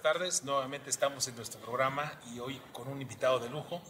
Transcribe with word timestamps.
buenas 0.00 0.18
tardes. 0.18 0.44
Nuevamente 0.44 0.88
estamos 0.88 1.28
en 1.28 1.36
nuestro 1.36 1.60
programa 1.60 2.10
y 2.34 2.38
hoy 2.38 2.58
con 2.72 2.88
un 2.88 3.02
invitado 3.02 3.38
de 3.38 3.50
lujo. 3.50 3.82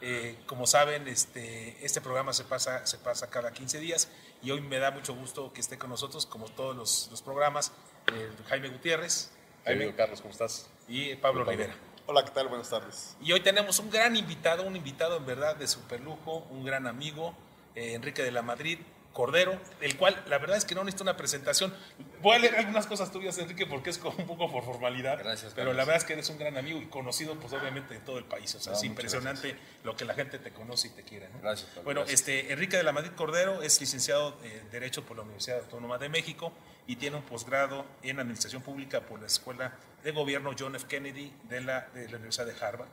Eh, 0.00 0.36
como 0.46 0.64
saben, 0.66 1.08
este, 1.08 1.84
este 1.84 2.00
programa 2.00 2.32
se 2.32 2.44
pasa, 2.44 2.86
se 2.86 2.98
pasa 2.98 3.30
cada 3.30 3.52
15 3.52 3.80
días 3.80 4.08
y 4.42 4.52
hoy 4.52 4.60
me 4.60 4.78
da 4.78 4.92
mucho 4.92 5.14
gusto 5.14 5.52
que 5.52 5.60
esté 5.60 5.76
con 5.76 5.90
nosotros, 5.90 6.24
como 6.24 6.46
todos 6.46 6.76
los, 6.76 7.08
los 7.10 7.20
programas, 7.20 7.72
eh, 8.12 8.30
Jaime 8.48 8.68
Gutiérrez. 8.68 9.32
Jaime, 9.64 9.92
Carlos, 9.96 10.20
¿cómo 10.20 10.30
estás? 10.30 10.70
Y 10.86 11.16
Pablo 11.16 11.44
Rivera. 11.44 11.74
Hola, 12.06 12.24
¿qué 12.24 12.30
tal? 12.30 12.46
Buenas 12.46 12.70
tardes. 12.70 13.16
Y 13.20 13.32
hoy 13.32 13.40
tenemos 13.40 13.80
un 13.80 13.90
gran 13.90 14.14
invitado, 14.14 14.62
un 14.62 14.76
invitado 14.76 15.16
en 15.16 15.26
verdad 15.26 15.56
de 15.56 15.66
super 15.66 16.00
lujo, 16.00 16.46
un 16.50 16.64
gran 16.64 16.86
amigo, 16.86 17.34
eh, 17.74 17.94
Enrique 17.94 18.22
de 18.22 18.30
la 18.30 18.42
Madrid, 18.42 18.78
Cordero, 19.16 19.58
el 19.80 19.96
cual 19.96 20.22
la 20.28 20.36
verdad 20.36 20.58
es 20.58 20.66
que 20.66 20.74
no 20.74 20.84
necesita 20.84 21.04
una 21.04 21.16
presentación. 21.16 21.72
Voy 22.20 22.36
a 22.36 22.38
leer 22.38 22.56
algunas 22.56 22.86
cosas 22.86 23.10
tuyas, 23.10 23.38
Enrique, 23.38 23.64
porque 23.64 23.88
es 23.88 23.96
como 23.96 24.14
un 24.18 24.26
poco 24.26 24.52
por 24.52 24.62
formalidad. 24.62 25.18
Gracias, 25.18 25.54
Pero 25.54 25.72
la 25.72 25.84
verdad 25.86 25.96
es 25.96 26.04
que 26.04 26.12
eres 26.12 26.28
un 26.28 26.36
gran 26.38 26.58
amigo 26.58 26.82
y 26.82 26.84
conocido, 26.84 27.34
pues 27.40 27.50
obviamente, 27.54 27.94
de 27.94 28.00
todo 28.00 28.18
el 28.18 28.26
país. 28.26 28.54
O 28.54 28.60
sea, 28.60 28.72
No, 28.72 28.78
es 28.78 28.84
impresionante 28.84 29.56
lo 29.84 29.96
que 29.96 30.04
la 30.04 30.12
gente 30.12 30.38
te 30.38 30.50
conoce 30.50 30.88
y 30.88 30.90
te 30.90 31.02
quiere. 31.02 31.30
¿no? 31.30 31.40
Gracias, 31.40 31.66
Pablo, 31.70 31.84
Bueno, 31.84 32.00
gracias. 32.02 32.20
este 32.20 32.52
Enrique 32.52 32.76
de 32.76 32.82
la 32.82 32.92
Madrid 32.92 33.12
Cordero 33.16 33.62
es 33.62 33.80
licenciado 33.80 34.36
en 34.44 34.70
Derecho 34.70 35.02
por 35.06 35.16
la 35.16 35.22
Universidad 35.22 35.60
Autónoma 35.60 35.96
de 35.96 36.10
México 36.10 36.52
y 36.86 36.96
tiene 36.96 37.16
un 37.16 37.22
posgrado 37.22 37.86
en 38.02 38.20
Administración 38.20 38.60
Pública 38.60 39.00
por 39.00 39.18
la 39.18 39.28
Escuela 39.28 39.72
de 40.04 40.12
Gobierno 40.12 40.50
John 40.58 40.76
F. 40.76 40.86
Kennedy 40.88 41.32
de 41.44 41.62
la, 41.62 41.88
de 41.94 42.06
la 42.10 42.16
Universidad 42.18 42.44
de 42.44 42.54
Harvard. 42.62 42.88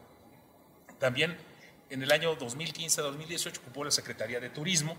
También 1.00 1.36
en 1.90 2.02
el 2.02 2.12
año 2.14 2.38
2015-2018 2.40 3.58
ocupó 3.60 3.84
la 3.84 3.92
Secretaría 3.92 4.40
de 4.40 4.50
Turismo, 4.50 4.96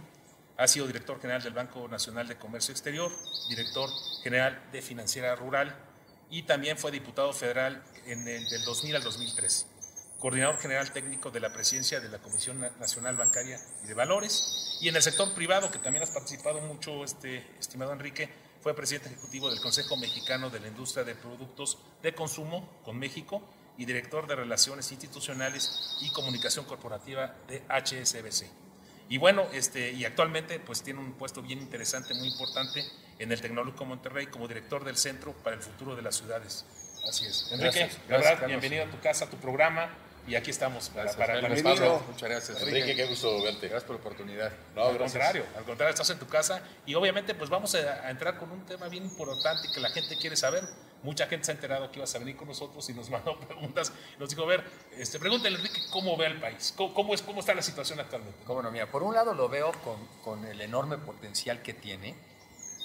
ha 0.56 0.68
sido 0.68 0.86
director 0.86 1.20
general 1.20 1.42
del 1.42 1.52
Banco 1.52 1.88
Nacional 1.88 2.28
de 2.28 2.36
Comercio 2.36 2.72
Exterior, 2.72 3.10
director 3.48 3.90
general 4.22 4.62
de 4.72 4.82
Financiera 4.82 5.34
Rural 5.34 5.74
y 6.30 6.42
también 6.44 6.78
fue 6.78 6.90
diputado 6.92 7.32
federal 7.32 7.82
en 8.06 8.26
el, 8.28 8.48
del 8.48 8.64
2000 8.64 8.96
al 8.96 9.02
2003, 9.02 9.66
coordinador 10.18 10.58
general 10.58 10.92
técnico 10.92 11.30
de 11.30 11.40
la 11.40 11.52
presidencia 11.52 12.00
de 12.00 12.08
la 12.08 12.18
Comisión 12.18 12.60
Na- 12.60 12.70
Nacional 12.78 13.16
Bancaria 13.16 13.58
y 13.82 13.86
de 13.88 13.94
Valores 13.94 14.78
y 14.80 14.88
en 14.88 14.96
el 14.96 15.02
sector 15.02 15.32
privado, 15.34 15.70
que 15.70 15.78
también 15.78 16.02
has 16.02 16.10
participado 16.10 16.60
mucho, 16.60 17.04
este, 17.04 17.38
estimado 17.58 17.92
Enrique, 17.92 18.28
fue 18.62 18.74
presidente 18.74 19.08
ejecutivo 19.10 19.50
del 19.50 19.60
Consejo 19.60 19.96
Mexicano 19.96 20.48
de 20.50 20.60
la 20.60 20.68
Industria 20.68 21.04
de 21.04 21.14
Productos 21.14 21.78
de 22.02 22.14
Consumo 22.14 22.80
con 22.82 22.98
México 22.98 23.42
y 23.76 23.84
director 23.84 24.26
de 24.26 24.36
Relaciones 24.36 24.90
Institucionales 24.92 25.96
y 26.00 26.10
Comunicación 26.10 26.64
Corporativa 26.64 27.34
de 27.48 27.62
HSBC. 27.68 28.46
Y 29.08 29.18
bueno, 29.18 29.46
este, 29.52 29.92
y 29.92 30.04
actualmente 30.04 30.58
pues 30.60 30.82
tiene 30.82 31.00
un 31.00 31.12
puesto 31.12 31.42
bien 31.42 31.58
interesante, 31.58 32.14
muy 32.14 32.28
importante 32.28 32.84
en 33.18 33.30
el 33.32 33.40
Tecnológico 33.40 33.84
Monterrey 33.84 34.26
como 34.26 34.48
director 34.48 34.84
del 34.84 34.96
Centro 34.96 35.32
para 35.32 35.56
el 35.56 35.62
Futuro 35.62 35.94
de 35.94 36.02
las 36.02 36.16
Ciudades. 36.16 36.64
Así 37.08 37.26
es. 37.26 37.48
Enrique, 37.52 37.80
Gracias, 37.80 38.08
verdad, 38.08 38.46
bienvenido 38.46 38.84
a 38.84 38.90
tu 38.90 38.98
casa, 39.00 39.26
a 39.26 39.30
tu 39.30 39.36
programa, 39.36 39.90
y 40.26 40.34
aquí 40.34 40.50
estamos 40.50 40.88
para, 40.88 41.12
Gracias, 41.12 41.62
para, 41.62 41.62
pasos. 41.62 42.06
Muchas 42.08 42.28
gracias. 42.28 42.62
Enrique, 42.62 42.94
qué 42.94 43.06
gusto 43.06 43.42
verte. 43.42 43.68
Gracias 43.68 43.84
por 43.84 43.96
la 43.96 44.00
oportunidad. 44.00 44.52
No, 44.74 44.84
al 44.84 44.94
gracias. 44.94 45.12
contrario, 45.12 45.46
al 45.56 45.64
contrario, 45.64 45.90
estás 45.90 46.10
en 46.10 46.18
tu 46.18 46.26
casa 46.26 46.62
y 46.86 46.94
obviamente 46.94 47.34
pues 47.34 47.50
vamos 47.50 47.74
a, 47.74 48.06
a 48.06 48.10
entrar 48.10 48.38
con 48.38 48.50
un 48.50 48.64
tema 48.64 48.88
bien 48.88 49.04
importante 49.04 49.68
que 49.72 49.80
la 49.80 49.90
gente 49.90 50.16
quiere 50.16 50.36
saber. 50.36 50.64
Mucha 51.02 51.26
gente 51.26 51.44
se 51.44 51.52
ha 51.52 51.54
enterado 51.54 51.90
que 51.90 51.98
ibas 51.98 52.14
a 52.14 52.18
venir 52.18 52.36
con 52.36 52.48
nosotros 52.48 52.88
y 52.88 52.94
nos 52.94 53.10
mandó 53.10 53.38
preguntas. 53.38 53.92
Nos 54.18 54.30
dijo, 54.30 54.42
a 54.42 54.46
ver, 54.46 54.64
este, 54.96 55.18
pregúntale 55.18 55.56
Enrique 55.56 55.80
cómo 55.90 56.16
ve 56.16 56.26
el 56.26 56.40
país, 56.40 56.72
cómo, 56.76 56.94
cómo 56.94 57.14
es, 57.14 57.22
cómo 57.22 57.40
está 57.40 57.54
la 57.54 57.62
situación 57.62 58.00
actualmente. 58.00 58.38
Cómo 58.46 58.62
no, 58.62 58.70
mira, 58.70 58.90
por 58.90 59.02
un 59.02 59.14
lado 59.14 59.34
lo 59.34 59.48
veo 59.48 59.72
con, 59.84 60.06
con 60.22 60.44
el 60.46 60.60
enorme 60.60 60.96
potencial 60.96 61.60
que 61.62 61.74
tiene, 61.74 62.14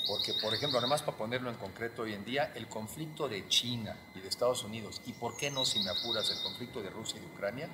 porque, 0.08 0.34
por 0.36 0.54
ejemplo, 0.54 0.80
nada 0.80 0.90
más 0.90 1.02
para 1.02 1.18
ponerlo 1.18 1.50
en 1.50 1.56
concreto 1.58 2.04
hoy 2.04 2.14
en 2.14 2.26
día, 2.26 2.52
el 2.56 2.68
conflicto 2.68 3.28
de 3.28 3.48
China 3.48 3.96
y 4.16 4.20
de 4.20 4.28
Estados 4.28 4.64
Unidos, 4.64 5.02
y 5.06 5.14
por 5.14 5.38
qué 5.38 5.52
no, 5.52 5.66
si 5.66 5.80
me 5.80 5.90
apuras, 5.90 6.30
el 6.30 6.42
conflicto 6.42 6.82
de 6.82 6.90
Rusia 6.90 7.18
y 7.18 7.22
de 7.22 7.28
Ucrania, 7.28 7.70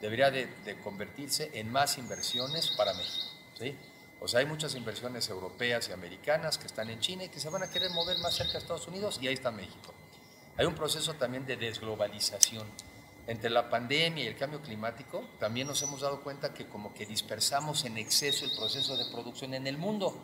debería 0.00 0.30
de, 0.30 0.46
de 0.64 0.78
convertirse 0.80 1.50
en 1.54 1.70
más 1.70 1.98
inversiones 1.98 2.68
para 2.76 2.94
México. 2.94 3.26
¿sí? 3.58 3.74
O 4.20 4.28
sea, 4.28 4.40
hay 4.40 4.46
muchas 4.46 4.74
inversiones 4.74 5.28
europeas 5.28 5.88
y 5.88 5.92
americanas 5.92 6.58
que 6.58 6.66
están 6.66 6.88
en 6.90 7.00
China 7.00 7.24
y 7.24 7.28
que 7.28 7.40
se 7.40 7.50
van 7.50 7.62
a 7.62 7.70
querer 7.70 7.90
mover 7.90 8.18
más 8.18 8.34
cerca 8.34 8.54
a 8.54 8.58
Estados 8.58 8.88
Unidos, 8.88 9.18
y 9.20 9.28
ahí 9.28 9.34
está 9.34 9.50
México. 9.50 9.92
Hay 10.56 10.64
un 10.64 10.74
proceso 10.74 11.14
también 11.14 11.44
de 11.44 11.56
desglobalización. 11.56 12.66
Entre 13.26 13.50
la 13.50 13.68
pandemia 13.68 14.24
y 14.24 14.28
el 14.28 14.36
cambio 14.36 14.62
climático, 14.62 15.24
también 15.38 15.66
nos 15.66 15.82
hemos 15.82 16.00
dado 16.00 16.22
cuenta 16.22 16.54
que 16.54 16.66
como 16.66 16.94
que 16.94 17.04
dispersamos 17.04 17.84
en 17.84 17.98
exceso 17.98 18.44
el 18.44 18.52
proceso 18.56 18.96
de 18.96 19.04
producción 19.06 19.52
en 19.52 19.66
el 19.66 19.76
mundo. 19.76 20.16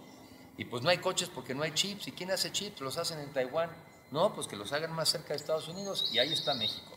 Y 0.63 0.65
pues 0.65 0.85
no 0.85 0.91
hay 0.91 0.99
coches 0.99 1.29
porque 1.29 1.57
no 1.57 1.65
hay 1.65 1.73
chips. 1.73 2.07
¿Y 2.07 2.13
quién 2.13 2.31
hace 2.31 2.53
chips? 2.53 2.81
Los 2.81 2.97
hacen 2.97 3.19
en 3.19 3.33
Taiwán. 3.33 3.69
No, 4.13 4.33
pues 4.33 4.47
que 4.47 4.55
los 4.55 4.73
hagan 4.73 4.93
más 4.93 5.09
cerca 5.09 5.31
de 5.31 5.35
Estados 5.35 5.67
Unidos. 5.67 6.09
Y 6.13 6.21
ahí 6.21 6.33
está 6.33 6.55
México. 6.55 6.97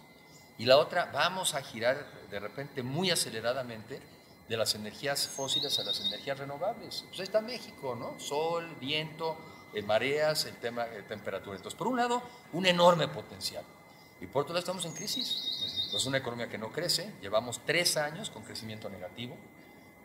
Y 0.60 0.66
la 0.66 0.78
otra, 0.78 1.10
vamos 1.12 1.56
a 1.56 1.64
girar 1.64 2.06
de 2.30 2.40
repente 2.40 2.84
muy 2.84 3.10
aceleradamente 3.10 4.00
de 4.48 4.56
las 4.56 4.76
energías 4.76 5.28
fósiles 5.28 5.80
a 5.80 5.84
las 5.84 6.00
energías 6.00 6.38
renovables. 6.38 7.06
Pues 7.08 7.20
ahí 7.22 7.24
está 7.24 7.42
México, 7.42 7.96
¿no? 7.96 8.20
Sol, 8.20 8.78
viento, 8.80 9.36
eh, 9.74 9.82
mareas, 9.82 10.46
el 10.46 10.58
tema 10.58 10.86
de 10.86 11.02
temperatura. 11.02 11.56
Entonces, 11.56 11.76
por 11.76 11.88
un 11.88 11.98
lado, 11.98 12.22
un 12.54 12.68
enorme 12.68 13.08
potencial. 13.08 13.64
Y 14.22 14.28
por 14.28 14.44
otro 14.44 14.54
lado, 14.54 14.60
estamos 14.60 14.86
en 14.86 14.94
crisis. 14.94 15.90
Pues 15.90 16.06
una 16.06 16.20
economía 16.20 16.50
que 16.50 16.60
no 16.60 16.72
crece. 16.72 17.16
Llevamos 17.20 17.62
tres 17.66 17.98
años 17.98 18.30
con 18.30 18.44
crecimiento 18.44 18.90
negativo. 18.92 19.36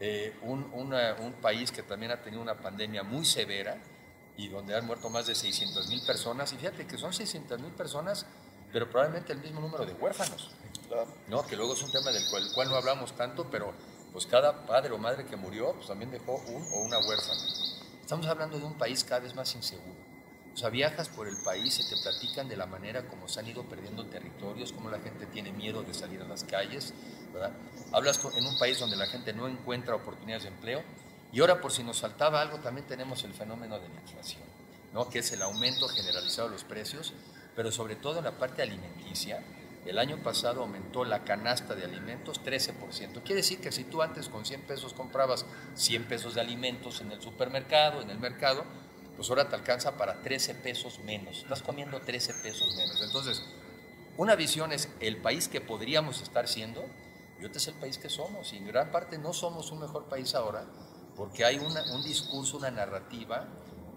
Eh, 0.00 0.34
un, 0.42 0.72
un 0.72 1.32
país 1.42 1.70
que 1.70 1.82
también 1.82 2.10
ha 2.10 2.22
tenido 2.22 2.40
una 2.40 2.54
pandemia 2.54 3.02
muy 3.02 3.24
severa 3.24 3.76
y 4.36 4.48
donde 4.48 4.74
han 4.74 4.86
muerto 4.86 5.10
más 5.10 5.26
de 5.26 5.34
600 5.34 5.88
mil 5.88 6.00
personas. 6.02 6.52
Y 6.52 6.56
fíjate 6.56 6.86
que 6.86 6.96
son 6.96 7.12
600 7.12 7.60
mil 7.60 7.72
personas, 7.72 8.24
pero 8.72 8.88
probablemente 8.88 9.32
el 9.32 9.40
mismo 9.40 9.60
número 9.60 9.84
de 9.84 9.92
huérfanos. 9.92 10.50
¿no? 11.28 11.46
Que 11.46 11.56
luego 11.56 11.74
es 11.74 11.82
un 11.82 11.92
tema 11.92 12.10
del 12.10 12.22
cual, 12.30 12.50
cual 12.54 12.68
no 12.68 12.76
hablamos 12.76 13.14
tanto, 13.14 13.48
pero 13.50 13.72
pues 14.12 14.26
cada 14.26 14.66
padre 14.66 14.92
o 14.92 14.98
madre 14.98 15.24
que 15.26 15.36
murió 15.36 15.72
pues 15.74 15.86
también 15.86 16.10
dejó 16.10 16.36
un 16.36 16.62
o 16.72 16.80
una 16.80 16.98
huérfana. 16.98 17.40
Estamos 18.00 18.26
hablando 18.26 18.58
de 18.58 18.64
un 18.64 18.74
país 18.74 19.04
cada 19.04 19.20
vez 19.20 19.34
más 19.34 19.54
inseguro. 19.54 20.09
O 20.54 20.56
sea, 20.56 20.68
viajas 20.68 21.08
por 21.08 21.26
el 21.28 21.36
país 21.38 21.78
y 21.80 21.88
te 21.88 21.96
platican 22.02 22.48
de 22.48 22.56
la 22.56 22.66
manera 22.66 23.06
como 23.08 23.28
se 23.28 23.40
han 23.40 23.46
ido 23.46 23.62
perdiendo 23.64 24.04
territorios, 24.06 24.72
cómo 24.72 24.90
la 24.90 24.98
gente 24.98 25.26
tiene 25.26 25.52
miedo 25.52 25.82
de 25.82 25.94
salir 25.94 26.20
a 26.20 26.24
las 26.26 26.44
calles, 26.44 26.92
¿verdad? 27.32 27.52
Hablas 27.92 28.18
con- 28.18 28.36
en 28.36 28.44
un 28.44 28.58
país 28.58 28.78
donde 28.78 28.96
la 28.96 29.06
gente 29.06 29.32
no 29.32 29.48
encuentra 29.48 29.94
oportunidades 29.94 30.42
de 30.44 30.48
empleo 30.50 30.82
y 31.32 31.40
ahora 31.40 31.60
por 31.60 31.72
si 31.72 31.82
nos 31.84 32.00
faltaba 32.00 32.40
algo 32.42 32.58
también 32.58 32.86
tenemos 32.86 33.22
el 33.24 33.32
fenómeno 33.32 33.78
de 33.78 33.88
la 33.88 34.00
inflación, 34.00 34.42
¿no? 34.92 35.08
Que 35.08 35.20
es 35.20 35.30
el 35.32 35.40
aumento 35.42 35.88
generalizado 35.88 36.48
de 36.48 36.54
los 36.54 36.64
precios, 36.64 37.14
pero 37.54 37.70
sobre 37.72 37.94
todo 37.96 38.18
en 38.18 38.24
la 38.24 38.32
parte 38.38 38.60
alimenticia. 38.62 39.42
El 39.86 39.98
año 39.98 40.18
pasado 40.22 40.60
aumentó 40.60 41.04
la 41.06 41.24
canasta 41.24 41.74
de 41.74 41.84
alimentos 41.84 42.42
13%. 42.42 43.22
Quiere 43.22 43.36
decir 43.36 43.60
que 43.62 43.72
si 43.72 43.84
tú 43.84 44.02
antes 44.02 44.28
con 44.28 44.44
100 44.44 44.62
pesos 44.62 44.92
comprabas 44.92 45.46
100 45.74 46.04
pesos 46.04 46.34
de 46.34 46.42
alimentos 46.42 47.00
en 47.00 47.12
el 47.12 47.22
supermercado, 47.22 48.02
en 48.02 48.10
el 48.10 48.18
mercado, 48.18 48.64
pues 49.20 49.28
ahora 49.28 49.50
te 49.50 49.54
alcanza 49.54 49.98
para 49.98 50.22
13 50.22 50.54
pesos 50.54 50.98
menos. 51.00 51.40
Estás 51.40 51.60
comiendo 51.60 52.00
13 52.00 52.32
pesos 52.42 52.74
menos. 52.74 53.02
Entonces, 53.02 53.42
una 54.16 54.34
visión 54.34 54.72
es 54.72 54.88
el 55.00 55.18
país 55.18 55.46
que 55.46 55.60
podríamos 55.60 56.22
estar 56.22 56.48
siendo 56.48 56.82
y 57.38 57.44
otro 57.44 57.58
es 57.58 57.68
el 57.68 57.74
país 57.74 57.98
que 57.98 58.08
somos. 58.08 58.54
Y 58.54 58.56
en 58.56 58.66
gran 58.66 58.90
parte 58.90 59.18
no 59.18 59.34
somos 59.34 59.70
un 59.72 59.80
mejor 59.80 60.04
país 60.06 60.34
ahora 60.34 60.64
porque 61.16 61.44
hay 61.44 61.58
una- 61.58 61.84
un 61.94 62.02
discurso, 62.02 62.56
una 62.56 62.70
narrativa 62.70 63.46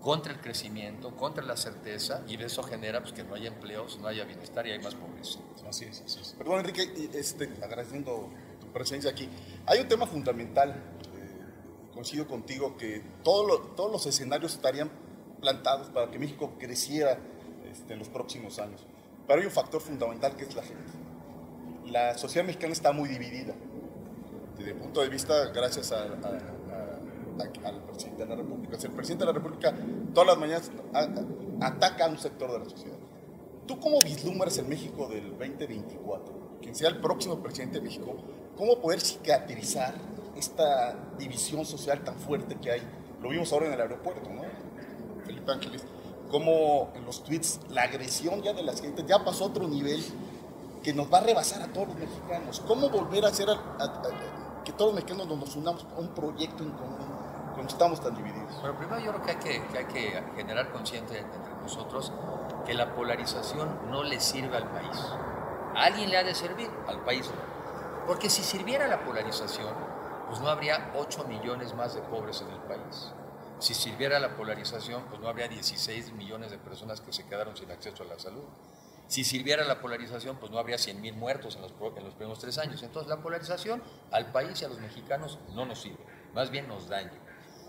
contra 0.02 0.34
el 0.34 0.42
crecimiento, 0.42 1.16
contra 1.16 1.42
la 1.42 1.56
certeza 1.56 2.22
y 2.28 2.36
de 2.36 2.48
eso 2.48 2.62
genera 2.62 3.00
pues, 3.00 3.14
que 3.14 3.24
no 3.24 3.36
haya 3.36 3.48
empleos, 3.48 3.98
no 4.00 4.10
haya 4.10 4.26
bienestar 4.26 4.68
y 4.68 4.72
hay 4.72 4.80
más 4.80 4.94
pobreza. 4.96 5.40
Así 5.70 5.86
es, 5.86 6.02
así 6.02 6.20
es. 6.20 6.36
Perdón, 6.38 6.60
Enrique, 6.60 7.10
este, 7.14 7.46
agradeciendo 7.64 8.30
tu 8.60 8.68
presencia 8.74 9.10
aquí. 9.12 9.30
Hay 9.68 9.80
un 9.80 9.88
tema 9.88 10.06
fundamental, 10.06 10.72
eh, 11.16 11.94
coincido 11.94 12.28
contigo, 12.28 12.76
que 12.76 13.02
todo 13.24 13.48
lo- 13.48 13.60
todos 13.70 13.90
los 13.90 14.06
escenarios 14.06 14.54
estarían 14.54 14.92
plantados 15.48 15.90
para 15.90 16.10
que 16.10 16.18
México 16.18 16.52
creciera 16.58 17.18
este, 17.70 17.94
en 17.94 18.00
los 18.00 18.08
próximos 18.08 18.60
años. 18.60 18.86
Pero 19.28 19.42
hay 19.42 19.46
un 19.46 19.52
factor 19.52 19.82
fundamental 19.82 20.36
que 20.38 20.46
es 20.46 20.56
la 20.56 20.64
gente. 20.64 20.92
La 21.88 22.18
sociedad 22.18 22.46
mexicana 22.48 22.72
está 22.72 22.94
muy 22.94 23.10
dividida. 23.10 23.54
Desde 24.58 24.72
el 24.72 24.78
punto 24.78 25.02
de 25.02 25.10
vista, 25.10 25.34
gracias 25.54 25.92
a- 25.92 26.04
a- 26.04 26.06
a- 26.06 27.68
al 27.70 27.82
presidente 27.84 28.24
de 28.24 28.30
la 28.30 28.36
República. 28.38 28.78
O 28.78 28.80
sea, 28.80 28.90
el 28.90 28.96
presidente 28.96 29.26
de 29.26 29.32
la 29.34 29.38
República 29.38 29.74
todas 30.14 30.28
las 30.28 30.38
mañanas 30.38 30.72
ataca 31.62 32.06
a 32.06 32.10
un 32.10 32.18
sector 32.18 32.52
de 32.54 32.60
la 32.60 32.66
sociedad. 32.70 32.98
¿Tú 33.68 33.80
cómo 33.80 34.00
vislumbras 34.02 34.58
el 34.60 34.66
México 34.68 35.08
del 35.10 35.30
2024? 35.38 36.58
Quien 36.62 36.74
sea 36.76 36.88
el 36.90 37.02
próximo 37.02 37.42
presidente 37.44 37.80
de 37.80 37.84
México, 37.84 38.16
¿cómo 38.56 38.80
poder 38.80 39.02
cicatrizar 39.02 39.94
esta 40.38 40.96
división 41.18 41.66
social 41.66 42.02
tan 42.04 42.16
fuerte 42.16 42.56
que 42.56 42.72
hay? 42.72 42.82
Lo 43.22 43.30
vimos 43.30 43.52
ahora 43.52 43.68
en 43.68 43.74
el 43.74 43.82
aeropuerto, 43.82 44.30
¿no? 44.30 44.42
Felipe 45.26 45.52
Ángeles, 45.52 45.84
cómo 46.30 46.92
en 46.96 47.06
los 47.06 47.24
tweets 47.24 47.60
la 47.70 47.84
agresión 47.84 48.42
ya 48.42 48.54
de 48.54 48.64
las 48.64 48.82
gentes 48.82 49.06
ya 49.06 49.24
pasó 49.24 49.46
a 49.46 49.48
otro 49.48 49.68
nivel 49.68 50.04
que 50.84 50.94
nos 50.94 51.12
va 51.12 51.20
a 51.20 51.22
rebasar 51.22 51.62
a 51.62 51.68
todos 51.68 51.88
los 51.90 51.98
mexicanos. 51.98 52.62
¿Cómo 52.68 52.90
volver 52.90 53.26
a 53.26 53.30
hacer 53.30 53.48
que 54.66 54.74
todos 54.74 54.94
los 54.94 55.04
mexicanos 55.04 55.28
nos 55.28 55.56
unamos 55.56 55.86
a 55.96 56.00
un 56.00 56.10
proyecto 56.10 56.64
en 56.64 56.72
común 56.72 57.08
cuando 57.54 57.72
estamos 57.72 58.02
tan 58.02 58.16
divididos? 58.16 58.60
Bueno, 58.62 58.78
primero 58.78 59.00
yo 59.00 59.14
creo 59.14 59.40
que 59.40 59.78
hay 59.78 59.86
que, 59.86 60.24
generar 60.36 60.72
conciencia 60.72 61.20
entre 61.20 61.40
nosotros 61.62 62.12
que 62.66 62.74
la 62.74 62.94
polarización 62.94 63.90
no 63.90 64.04
le 64.04 64.20
sirve 64.20 64.58
al 64.58 64.70
país. 64.70 64.98
Alguien 65.76 66.10
le 66.10 66.18
ha 66.18 66.24
de 66.24 66.36
servir, 66.36 66.70
al 66.88 67.04
país. 67.04 67.30
Porque 68.06 68.30
si 68.30 68.44
sirviera 68.44 68.88
la 68.88 69.04
polarización, 69.04 69.74
pues 70.28 70.42
no 70.42 70.50
habría 70.50 70.92
8 70.98 71.26
millones 71.26 71.74
más 71.74 71.96
de 71.96 72.02
pobres 72.02 72.42
en 72.42 72.50
el 72.50 72.60
país. 72.60 73.14
Si 73.64 73.74
sirviera 73.74 74.20
la 74.20 74.36
polarización, 74.36 75.06
pues 75.06 75.22
no 75.22 75.30
habría 75.30 75.48
16 75.48 76.12
millones 76.12 76.52
de 76.52 76.58
personas 76.58 77.00
que 77.00 77.14
se 77.14 77.26
quedaron 77.26 77.56
sin 77.56 77.72
acceso 77.72 78.04
a 78.04 78.06
la 78.06 78.20
salud. 78.20 78.44
Si 79.08 79.24
sirviera 79.24 79.64
la 79.64 79.80
polarización, 79.80 80.36
pues 80.36 80.52
no 80.52 80.60
habría 80.60 80.78
100 80.78 81.00
mil 81.00 81.14
muertos 81.14 81.56
en 81.56 81.62
los, 81.62 81.72
en 81.72 82.04
los 82.04 82.14
primeros 82.14 82.40
tres 82.40 82.58
años. 82.58 82.84
Entonces 82.84 83.08
la 83.08 83.24
polarización 83.24 83.82
al 84.12 84.34
país 84.34 84.62
y 84.62 84.66
a 84.66 84.68
los 84.68 84.82
mexicanos 84.82 85.40
no 85.56 85.66
nos 85.66 85.82
sirve, 85.82 86.04
más 86.34 86.52
bien 86.52 86.68
nos 86.68 86.90
daña. 86.90 87.14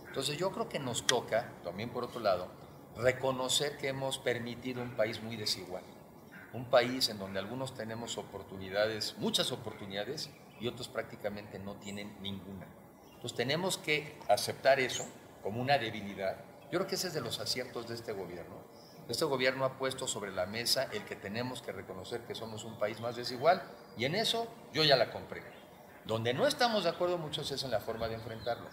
Entonces 0.08 0.36
yo 0.36 0.50
creo 0.50 0.68
que 0.68 0.80
nos 0.80 1.06
toca, 1.06 1.52
también 1.62 1.90
por 1.90 2.02
otro 2.02 2.18
lado, 2.18 2.48
reconocer 2.96 3.76
que 3.76 3.86
hemos 3.86 4.18
permitido 4.18 4.82
un 4.82 4.96
país 4.96 5.22
muy 5.22 5.36
desigual. 5.36 5.84
Un 6.52 6.64
país 6.70 7.08
en 7.08 7.20
donde 7.20 7.38
algunos 7.38 7.72
tenemos 7.76 8.18
oportunidades, 8.18 9.14
muchas 9.18 9.52
oportunidades, 9.52 10.28
y 10.58 10.66
otros 10.66 10.88
prácticamente 10.88 11.60
no 11.60 11.76
tienen 11.76 12.20
ninguna. 12.20 12.66
Entonces 13.14 13.36
tenemos 13.36 13.78
que 13.78 14.18
aceptar 14.28 14.80
eso 14.80 15.06
como 15.44 15.60
una 15.60 15.76
debilidad. 15.76 16.38
Yo 16.72 16.78
creo 16.78 16.86
que 16.86 16.94
ese 16.94 17.08
es 17.08 17.12
de 17.12 17.20
los 17.20 17.38
aciertos 17.38 17.86
de 17.86 17.94
este 17.94 18.12
gobierno. 18.12 18.56
Este 19.08 19.26
gobierno 19.26 19.66
ha 19.66 19.76
puesto 19.76 20.08
sobre 20.08 20.32
la 20.32 20.46
mesa 20.46 20.88
el 20.90 21.04
que 21.04 21.16
tenemos 21.16 21.60
que 21.60 21.70
reconocer 21.70 22.22
que 22.22 22.34
somos 22.34 22.64
un 22.64 22.78
país 22.78 22.98
más 23.00 23.14
desigual 23.14 23.62
y 23.98 24.06
en 24.06 24.14
eso 24.14 24.48
yo 24.72 24.82
ya 24.82 24.96
la 24.96 25.10
compré. 25.10 25.42
Donde 26.06 26.32
no 26.32 26.46
estamos 26.46 26.84
de 26.84 26.90
acuerdo 26.90 27.18
muchos 27.18 27.50
es 27.50 27.62
en 27.62 27.70
la 27.70 27.80
forma 27.80 28.08
de 28.08 28.14
enfrentarlo. 28.14 28.66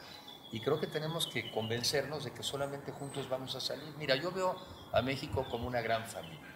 Y 0.53 0.61
creo 0.61 0.79
que 0.79 0.87
tenemos 0.87 1.27
que 1.27 1.51
convencernos 1.51 2.23
de 2.23 2.31
que 2.31 2.41
solamente 2.41 2.93
juntos 2.93 3.27
vamos 3.27 3.53
a 3.55 3.59
salir. 3.59 3.93
Mira, 3.97 4.15
yo 4.15 4.31
veo 4.31 4.55
a 4.93 5.01
México 5.01 5.45
como 5.51 5.67
una 5.67 5.81
gran 5.81 6.05
familia. 6.05 6.55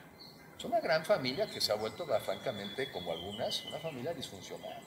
Es 0.58 0.64
una 0.64 0.80
gran 0.80 1.04
familia 1.04 1.48
que 1.48 1.60
se 1.60 1.74
ha 1.74 1.76
vuelto, 1.76 2.06
francamente, 2.22 2.90
como 2.90 3.12
algunas, 3.12 3.66
una 3.66 3.80
familia 3.80 4.14
disfuncional. 4.14 4.82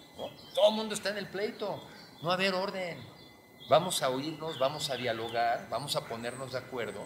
Todo 0.54 0.70
el 0.70 0.74
mundo 0.74 0.94
está 0.94 1.10
en 1.10 1.18
el 1.18 1.28
pleito, 1.28 1.82
no 2.22 2.28
va 2.28 2.34
a 2.34 2.36
haber 2.36 2.54
orden. 2.54 3.17
Vamos 3.68 4.02
a 4.02 4.08
oírnos, 4.08 4.58
vamos 4.58 4.88
a 4.88 4.96
dialogar, 4.96 5.68
vamos 5.68 5.94
a 5.94 6.08
ponernos 6.08 6.52
de 6.52 6.58
acuerdo 6.58 7.04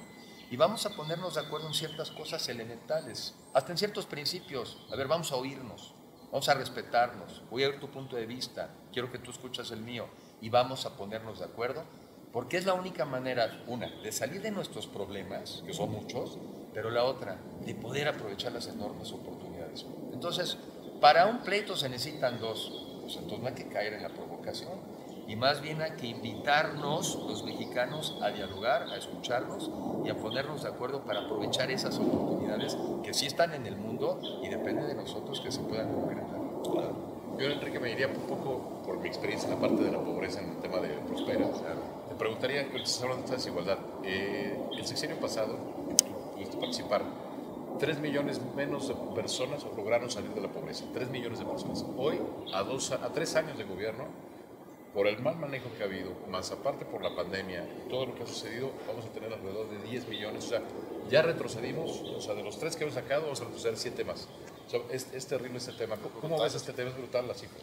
y 0.49 0.57
vamos 0.57 0.87
a 0.87 0.91
ponernos 0.91 1.35
de 1.35 1.41
acuerdo 1.41 1.67
en 1.67 1.75
ciertas 1.75 2.13
cosas 2.13 2.49
elementales, 2.49 3.35
hasta 3.53 3.73
en 3.73 3.79
ciertos 3.79 4.07
principios. 4.07 4.79
A 4.93 4.95
ver, 4.95 5.09
vamos 5.09 5.33
a 5.33 5.37
oírnos, 5.37 5.93
vamos 6.31 6.49
a 6.49 6.55
respetarnos, 6.55 7.43
voy 7.51 7.65
a 7.65 7.69
oír 7.69 7.81
tu 7.81 7.91
punto 7.91 8.15
de 8.15 8.27
vista, 8.27 8.71
quiero 8.93 9.11
que 9.11 9.19
tú 9.19 9.33
escuchas 9.33 9.73
el 9.73 9.81
mío 9.81 10.07
y 10.41 10.51
vamos 10.51 10.87
a 10.87 10.97
ponernos 10.97 11.41
de 11.41 11.47
acuerdo, 11.47 11.83
porque 12.33 12.59
es 12.59 12.65
la 12.65 12.75
única 12.75 13.05
manera, 13.07 13.65
una, 13.67 13.89
de 13.89 14.13
salir 14.13 14.41
de 14.41 14.53
nuestros 14.53 14.87
problemas, 14.87 15.65
que 15.67 15.75
son 15.75 15.91
muchos, 15.91 16.39
pero 16.73 16.93
la 16.93 17.03
otra, 17.03 17.39
de 17.67 17.75
poder 17.75 18.07
aprovechar 18.07 18.53
las 18.53 18.69
enormes 18.69 19.11
oportunidades. 19.11 19.85
Entonces, 20.13 20.57
para 21.01 21.27
un 21.27 21.41
pleito 21.43 21.77
se 21.77 21.89
necesitan 21.89 22.39
dos, 22.39 23.01
pues 23.01 23.17
entonces 23.17 23.41
no 23.41 23.49
hay 23.49 23.55
que 23.55 23.69
caer 23.69 23.95
en 23.95 24.05
la 24.05 24.11
provocación, 24.11 24.92
y 25.27 25.37
más 25.37 25.61
bien 25.61 25.81
hay 25.83 25.93
que 25.93 26.07
invitarnos, 26.09 27.19
los 27.27 27.45
mexicanos, 27.45 28.19
a 28.23 28.29
dialogar, 28.31 28.83
a 28.85 28.97
escucharnos 28.97 29.71
y 30.05 30.11
a 30.11 30.17
ponernos 30.17 30.63
de 30.63 30.69
acuerdo 30.69 31.03
para 31.03 31.21
aprovechar 31.21 31.71
esas 31.71 31.99
oportunidades 31.99 32.77
que 33.03 33.15
sí 33.15 33.27
están 33.27 33.55
en 33.55 33.67
el 33.67 33.77
mundo 33.77 34.19
y 34.43 34.49
depende 34.49 34.87
de 34.87 34.95
nosotros 34.95 35.41
que 35.41 35.53
se 35.53 35.61
puedan 35.61 35.93
concretar. 35.93 36.33
Yo, 37.39 37.49
Enrique, 37.49 37.81
me 37.81 37.89
diría 37.89 38.09
un 38.09 38.27
poco 38.27 38.83
por 38.85 38.99
mi 38.99 39.09
experiencia 39.09 39.49
en 39.49 39.55
la 39.55 39.61
parte 39.61 39.83
de 39.83 39.91
la 39.91 39.99
pobreza 39.99 40.41
en 40.41 40.51
el 40.51 40.57
tema 40.59 40.79
de 40.79 40.89
Prospera. 40.89 41.47
Te 42.09 42.15
preguntaría, 42.15 42.61
hablando 42.61 43.17
de 43.17 43.25
esta 43.25 43.35
desigualdad. 43.37 43.79
Eh, 44.05 44.61
el 44.77 44.87
sexenio 44.87 45.17
pasado, 45.19 45.57
pudiste 46.35 46.57
participar, 46.59 47.03
3 47.79 48.01
millones 48.01 48.41
menos 48.55 48.89
de 48.89 48.95
personas 49.15 49.65
lograron 49.77 50.11
salir 50.11 50.31
de 50.35 50.43
la 50.43 50.49
pobreza. 50.49 50.85
3 50.93 51.11
millones 51.11 51.39
de 51.39 51.45
personas. 51.45 51.85
Hoy, 51.97 52.21
a, 52.53 52.63
dos, 52.63 52.93
a 52.93 53.09
tres 53.13 53.35
años 53.35 53.57
de 53.57 53.65
gobierno, 53.65 54.05
por 54.95 55.07
el 55.07 55.19
mal 55.21 55.37
manejo 55.37 55.71
que 55.77 55.83
ha 55.83 55.87
habido, 55.87 56.13
más 56.29 56.51
aparte 56.51 56.85
por 56.85 57.03
la 57.03 57.15
pandemia, 57.17 57.65
todo 57.89 58.07
lo 58.07 58.15
que 58.15 58.25
ha 58.25 58.27
sucedido, 58.27 58.73
vamos 58.87 59.07
a 59.07 59.09
tener 59.09 59.33
alrededor 59.33 59.71
de 59.71 59.79
10 59.89 60.09
millones. 60.09 60.45
O 60.45 60.49
sea, 60.49 60.63
ya 61.09 61.23
retrocedimos, 61.23 62.01
o 62.03 62.21
sea, 62.21 62.35
de 62.35 62.43
los 62.43 62.59
tres 62.59 62.77
que 62.77 62.85
hemos 62.85 62.95
sacado, 62.95 63.23
vamos 63.23 63.41
a 63.41 63.45
retroceder 63.45 63.79
7 63.79 64.05
más. 64.05 64.29
O 64.67 64.71
sea, 64.71 64.81
es, 64.91 65.13
es, 65.15 65.27
terrible 65.27 65.59
este 65.59 65.73
tema. 65.73 65.97
¿Cómo, 65.97 66.21
cómo 66.21 66.43
ves 66.43 66.55
este 66.55 66.73
tema? 66.73 66.91
Es 66.91 66.97
brutal 66.97 67.27
la 67.27 67.35
cifra. 67.35 67.59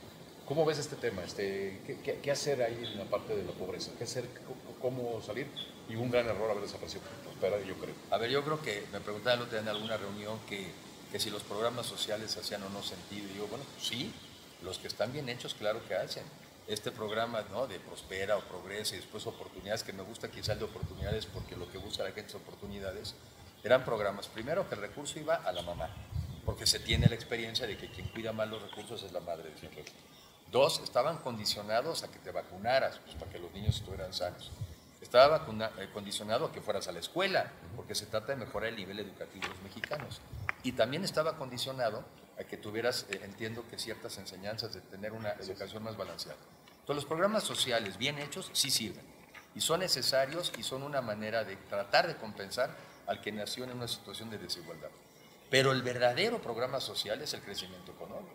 ¿Cómo 0.48 0.66
ves 0.66 0.80
este 0.80 0.96
tema? 0.96 1.24
Este, 1.24 1.80
¿qué, 1.86 2.00
qué, 2.04 2.20
qué, 2.20 2.32
hacer 2.32 2.64
ahí 2.64 2.84
en 2.84 2.98
la 2.98 3.06
parte 3.06 3.36
de 3.36 3.44
la 3.44 3.52
pobreza? 3.52 3.92
¿Qué 3.98 4.06
hacer? 4.06 4.26
¿Cómo 4.82 5.22
salir? 5.22 5.46
Y 5.88 5.96
un 5.96 6.10
gran 6.10 6.26
error 6.26 6.50
haber 6.50 6.64
desaparecido 6.64 7.04
Prospera, 7.24 7.60
yo 7.64 7.76
creo. 7.76 7.94
A 8.10 8.18
ver, 8.18 8.32
yo 8.32 8.44
creo 8.44 8.60
que 8.60 8.84
me 8.92 9.00
preguntaba 9.00 9.36
el 9.36 9.42
otro 9.44 9.52
día 9.52 9.62
en 9.62 9.68
alguna 9.68 9.98
reunión 9.98 10.40
que, 10.50 10.66
que 11.12 11.20
si 11.20 11.30
los 11.30 11.44
programas 11.44 11.86
sociales 11.86 12.36
hacían 12.38 12.64
o 12.64 12.70
no 12.70 12.82
sentido. 12.82 13.28
Y 13.32 13.38
yo, 13.38 13.48
bueno, 13.48 13.64
pues 13.76 13.88
sí, 13.88 14.12
los 14.64 14.80
que 14.80 14.88
están 14.88 15.14
bien 15.14 15.30
hechos, 15.30 15.54
claro 15.54 15.80
que 15.88 15.94
hacen 15.94 16.24
este 16.70 16.92
programa 16.92 17.42
de 17.42 17.80
Prospera 17.80 18.38
o 18.38 18.42
Progresa 18.42 18.94
y 18.94 19.00
después 19.00 19.26
Oportunidades, 19.26 19.84
que 19.84 19.92
me 19.92 20.04
gusta 20.04 20.30
quizá 20.30 20.54
el 20.54 20.60
de 20.60 20.66
Oportunidades 20.66 21.26
porque 21.26 21.56
lo 21.56 21.70
que 21.72 21.80
busca 21.80 22.04
la 22.04 22.12
gente 22.12 22.30
es 22.30 22.36
oportunidades, 22.36 23.16
eran 23.64 23.84
programas, 23.84 24.28
primero 24.28 24.70
que 24.70 24.76
el 24.76 24.82
recurso 24.82 25.20
iba 25.20 25.36
a 25.36 25.52
la 25.52 25.64
mamá, 25.64 25.90
porque 26.46 26.68
se 26.68 26.80
tiene 26.80 27.08
la 27.08 27.16
experiencia 27.16 27.66
de 27.66 27.76
que 27.76 27.90
quien 27.90 28.08
cuida 28.10 28.34
mal 28.34 28.52
los 28.52 28.62
recursos 28.62 29.02
es 29.02 29.12
la 29.12 29.20
madre. 29.20 29.52
Siempre. 29.60 29.84
Dos, 30.52 30.80
estaban 30.84 31.18
condicionados 31.18 32.04
a 32.04 32.12
que 32.12 32.20
te 32.20 32.32
vacunaras, 32.32 33.00
pues, 33.00 33.16
para 33.16 33.32
que 33.32 33.40
los 33.40 33.52
niños 33.52 33.78
estuvieran 33.78 34.14
sanos. 34.14 34.52
Estaba 35.02 35.46
eh, 35.80 35.90
condicionado 35.92 36.46
a 36.46 36.52
que 36.52 36.62
fueras 36.62 36.88
a 36.88 36.92
la 36.92 37.00
escuela, 37.00 37.52
porque 37.76 37.96
se 37.96 38.06
trata 38.06 38.34
de 38.34 38.36
mejorar 38.36 38.70
el 38.70 38.76
nivel 38.76 39.00
educativo 39.00 39.44
de 39.44 39.54
los 39.54 39.62
mexicanos. 39.64 40.22
Y 40.64 40.74
también 40.74 41.04
estaba 41.04 41.38
condicionado 41.38 42.04
a 42.40 42.44
que 42.44 42.58
tuvieras, 42.58 43.06
eh, 43.10 43.22
entiendo 43.24 43.66
que 43.70 43.78
ciertas 43.78 44.18
enseñanzas 44.18 44.74
de 44.74 44.82
tener 44.82 45.14
una 45.14 45.32
educación 45.32 45.84
más 45.84 45.98
balanceada. 45.98 46.38
Entonces, 46.90 47.04
los 47.04 47.18
programas 47.18 47.44
sociales 47.44 48.00
bien 48.00 48.18
hechos 48.18 48.50
sí 48.52 48.72
sirven 48.72 49.06
y 49.54 49.62
son 49.62 49.82
necesarios 49.82 50.52
y 50.58 50.64
son 50.64 50.82
una 50.82 51.02
manera 51.02 51.44
de 51.44 51.56
tratar 51.56 52.08
de 52.08 52.16
compensar 52.16 52.76
al 53.06 53.22
que 53.22 53.32
nació 53.32 53.64
en 53.66 53.74
una 53.74 53.88
situación 53.88 54.32
de 54.32 54.40
desigualdad. 54.40 54.90
Pero 55.52 55.72
el 55.72 55.84
verdadero 55.84 56.42
programa 56.42 56.80
social 56.80 57.22
es 57.22 57.36
el 57.36 57.42
crecimiento 57.42 57.92
económico, 57.92 58.34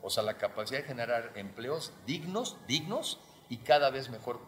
o 0.00 0.08
sea, 0.08 0.22
la 0.22 0.38
capacidad 0.38 0.80
de 0.80 0.86
generar 0.86 1.32
empleos 1.34 1.92
dignos, 2.06 2.56
dignos 2.66 3.20
y 3.50 3.58
cada 3.58 3.90
vez 3.90 4.08
mejor, 4.08 4.40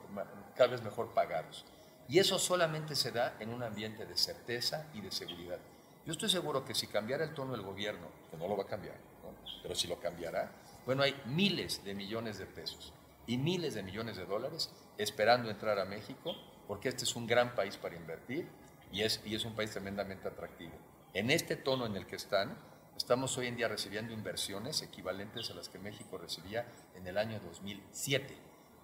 cada 0.56 0.70
vez 0.70 0.82
mejor 0.82 1.12
pagados. 1.12 1.66
Y 2.08 2.20
eso 2.20 2.38
solamente 2.38 2.96
se 2.96 3.12
da 3.12 3.36
en 3.38 3.52
un 3.52 3.62
ambiente 3.62 4.06
de 4.06 4.16
certeza 4.16 4.86
y 4.94 5.02
de 5.02 5.12
seguridad. 5.12 5.58
Yo 6.06 6.12
estoy 6.12 6.30
seguro 6.30 6.64
que 6.64 6.74
si 6.74 6.86
cambiara 6.86 7.22
el 7.22 7.34
tono 7.34 7.52
del 7.52 7.60
gobierno, 7.60 8.06
que 8.30 8.38
no 8.38 8.48
lo 8.48 8.56
va 8.56 8.62
a 8.62 8.66
cambiar, 8.66 8.96
¿no? 9.22 9.34
pero 9.62 9.74
si 9.74 9.88
lo 9.88 10.00
cambiará, 10.00 10.50
bueno, 10.86 11.02
hay 11.02 11.14
miles 11.26 11.84
de 11.84 11.92
millones 11.92 12.38
de 12.38 12.46
pesos 12.46 12.94
y 13.26 13.38
miles 13.38 13.74
de 13.74 13.82
millones 13.82 14.16
de 14.16 14.26
dólares 14.26 14.70
esperando 14.98 15.50
entrar 15.50 15.78
a 15.78 15.84
México, 15.84 16.34
porque 16.66 16.88
este 16.88 17.04
es 17.04 17.16
un 17.16 17.26
gran 17.26 17.54
país 17.54 17.76
para 17.76 17.96
invertir 17.96 18.48
y 18.92 19.02
es, 19.02 19.20
y 19.24 19.34
es 19.34 19.44
un 19.44 19.54
país 19.54 19.70
tremendamente 19.70 20.28
atractivo. 20.28 20.72
En 21.14 21.30
este 21.30 21.56
tono 21.56 21.86
en 21.86 21.96
el 21.96 22.06
que 22.06 22.16
están, 22.16 22.56
estamos 22.96 23.36
hoy 23.38 23.46
en 23.46 23.56
día 23.56 23.68
recibiendo 23.68 24.12
inversiones 24.12 24.82
equivalentes 24.82 25.50
a 25.50 25.54
las 25.54 25.68
que 25.68 25.78
México 25.78 26.18
recibía 26.18 26.66
en 26.94 27.06
el 27.06 27.18
año 27.18 27.40
2007. 27.40 28.34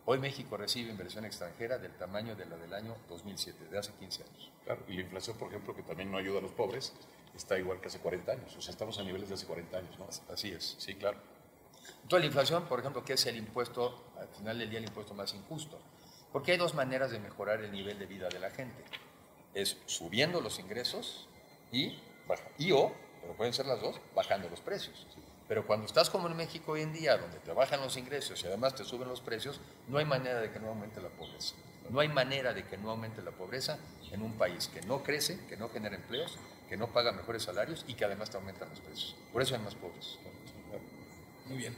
Hoy 0.05 0.19
México 0.19 0.57
recibe 0.57 0.91
inversión 0.91 1.27
extranjera 1.27 1.79
del 1.79 1.93
tamaño 1.97 2.35
de 2.35 2.47
la 2.47 2.57
del 2.57 2.73
año 2.73 2.97
2007, 3.11 3.67
de 3.71 3.79
hace 3.79 3.93
15 3.93 4.23
años. 4.23 4.51
Claro, 4.65 4.83
y 4.89 4.95
la 4.95 5.03
inflación, 5.03 5.37
por 5.37 5.49
ejemplo, 5.49 5.75
que 5.75 5.83
también 5.83 6.11
no 6.11 6.17
ayuda 6.17 6.39
a 6.39 6.43
los 6.43 6.53
pobres, 6.53 6.95
está 7.37 7.59
igual 7.59 7.81
que 7.81 7.89
hace 7.89 7.99
40 7.99 8.33
años. 8.33 8.57
O 8.57 8.63
sea, 8.63 8.73
estamos 8.73 8.99
a 8.99 9.03
niveles 9.03 9.29
de 9.29 9.35
hace 9.35 9.47
40 9.47 9.77
años, 9.77 9.99
¿no? 9.99 10.07
Así 10.33 10.51
es. 10.51 10.77
Sí, 10.79 10.95
claro. 10.95 11.19
Entonces, 12.03 12.21
la 12.21 12.27
inflación, 12.27 12.65
por 12.67 12.81
ejemplo, 12.81 13.05
que 13.05 13.15
es 13.15 13.27
el 13.27 13.37
impuesto, 13.37 14.13
al 14.19 14.29
final 14.29 14.59
del 14.59 14.71
día, 14.71 14.79
el 14.79 14.87
impuesto 14.87 15.15
más 15.15 15.35
injusto. 15.35 15.79
Porque 16.33 16.53
hay 16.53 16.59
dos 16.59 16.75
maneras 16.75 17.11
de 17.11 17.19
mejorar 17.19 17.63
el 17.63 17.73
nivel 17.73 17.99
de 17.99 18.07
vida 18.07 18.29
de 18.29 18.39
la 18.39 18.51
gente. 18.51 18.83
Es 19.55 19.79
subiendo 19.87 20.41
los 20.41 20.59
ingresos 20.59 21.27
y, 21.73 21.99
y 22.59 22.73
o, 22.73 22.93
pero 23.21 23.35
pueden 23.35 23.53
ser 23.53 23.67
las 23.67 23.81
dos, 23.81 24.01
bajando 24.15 24.49
los 24.49 24.61
precios. 24.61 25.07
Pero 25.49 25.67
cuando 25.67 25.87
estás 25.87 26.11
como 26.11 26.29
en 26.29 26.37
México 26.37 26.73
hoy 26.73 26.83
en 26.83 26.93
día, 26.93 27.17
donde 27.17 27.39
te 27.39 27.53
bajan 27.53 27.81
los 27.81 27.97
ingresos 27.97 28.43
y 28.43 28.47
además 28.47 28.75
te 28.75 28.85
suben 28.85 29.09
los 29.09 29.23
precios, 29.23 29.61
no 29.89 29.99
hay 29.99 30.05
manera 30.05 30.41
de 30.41 30.53
que 30.53 30.61
no 30.61 30.69
aumente 30.69 31.01
la 31.01 31.09
pobreza. 31.09 31.55
No 31.89 32.01
hay 32.01 32.09
manera 32.09 32.53
de 32.53 32.67
que 32.67 32.77
no 32.77 32.91
aumente 32.91 33.23
la 33.23 33.31
pobreza 33.31 33.79
en 34.13 34.21
un 34.23 34.35
país 34.35 34.69
que 34.69 34.83
no 34.83 35.03
crece, 35.03 35.39
que 35.47 35.57
no 35.57 35.71
genera 35.71 35.97
empleos, 35.97 36.39
que 36.69 36.77
no 36.77 36.93
paga 36.93 37.13
mejores 37.13 37.45
salarios 37.45 37.87
y 37.89 37.95
que 37.95 38.05
además 38.05 38.29
te 38.29 38.37
aumentan 38.37 38.69
los 38.69 38.81
precios. 38.81 39.17
Por 39.33 39.41
eso 39.41 39.55
hay 39.55 39.63
más 39.63 39.75
pobres. 39.75 40.19
Muy 41.49 41.59
bien. 41.59 41.75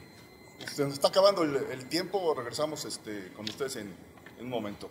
Se 0.71 0.83
nos 0.83 0.93
está 0.93 1.07
acabando 1.07 1.43
el, 1.43 1.55
el 1.55 1.85
tiempo, 1.87 2.33
regresamos 2.35 2.85
este, 2.85 3.31
con 3.35 3.45
ustedes 3.45 3.77
en, 3.77 3.93
en 4.37 4.45
un 4.45 4.49
momento. 4.49 4.89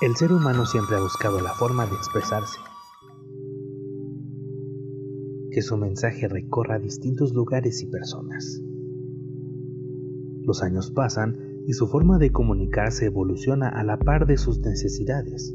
El 0.00 0.16
ser 0.16 0.32
humano 0.32 0.66
siempre 0.66 0.96
ha 0.96 1.00
buscado 1.00 1.40
la 1.40 1.54
forma 1.54 1.86
de 1.86 1.94
expresarse. 1.94 2.58
Que 5.52 5.62
su 5.62 5.76
mensaje 5.76 6.26
recorra 6.28 6.78
distintos 6.78 7.32
lugares 7.34 7.82
y 7.82 7.86
personas. 7.86 8.60
Los 10.44 10.62
años 10.62 10.90
pasan 10.90 11.62
y 11.68 11.74
su 11.74 11.86
forma 11.86 12.18
de 12.18 12.32
comunicarse 12.32 13.06
evoluciona 13.06 13.68
a 13.68 13.84
la 13.84 13.98
par 13.98 14.26
de 14.26 14.38
sus 14.38 14.58
necesidades, 14.58 15.54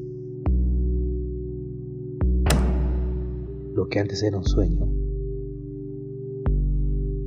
que 3.90 4.00
antes 4.00 4.24
era 4.24 4.38
un 4.38 4.46
sueño, 4.46 4.88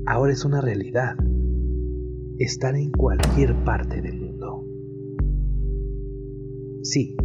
ahora 0.06 0.32
es 0.32 0.44
una 0.44 0.60
realidad. 0.60 1.16
Estar 2.38 2.74
en 2.74 2.90
cualquier 2.90 3.54
parte 3.64 4.00
del 4.00 4.18
mundo. 4.18 4.64
Sí, 6.82 7.16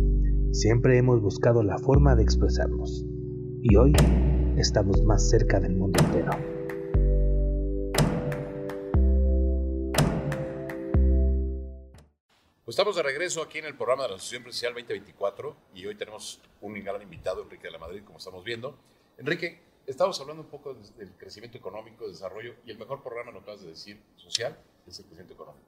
siempre 0.52 0.98
hemos 0.98 1.22
buscado 1.22 1.64
la 1.64 1.78
forma 1.78 2.16
de 2.16 2.24
expresarnos 2.24 3.06
y 3.62 3.76
hoy 3.78 3.94
estamos 4.58 5.02
más 5.04 5.30
cerca 5.30 5.60
del 5.60 5.76
mundo 5.76 6.04
entero. 6.04 6.32
Pues 12.66 12.74
estamos 12.74 12.96
de 12.96 13.04
regreso 13.04 13.42
aquí 13.42 13.60
en 13.60 13.66
el 13.66 13.76
programa 13.76 14.04
de 14.04 14.10
la 14.10 14.16
Asociación 14.16 14.44
Presidencial 14.44 14.74
2024 14.74 15.56
y 15.76 15.86
hoy 15.86 15.96
tenemos 15.96 16.42
un 16.62 16.74
gran 16.84 17.02
invitado, 17.02 17.44
Enrique 17.44 17.68
de 17.68 17.72
la 17.72 17.78
Madrid, 17.78 18.02
como 18.04 18.18
estamos 18.18 18.44
viendo. 18.44 18.76
Enrique, 19.18 19.62
estamos 19.88 20.20
hablando 20.20 20.44
un 20.44 20.50
poco 20.50 20.74
del 20.74 21.12
crecimiento 21.18 21.58
económico, 21.58 22.06
desarrollo 22.06 22.56
y 22.66 22.72
el 22.72 22.78
mejor 22.78 23.02
programa, 23.02 23.32
lo 23.32 23.40
acabas 23.40 23.62
de 23.62 23.70
decir, 23.70 24.02
social, 24.18 24.58
es 24.86 25.00
el 25.00 25.06
crecimiento 25.06 25.34
económico. 25.34 25.66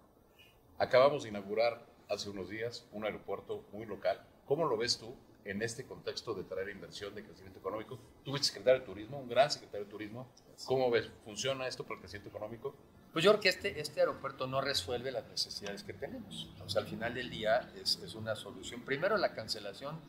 Acabamos 0.78 1.24
de 1.24 1.30
inaugurar 1.30 1.82
hace 2.10 2.30
unos 2.30 2.50
días 2.50 2.86
un 2.92 3.06
aeropuerto 3.06 3.64
muy 3.72 3.86
local. 3.86 4.22
¿Cómo 4.46 4.66
lo 4.66 4.76
ves 4.76 4.98
tú 4.98 5.16
en 5.46 5.62
este 5.62 5.86
contexto 5.86 6.34
de 6.34 6.44
traer 6.44 6.70
inversión 6.70 7.16
de 7.16 7.24
crecimiento 7.24 7.60
económico? 7.60 7.98
Tú 8.26 8.32
fuiste 8.32 8.48
secretario 8.48 8.82
de 8.82 8.86
Turismo, 8.86 9.18
un 9.18 9.30
gran 9.30 9.50
secretario 9.50 9.86
de 9.86 9.92
Turismo. 9.92 10.28
¿Cómo 10.66 10.92
ves? 10.92 11.10
¿Funciona 11.24 11.68
esto 11.68 11.84
para 11.84 11.96
el 11.96 12.02
crecimiento 12.02 12.30
económico? 12.30 12.76
Pues 13.14 13.24
yo 13.24 13.32
creo 13.32 13.42
que 13.42 13.50
este, 13.50 13.80
este 13.80 14.02
aeropuerto 14.02 14.46
no 14.46 14.60
resuelve 14.60 15.10
las 15.12 15.26
necesidades 15.30 15.84
que 15.84 15.94
tenemos. 15.94 16.50
O 16.66 16.70
sea, 16.70 16.82
al 16.82 16.88
final 16.90 17.14
del 17.14 17.30
día 17.30 17.72
es, 17.82 17.98
es 18.04 18.14
una 18.14 18.36
solución. 18.36 18.82
Primero, 18.82 19.18
la 19.18 19.34
cancelación, 19.34 20.02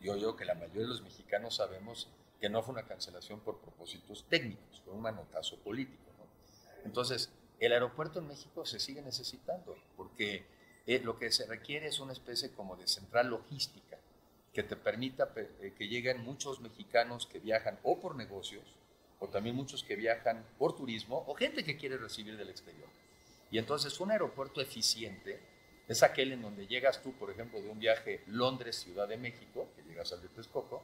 yo, 0.00 0.16
yo 0.16 0.34
que 0.34 0.44
la 0.44 0.54
mayoría 0.54 0.82
de 0.82 0.88
los 0.88 1.02
mexicanos 1.02 1.54
sabemos 1.54 2.10
que 2.42 2.50
no 2.50 2.60
fue 2.60 2.72
una 2.72 2.82
cancelación 2.82 3.38
por 3.38 3.60
propósitos 3.60 4.24
técnicos, 4.28 4.82
fue 4.84 4.92
un 4.92 5.00
manotazo 5.00 5.60
político. 5.60 6.02
Entonces, 6.84 7.30
el 7.60 7.72
aeropuerto 7.72 8.18
en 8.18 8.26
México 8.26 8.66
se 8.66 8.80
sigue 8.80 9.00
necesitando, 9.00 9.76
porque 9.96 10.44
eh, 10.84 10.98
lo 10.98 11.16
que 11.16 11.30
se 11.30 11.46
requiere 11.46 11.86
es 11.86 12.00
una 12.00 12.12
especie 12.12 12.50
como 12.50 12.74
de 12.74 12.88
central 12.88 13.28
logística 13.28 13.96
que 14.52 14.64
te 14.64 14.74
permita 14.74 15.32
eh, 15.36 15.72
que 15.78 15.86
lleguen 15.86 16.24
muchos 16.24 16.58
mexicanos 16.60 17.26
que 17.26 17.38
viajan 17.38 17.78
o 17.84 18.00
por 18.00 18.16
negocios, 18.16 18.64
o 19.20 19.28
también 19.28 19.54
muchos 19.54 19.84
que 19.84 19.94
viajan 19.94 20.44
por 20.58 20.74
turismo, 20.74 21.22
o 21.28 21.34
gente 21.34 21.62
que 21.62 21.76
quiere 21.76 21.96
recibir 21.96 22.36
del 22.36 22.50
exterior. 22.50 22.88
Y 23.52 23.58
entonces 23.58 24.00
un 24.00 24.10
aeropuerto 24.10 24.60
eficiente 24.60 25.38
es 25.86 26.02
aquel 26.02 26.32
en 26.32 26.42
donde 26.42 26.66
llegas 26.66 27.02
tú, 27.04 27.12
por 27.12 27.30
ejemplo, 27.30 27.62
de 27.62 27.68
un 27.68 27.78
viaje 27.78 28.24
Londres-Ciudad 28.26 29.06
de 29.06 29.16
México, 29.16 29.68
que 29.76 29.84
llegas 29.84 30.12
al 30.12 30.22
de 30.22 30.28
Texcoco, 30.28 30.82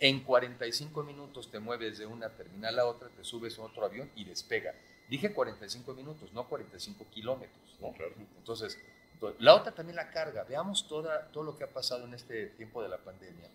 en 0.00 0.20
45 0.24 1.02
minutos 1.04 1.50
te 1.50 1.60
mueves 1.60 1.98
de 1.98 2.06
una 2.06 2.30
terminal 2.30 2.78
a 2.78 2.86
otra, 2.86 3.08
te 3.10 3.22
subes 3.22 3.58
a 3.58 3.62
otro 3.62 3.84
avión 3.84 4.10
y 4.16 4.24
despega. 4.24 4.74
Dije 5.08 5.32
45 5.32 5.94
minutos, 5.94 6.32
no 6.32 6.48
45 6.48 7.06
kilómetros. 7.10 7.78
¿no? 7.80 7.92
Claro. 7.92 8.14
Entonces, 8.38 8.78
la 9.38 9.54
otra 9.54 9.72
también 9.72 9.96
la 9.96 10.10
carga. 10.10 10.44
Veamos 10.44 10.88
toda, 10.88 11.30
todo 11.30 11.44
lo 11.44 11.56
que 11.56 11.64
ha 11.64 11.72
pasado 11.72 12.06
en 12.06 12.14
este 12.14 12.46
tiempo 12.46 12.82
de 12.82 12.88
la 12.88 12.98
pandemia, 12.98 13.50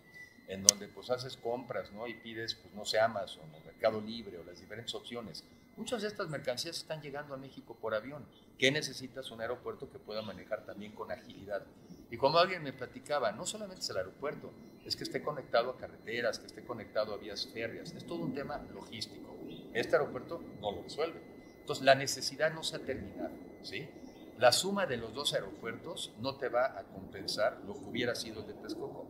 en 0.46 0.62
donde 0.62 0.86
pues 0.86 1.10
haces 1.10 1.36
compras 1.36 1.90
¿no? 1.90 2.06
y 2.06 2.14
pides, 2.14 2.54
pues 2.54 2.72
no 2.74 2.84
sé, 2.84 3.00
Amazon 3.00 3.52
o 3.52 3.64
Mercado 3.64 4.00
Libre 4.00 4.38
o 4.38 4.44
las 4.44 4.60
diferentes 4.60 4.94
opciones. 4.94 5.44
Muchas 5.76 6.02
de 6.02 6.08
estas 6.08 6.28
mercancías 6.28 6.76
están 6.76 7.02
llegando 7.02 7.34
a 7.34 7.36
México 7.36 7.76
por 7.80 7.94
avión. 7.94 8.24
¿Qué 8.56 8.70
necesitas? 8.70 9.30
Un 9.30 9.40
aeropuerto 9.40 9.90
que 9.90 9.98
pueda 9.98 10.22
manejar 10.22 10.64
también 10.64 10.92
con 10.92 11.10
agilidad. 11.10 11.66
Y 12.10 12.16
como 12.16 12.38
alguien 12.38 12.62
me 12.62 12.72
platicaba, 12.72 13.32
no 13.32 13.46
solamente 13.46 13.82
es 13.82 13.90
el 13.90 13.96
aeropuerto, 13.96 14.52
es 14.84 14.94
que 14.94 15.04
esté 15.04 15.22
conectado 15.22 15.70
a 15.70 15.76
carreteras, 15.76 16.38
que 16.38 16.46
esté 16.46 16.64
conectado 16.64 17.14
a 17.14 17.16
vías 17.16 17.46
férreas. 17.48 17.92
Es 17.92 18.06
todo 18.06 18.22
un 18.24 18.34
tema 18.34 18.58
logístico. 18.72 19.34
Este 19.74 19.96
aeropuerto 19.96 20.40
no 20.60 20.72
lo 20.72 20.82
resuelve. 20.82 21.20
Entonces, 21.60 21.84
la 21.84 21.96
necesidad 21.96 22.54
no 22.54 22.62
se 22.62 22.76
ha 22.76 22.78
terminado. 22.78 23.34
¿sí? 23.62 23.88
La 24.38 24.52
suma 24.52 24.86
de 24.86 24.98
los 24.98 25.14
dos 25.14 25.34
aeropuertos 25.34 26.12
no 26.20 26.36
te 26.36 26.48
va 26.48 26.78
a 26.78 26.84
compensar 26.84 27.60
lo 27.66 27.74
que 27.74 27.84
hubiera 27.86 28.14
sido 28.14 28.42
el 28.42 28.46
de 28.46 28.54
Texcoco. 28.54 29.06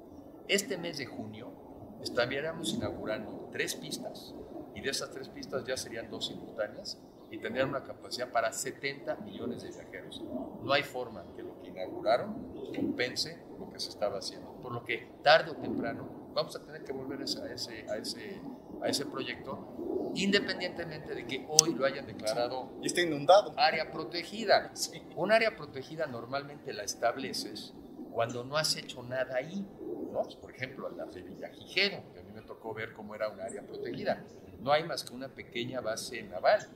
Este 0.48 0.78
mes 0.78 0.98
de 0.98 1.06
junio 1.06 1.52
estaríamos 2.00 2.72
inaugurando 2.72 3.48
tres 3.52 3.74
pistas 3.74 4.34
y 4.74 4.80
de 4.80 4.90
esas 4.90 5.10
tres 5.10 5.28
pistas 5.28 5.64
ya 5.64 5.76
serían 5.76 6.08
dos 6.08 6.28
simultáneas 6.28 6.98
y 7.30 7.38
tendrían 7.38 7.70
una 7.70 7.82
capacidad 7.82 8.30
para 8.30 8.52
70 8.52 9.16
millones 9.16 9.62
de 9.62 9.70
viajeros. 9.70 10.22
No 10.62 10.72
hay 10.72 10.84
forma 10.84 11.24
que 11.34 11.42
lo 11.42 11.55
inauguraron 11.76 12.54
compense 12.74 13.38
lo 13.58 13.70
que 13.70 13.78
se 13.78 13.90
estaba 13.90 14.18
haciendo. 14.18 14.52
Por 14.62 14.72
lo 14.72 14.84
que 14.84 15.08
tarde 15.22 15.50
o 15.50 15.56
temprano 15.56 16.30
vamos 16.34 16.56
a 16.56 16.62
tener 16.64 16.84
que 16.84 16.92
volver 16.92 17.20
a 17.20 17.24
ese, 17.24 17.86
a 17.90 17.96
ese, 17.96 18.40
a 18.82 18.88
ese 18.88 19.06
proyecto, 19.06 20.12
independientemente 20.14 21.14
de 21.14 21.26
que 21.26 21.46
hoy 21.48 21.74
lo 21.74 21.86
hayan 21.86 22.06
declarado 22.06 22.70
Y 22.82 22.86
está 22.86 23.00
inundado. 23.00 23.54
área 23.56 23.90
protegida. 23.90 24.72
Un 25.16 25.32
área 25.32 25.56
protegida 25.56 26.06
normalmente 26.06 26.72
la 26.72 26.82
estableces 26.82 27.72
cuando 28.12 28.44
no 28.44 28.56
has 28.56 28.76
hecho 28.76 29.02
nada 29.02 29.36
ahí. 29.36 29.64
¿no? 30.12 30.22
Por 30.40 30.54
ejemplo, 30.54 30.88
la 30.90 31.04
de 31.06 31.22
Villagigedo, 31.22 32.02
que 32.12 32.20
a 32.20 32.22
mí 32.22 32.32
me 32.34 32.42
tocó 32.42 32.72
ver 32.74 32.92
cómo 32.94 33.14
era 33.14 33.28
un 33.28 33.40
área 33.40 33.62
protegida. 33.62 34.24
No 34.60 34.72
hay 34.72 34.84
más 34.84 35.04
que 35.04 35.14
una 35.14 35.28
pequeña 35.28 35.80
base 35.80 36.22
naval. 36.22 36.66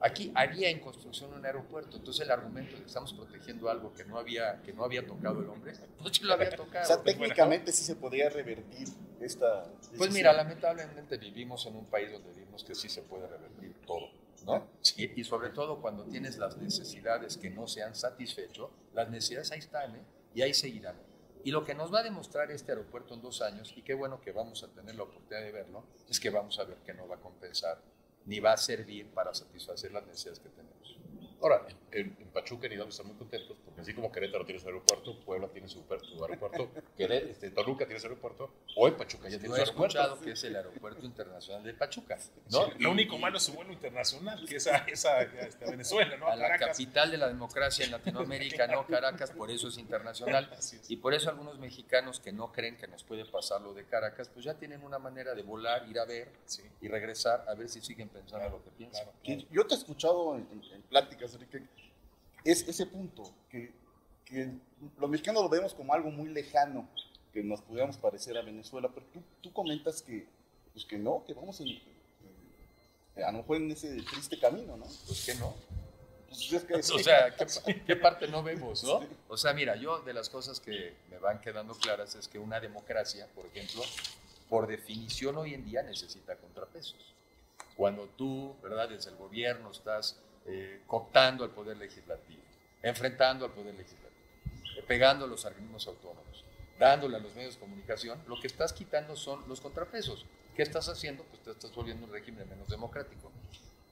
Aquí 0.00 0.30
había 0.34 0.68
en 0.68 0.80
construcción 0.80 1.32
un 1.32 1.44
aeropuerto, 1.44 1.96
entonces 1.96 2.24
el 2.24 2.30
argumento 2.30 2.72
de 2.72 2.82
que 2.82 2.86
estamos 2.86 3.14
protegiendo 3.14 3.70
algo 3.70 3.94
que 3.94 4.04
no 4.04 4.18
había, 4.18 4.60
que 4.62 4.72
no 4.72 4.84
había 4.84 5.06
tocado 5.06 5.40
el 5.40 5.48
hombre, 5.48 5.72
no 6.00 6.12
sí 6.12 6.24
lo 6.24 6.34
había 6.34 6.50
tocado. 6.50 6.84
O 6.84 6.86
sea, 6.86 7.02
técnicamente 7.02 7.72
sí 7.72 7.82
se 7.82 7.96
podría 7.96 8.28
revertir 8.28 8.88
esta. 9.20 9.64
Pues 9.64 9.80
decisión. 9.90 10.12
mira, 10.12 10.32
lamentablemente 10.32 11.16
vivimos 11.16 11.64
en 11.66 11.76
un 11.76 11.86
país 11.86 12.12
donde 12.12 12.32
vimos 12.32 12.62
que 12.62 12.74
sí 12.74 12.88
se 12.88 13.02
puede 13.02 13.26
revertir 13.26 13.74
todo, 13.86 14.10
¿no? 14.44 14.68
Y, 14.96 15.20
y 15.20 15.24
sobre 15.24 15.50
todo 15.50 15.80
cuando 15.80 16.04
tienes 16.04 16.36
las 16.36 16.56
necesidades 16.58 17.38
que 17.38 17.48
no 17.48 17.66
se 17.66 17.82
han 17.82 17.94
satisfecho, 17.94 18.70
las 18.94 19.08
necesidades 19.08 19.50
ahí 19.52 19.60
están, 19.60 19.96
¿eh? 19.96 20.02
Y 20.34 20.42
ahí 20.42 20.52
seguirán. 20.52 20.96
Y 21.42 21.52
lo 21.52 21.64
que 21.64 21.74
nos 21.74 21.94
va 21.94 22.00
a 22.00 22.02
demostrar 22.02 22.50
este 22.50 22.72
aeropuerto 22.72 23.14
en 23.14 23.22
dos 23.22 23.40
años, 23.40 23.72
y 23.76 23.82
qué 23.82 23.94
bueno 23.94 24.20
que 24.20 24.32
vamos 24.32 24.64
a 24.64 24.68
tener 24.68 24.96
la 24.96 25.04
oportunidad 25.04 25.40
de 25.40 25.52
verlo, 25.52 25.84
es 26.08 26.18
que 26.18 26.28
vamos 26.28 26.58
a 26.58 26.64
ver 26.64 26.78
que 26.78 26.92
no 26.92 27.06
va 27.06 27.14
a 27.14 27.20
compensar 27.20 27.80
ni 28.26 28.40
va 28.40 28.52
a 28.52 28.56
servir 28.56 29.06
para 29.08 29.32
satisfacer 29.34 29.92
las 29.92 30.06
necesidades 30.06 30.40
que 30.40 30.48
tenemos. 30.50 30.98
Ahora, 31.40 31.66
en, 31.92 32.16
en 32.18 32.28
Pachuca 32.28 32.66
y 32.66 32.74
Hidalgo 32.74 32.90
están 32.90 33.06
muy 33.06 33.16
contentos 33.16 33.56
así 33.80 33.94
como 33.94 34.10
Querétaro 34.12 34.44
tiene 34.44 34.60
su 34.60 34.66
aeropuerto, 34.66 35.18
Puebla 35.20 35.48
tiene 35.48 35.68
su, 35.68 35.82
su 36.02 36.24
aeropuerto, 36.24 36.70
este, 36.98 37.50
Toluca 37.50 37.84
tiene 37.86 38.00
su 38.00 38.06
aeropuerto, 38.06 38.50
hoy 38.76 38.92
Pachuca 38.92 39.24
ya 39.28 39.38
tiene 39.38 39.48
No 39.48 39.54
su 39.54 39.60
he 39.60 39.64
aeropuerto. 39.64 39.98
escuchado 39.98 40.20
que 40.24 40.30
es 40.32 40.44
el 40.44 40.56
aeropuerto 40.56 41.04
internacional 41.06 41.62
de 41.64 41.74
Pachuca, 41.74 42.18
¿no? 42.50 42.68
Lo 42.78 42.90
único 42.90 43.18
malo 43.18 43.36
es 43.38 43.42
su 43.44 43.52
vuelo 43.52 43.72
internacional, 43.72 44.44
que 44.46 44.56
es 44.56 44.66
a, 44.66 44.76
es 44.78 45.04
a- 45.04 45.22
este, 45.22 45.64
a 45.64 45.70
Venezuela, 45.70 46.16
¿no? 46.16 46.26
a 46.28 46.36
la 46.36 46.56
capital 46.58 47.10
de 47.10 47.18
la 47.18 47.28
democracia 47.28 47.84
en 47.84 47.90
Latinoamérica, 47.92 48.66
no 48.66 48.86
Caracas, 48.86 49.30
por 49.32 49.50
eso 49.50 49.68
es 49.68 49.78
internacional. 49.78 50.50
Así 50.56 50.76
es. 50.76 50.90
Y 50.90 50.96
por 50.96 51.14
eso 51.14 51.28
algunos 51.30 51.58
mexicanos 51.58 52.20
que 52.20 52.32
no 52.32 52.52
creen 52.52 52.76
que 52.76 52.86
nos 52.86 53.02
puede 53.04 53.24
pasar 53.24 53.60
lo 53.60 53.74
de 53.74 53.84
Caracas, 53.84 54.28
pues 54.28 54.44
ya 54.44 54.54
tienen 54.54 54.82
una 54.82 54.98
manera 54.98 55.34
de 55.34 55.42
volar, 55.42 55.88
ir 55.88 55.98
a 55.98 56.04
ver 56.04 56.30
Sí. 56.46 56.62
y 56.80 56.88
regresar 56.88 57.44
a 57.48 57.54
ver 57.54 57.68
si 57.68 57.80
siguen 57.80 58.08
pensando 58.08 58.48
lo 58.48 58.62
que 58.64 58.70
piensan. 58.70 59.06
Claro. 59.22 59.42
Yo 59.50 59.66
te 59.66 59.74
he 59.74 59.78
escuchado 59.78 60.36
en, 60.36 60.46
en- 60.52 60.64
en 60.72 60.82
pláticas, 60.82 61.34
Enrique, 61.34 61.62
es 62.50 62.66
ese 62.68 62.86
punto, 62.86 63.22
que, 63.50 63.72
que 64.24 64.50
los 64.98 65.10
mexicanos 65.10 65.42
lo 65.42 65.48
vemos 65.48 65.74
como 65.74 65.92
algo 65.94 66.10
muy 66.10 66.28
lejano, 66.30 66.88
que 67.32 67.42
nos 67.42 67.60
pudiéramos 67.60 67.96
parecer 67.96 68.36
a 68.38 68.42
Venezuela, 68.42 68.90
pero 68.94 69.06
tú, 69.12 69.22
tú 69.42 69.52
comentas 69.52 70.02
que, 70.02 70.26
pues 70.72 70.84
que 70.84 70.98
no, 70.98 71.22
que 71.26 71.34
vamos 71.34 71.60
en, 71.60 71.68
en- 71.68 73.24
a 73.24 73.32
lo 73.32 73.38
mejor 73.38 73.56
en 73.56 73.70
ese 73.70 73.96
triste 74.02 74.38
camino, 74.38 74.76
¿no? 74.76 74.84
Pues 75.06 75.24
que 75.24 75.34
no. 75.36 75.54
Pues 76.28 76.52
es 76.52 76.64
que 76.64 76.74
O 76.94 76.98
sea, 76.98 77.34
¿qué, 77.34 77.82
qué 77.86 77.96
parte 77.96 78.28
no 78.28 78.42
vemos, 78.42 78.84
no? 78.84 79.00
O 79.28 79.36
sea, 79.36 79.52
mira, 79.54 79.76
yo 79.76 80.00
de 80.00 80.12
las 80.12 80.28
cosas 80.28 80.60
que 80.60 80.94
me 81.10 81.18
van 81.18 81.40
quedando 81.40 81.74
claras 81.74 82.14
es 82.14 82.28
que 82.28 82.38
una 82.38 82.60
democracia, 82.60 83.26
por 83.34 83.46
ejemplo, 83.46 83.82
por 84.48 84.66
definición 84.66 85.36
hoy 85.38 85.54
en 85.54 85.64
día 85.64 85.82
necesita 85.82 86.36
contrapesos. 86.36 87.14
Cuando 87.76 88.06
tú, 88.16 88.54
¿verdad?, 88.62 88.88
desde 88.88 89.10
el 89.10 89.16
gobierno 89.16 89.70
estás 89.70 90.16
eh, 90.46 90.82
cooptando 90.86 91.44
al 91.44 91.50
poder 91.50 91.76
legislativo, 91.76 92.42
enfrentando 92.82 93.44
al 93.44 93.52
poder 93.52 93.74
legislativo, 93.74 94.10
eh, 94.76 94.84
pegando 94.86 95.24
a 95.24 95.28
los 95.28 95.44
organismos 95.44 95.86
autónomos, 95.86 96.44
dándole 96.78 97.16
a 97.16 97.20
los 97.20 97.34
medios 97.34 97.54
de 97.54 97.60
comunicación, 97.60 98.22
lo 98.26 98.40
que 98.40 98.46
estás 98.46 98.72
quitando 98.72 99.16
son 99.16 99.48
los 99.48 99.60
contrapesos. 99.60 100.26
¿Qué 100.54 100.62
estás 100.62 100.88
haciendo? 100.88 101.24
Pues 101.24 101.42
te 101.42 101.50
estás 101.50 101.74
volviendo 101.74 102.06
un 102.06 102.12
régimen 102.12 102.48
menos 102.48 102.68
democrático. 102.68 103.30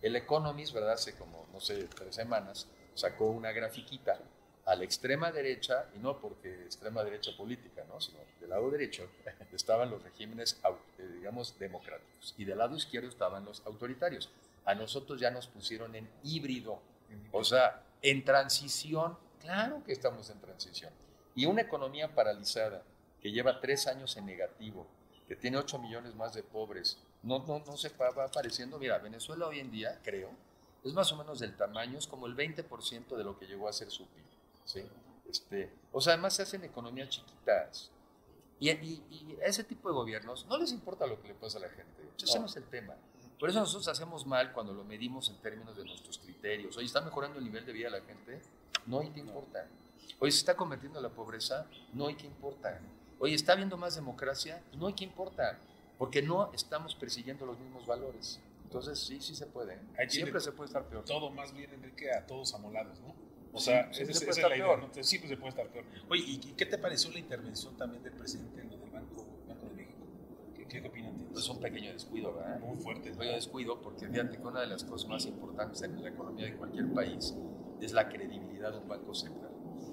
El 0.00 0.16
Economist, 0.16 0.73
¿verdad? 0.73 0.92
Hace 0.92 1.14
como, 1.14 1.46
no 1.52 1.61
sé, 1.61 1.84
tres 1.84 2.14
semanas, 2.14 2.68
sacó 2.94 3.26
una 3.26 3.52
grafiquita 3.52 4.18
a 4.66 4.75
la 4.76 4.84
extrema 4.84 5.30
derecha, 5.30 5.87
y 5.94 5.99
no 5.99 6.18
porque 6.18 6.64
extrema 6.64 7.04
derecha 7.04 7.32
política, 7.37 7.84
¿no? 7.88 8.00
sino 8.00 8.18
del 8.40 8.50
lado 8.50 8.70
derecho 8.70 9.08
estaban 9.52 9.90
los 9.90 10.02
regímenes, 10.02 10.58
eh, 10.99 11.08
digamos, 11.14 11.58
democráticos, 11.58 12.34
y 12.38 12.44
del 12.44 12.58
lado 12.58 12.76
izquierdo 12.76 13.08
estaban 13.08 13.44
los 13.44 13.62
autoritarios. 13.66 14.30
A 14.64 14.75
nosotros 14.75 15.21
ya 15.21 15.30
nos 15.30 15.47
pusieron 15.47 15.94
en 15.94 16.09
híbrido, 16.23 16.80
o 17.33 17.44
sea, 17.44 17.83
en 18.02 18.25
transición, 18.25 19.18
claro 19.40 19.83
que 19.85 19.92
estamos 19.92 20.30
en 20.30 20.40
transición. 20.40 20.92
Y 21.35 21.47
una 21.47 21.62
economía 21.62 22.14
paralizada 22.14 22.83
que 23.21 23.30
lleva 23.30 23.61
tres 23.61 23.87
años 23.87 24.16
en 24.16 24.26
negativo, 24.26 24.87
que 25.26 25.37
tiene 25.37 25.56
8 25.56 25.78
millones 25.78 26.14
más 26.14 26.35
de 26.35 26.42
pobres 26.42 26.99
no, 27.25 27.38
no, 27.47 27.62
no 27.66 27.76
se 27.76 27.88
va, 27.90 28.09
apareciendo. 28.25 28.78
Mira, 28.78 28.99
Venezuela 28.99 29.47
hoy 29.47 29.59
en 29.59 29.71
día, 29.71 29.99
creo, 30.04 30.30
es 30.85 30.92
más 30.92 31.11
o 31.12 31.16
menos 31.16 31.40
del 31.40 31.56
tamaño, 31.56 31.99
es 31.99 32.06
como 32.06 32.26
el 32.26 32.37
20% 32.37 33.16
de 33.16 33.25
lo 33.25 33.38
que 33.38 33.47
llegó 33.47 33.66
a 33.66 33.73
ser 33.73 33.90
su 33.90 34.06
PIB. 34.06 34.25
¿sí? 34.64 34.85
Este, 35.28 35.73
o 35.90 36.00
sea, 36.00 36.12
además 36.12 36.35
se 36.35 36.42
hacen 36.42 36.62
economías 36.64 37.09
chiquitas. 37.09 37.90
Y, 38.61 38.71
y, 38.71 39.02
y 39.11 39.38
a 39.42 39.47
ese 39.47 39.64
tipo 39.64 39.88
de 39.88 39.94
gobiernos 39.94 40.47
no 40.47 40.59
les 40.59 40.71
importa 40.71 41.06
lo 41.06 41.21
que 41.21 41.28
le 41.28 41.35
pasa 41.35 41.59
a 41.59 41.62
la 41.62 41.71
gente. 41.71 42.02
Ese 42.23 42.38
no 42.38 42.47
es 42.47 42.56
el 42.56 42.64
tema. 42.64 42.94
Por 43.38 43.50
eso 43.50 43.61
nosotros 43.61 43.88
hacemos 43.88 44.26
mal 44.26 44.53
cuando 44.53 44.73
lo 44.73 44.85
medimos 44.85 45.29
en 45.29 45.37
términos 45.37 45.76
de 45.76 45.85
nuestros 45.85 46.19
criterios. 46.19 46.76
Oye, 46.76 46.87
¿está 46.87 47.00
mejorando 47.00 47.38
el 47.38 47.45
nivel 47.45 47.67
de 47.67 47.73
vida 47.73 47.91
de 47.91 48.00
la 48.00 48.07
gente? 48.07 48.41
No, 48.87 49.03
¿y 49.03 49.11
qué 49.11 49.21
importa? 49.21 49.67
Oye, 50.19 50.31
¿se 50.33 50.38
está 50.38 50.57
convirtiendo 50.57 51.00
la 51.00 51.11
pobreza? 51.11 51.67
No, 51.93 52.09
¿y 52.11 52.14
qué 52.14 52.26
importa? 52.26 52.81
Oye, 53.19 53.35
¿está 53.35 53.53
habiendo 53.53 53.76
más 53.76 53.95
democracia? 53.95 54.62
No, 54.76 54.88
¿y 54.88 54.95
qué 54.95 55.05
importa? 55.05 55.59
Porque 55.99 56.23
no 56.23 56.53
estamos 56.53 56.95
persiguiendo 56.95 57.47
los 57.47 57.59
mismos 57.59 57.87
valores. 57.87 58.41
Entonces, 58.64 58.99
sí, 58.99 59.21
sí 59.21 59.35
se 59.35 59.47
puede. 59.47 59.79
Siempre 60.09 60.41
se 60.41 60.53
puede 60.53 60.69
estar 60.69 60.85
peor. 60.85 61.05
Todo 61.05 61.31
más 61.31 61.53
bien, 61.53 61.73
Enrique, 61.73 62.12
a 62.12 62.26
todos 62.26 62.55
amolados, 62.55 62.99
¿no? 63.00 63.14
O 63.53 63.61
sea, 63.61 63.93
siempre 63.93 64.12
esa, 64.12 64.21
se 64.21 64.26
puede 64.26 64.31
esa 64.31 64.31
es 64.31 64.37
estar 64.37 64.50
la 64.50 64.57
idea, 64.57 64.67
peor. 64.67 64.79
¿no? 64.79 64.85
Entonces, 64.87 65.09
siempre 65.09 65.29
se 65.29 65.37
puede 65.37 65.50
estar 65.50 65.69
peor. 65.69 65.85
Oye, 66.09 66.25
¿y 66.26 66.38
qué 66.38 66.67
te 66.67 66.76
pareció 66.76 67.11
la 67.12 67.21
intervención 67.21 67.76
también 67.76 68.03
del 68.03 68.12
presidente 68.12 68.62
del 68.62 68.91
Banco? 68.91 69.24
¿Qué, 70.68 70.80
qué 70.80 70.88
opinan 70.88 71.16
de 71.16 71.38
Es 71.38 71.49
un 71.49 71.61
pequeño 71.61 71.92
descuido, 71.92 72.35
¿verdad? 72.35 72.61
Muy 72.61 72.76
fuerte. 72.76 73.11
Un 73.11 73.18
pequeño 73.18 73.37
descuido 73.37 73.80
porque 73.80 74.09
fíjate 74.09 74.37
que 74.37 74.47
una 74.47 74.61
de 74.61 74.66
las 74.66 74.85
cosas 74.85 75.09
más 75.09 75.26
importantes 75.26 75.83
en 75.83 76.02
la 76.02 76.09
economía 76.09 76.47
de 76.47 76.56
cualquier 76.56 76.92
país 76.92 77.35
es 77.80 77.92
la 77.92 78.09
credibilidad 78.09 78.73
de 78.73 78.78
un 78.78 78.88
banco 78.88 79.14
central. 79.14 79.52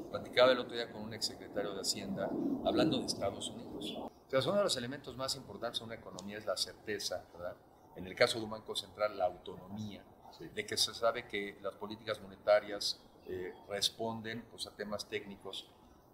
Platicaba 0.09 0.51
el 0.51 0.59
otro 0.59 0.73
día 0.73 0.91
con 0.91 1.01
un 1.01 1.13
exsecretario 1.13 1.73
de 1.73 1.81
Hacienda 1.81 2.29
hablando 2.65 2.99
de 2.99 3.05
Estados 3.05 3.49
Unidos. 3.49 3.97
O 3.97 4.11
sea, 4.29 4.39
uno 4.49 4.57
de 4.57 4.63
los 4.63 4.77
elementos 4.77 5.17
más 5.17 5.35
importantes 5.35 5.79
de 5.79 5.85
una 5.85 5.95
economía 5.95 6.37
es 6.37 6.45
la 6.45 6.55
certeza, 6.55 7.25
¿verdad? 7.33 7.55
En 7.95 8.07
el 8.07 8.15
caso 8.15 8.39
de 8.39 8.45
un 8.45 8.51
banco 8.51 8.75
central, 8.75 9.17
la 9.17 9.25
autonomía, 9.25 10.03
de 10.39 10.65
que 10.65 10.77
se 10.77 10.93
sabe 10.93 11.27
que 11.27 11.59
las 11.61 11.75
políticas 11.75 12.21
monetarias 12.21 12.99
eh, 13.27 13.53
responden 13.69 14.43
pues, 14.49 14.65
a 14.67 14.71
temas 14.71 15.07
técnicos. 15.07 15.67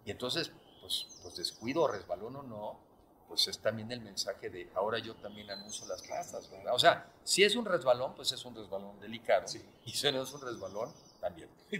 Y 0.04 0.10
entonces, 0.10 0.52
pues, 0.80 1.06
pues 1.22 1.36
descuido, 1.36 1.86
resbalón 1.86 2.36
o 2.36 2.42
no, 2.42 2.80
pues 3.28 3.46
es 3.48 3.58
también 3.58 3.90
el 3.92 4.00
mensaje 4.00 4.48
de 4.50 4.70
ahora 4.74 4.98
yo 4.98 5.14
también 5.16 5.50
anuncio 5.50 5.86
las 5.86 6.02
plazas, 6.02 6.50
¿verdad? 6.50 6.74
O 6.74 6.78
sea, 6.78 7.06
si 7.24 7.44
es 7.44 7.54
un 7.56 7.64
resbalón, 7.64 8.14
pues 8.14 8.32
es 8.32 8.44
un 8.44 8.54
resbalón 8.54 8.98
delicado. 9.00 9.46
Sí. 9.46 9.62
Y 9.84 9.90
si 9.92 10.10
no 10.10 10.22
es 10.22 10.32
un 10.32 10.40
resbalón, 10.40 10.90
también. 11.20 11.48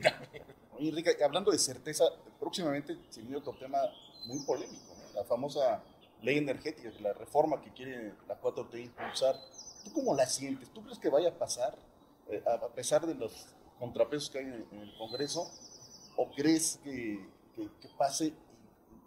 Oye, 0.79 0.89
Enrique, 0.91 1.17
hablando 1.25 1.51
de 1.51 1.59
certeza, 1.59 2.05
próximamente 2.39 2.97
se 3.09 3.21
viene 3.23 3.37
otro 3.37 3.55
tema 3.55 3.79
muy 4.27 4.41
polémico, 4.41 4.95
¿no? 4.97 5.21
la 5.21 5.25
famosa 5.25 5.83
ley 6.23 6.39
energética, 6.39 6.91
la 7.01 7.13
reforma 7.13 7.61
que 7.63 7.73
quiere 7.73 8.13
la 8.29 8.41
4T 8.41 8.81
impulsar. 8.85 9.37
¿Tú 9.85 9.93
cómo 9.93 10.15
la 10.15 10.27
sientes? 10.27 10.69
¿Tú 10.73 10.83
crees 10.83 10.99
que 10.99 11.09
vaya 11.09 11.31
a 11.31 11.35
pasar 11.39 11.77
eh, 12.29 12.43
a 12.47 12.69
pesar 12.69 13.07
de 13.07 13.15
los 13.15 13.33
contrapesos 13.79 14.29
que 14.31 14.39
hay 14.39 14.45
en, 14.45 14.67
en 14.73 14.81
el 14.81 14.97
Congreso? 14.99 15.49
¿O 16.17 16.29
crees 16.31 16.79
que, 16.83 17.25
que- 17.55 17.71
que 17.81 17.89
pase 17.97 18.33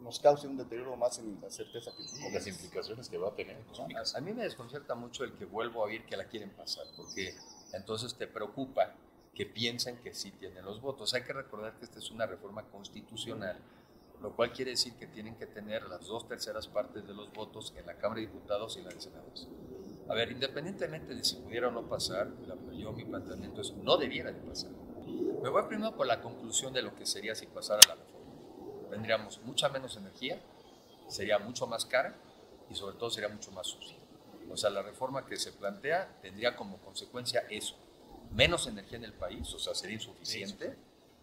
nos 0.01 0.19
cause 0.19 0.47
un 0.47 0.57
deterioro 0.57 0.95
más 0.97 1.19
en 1.19 1.39
la 1.41 1.49
certeza 1.49 1.91
que 1.91 2.31
las 2.31 2.47
implicaciones 2.47 3.09
que 3.09 3.17
va 3.17 3.29
a 3.29 3.35
tener. 3.35 3.57
A, 3.57 4.17
a 4.17 4.21
mí 4.21 4.33
me 4.33 4.43
desconcierta 4.43 4.95
mucho 4.95 5.23
el 5.23 5.33
que 5.33 5.45
vuelvo 5.45 5.81
a 5.81 5.85
oír 5.85 6.05
que 6.05 6.17
la 6.17 6.25
quieren 6.25 6.49
pasar, 6.51 6.85
porque 6.97 7.35
entonces 7.73 8.15
te 8.15 8.27
preocupa 8.27 8.93
que 9.33 9.45
piensen 9.45 9.97
que 9.97 10.13
sí 10.13 10.31
tienen 10.31 10.65
los 10.65 10.81
votos. 10.81 11.13
Hay 11.13 11.23
que 11.23 11.33
recordar 11.33 11.73
que 11.77 11.85
esta 11.85 11.99
es 11.99 12.11
una 12.11 12.25
reforma 12.25 12.63
constitucional, 12.63 13.57
lo 14.21 14.35
cual 14.35 14.51
quiere 14.51 14.71
decir 14.71 14.93
que 14.93 15.07
tienen 15.07 15.35
que 15.35 15.47
tener 15.47 15.83
las 15.87 16.05
dos 16.05 16.27
terceras 16.27 16.67
partes 16.67 17.07
de 17.07 17.13
los 17.13 17.31
votos 17.33 17.73
en 17.77 17.85
la 17.85 17.95
Cámara 17.95 18.21
de 18.21 18.27
Diputados 18.27 18.75
y 18.75 18.79
en 18.79 18.85
la 18.85 18.91
de 18.91 19.01
Senadores. 19.01 19.47
A 20.09 20.13
ver, 20.13 20.31
independientemente 20.31 21.15
de 21.15 21.23
si 21.23 21.37
pudiera 21.37 21.69
o 21.69 21.71
no 21.71 21.87
pasar, 21.87 22.29
yo 22.73 22.91
mi 22.91 23.05
planteamiento 23.05 23.61
es 23.61 23.73
no 23.73 23.97
debiera 23.97 24.31
de 24.31 24.39
pasar. 24.41 24.71
Me 25.41 25.49
voy 25.49 25.63
primero 25.63 25.95
por 25.95 26.05
la 26.05 26.21
conclusión 26.21 26.73
de 26.73 26.81
lo 26.81 26.93
que 26.95 27.05
sería 27.05 27.33
si 27.33 27.47
pasara 27.47 27.79
la 27.87 27.95
reforma. 28.91 29.17
Tendríamos 29.17 29.41
mucha 29.43 29.69
menos 29.69 29.97
energía, 29.97 30.39
sería 31.07 31.39
mucho 31.39 31.67
más 31.67 31.85
cara 31.85 32.15
y 32.69 32.75
sobre 32.75 32.97
todo 32.97 33.09
sería 33.09 33.29
mucho 33.29 33.51
más 33.51 33.67
sucia. 33.67 33.97
O 34.49 34.57
sea, 34.57 34.69
la 34.69 34.81
reforma 34.81 35.25
que 35.25 35.37
se 35.37 35.53
plantea 35.53 36.19
tendría 36.21 36.55
como 36.55 36.77
consecuencia 36.79 37.45
eso, 37.49 37.75
menos 38.31 38.67
energía 38.67 38.97
en 38.97 39.05
el 39.05 39.13
país, 39.13 39.53
o 39.53 39.59
sea, 39.59 39.73
sería 39.73 39.95
insuficiente, 39.95 40.77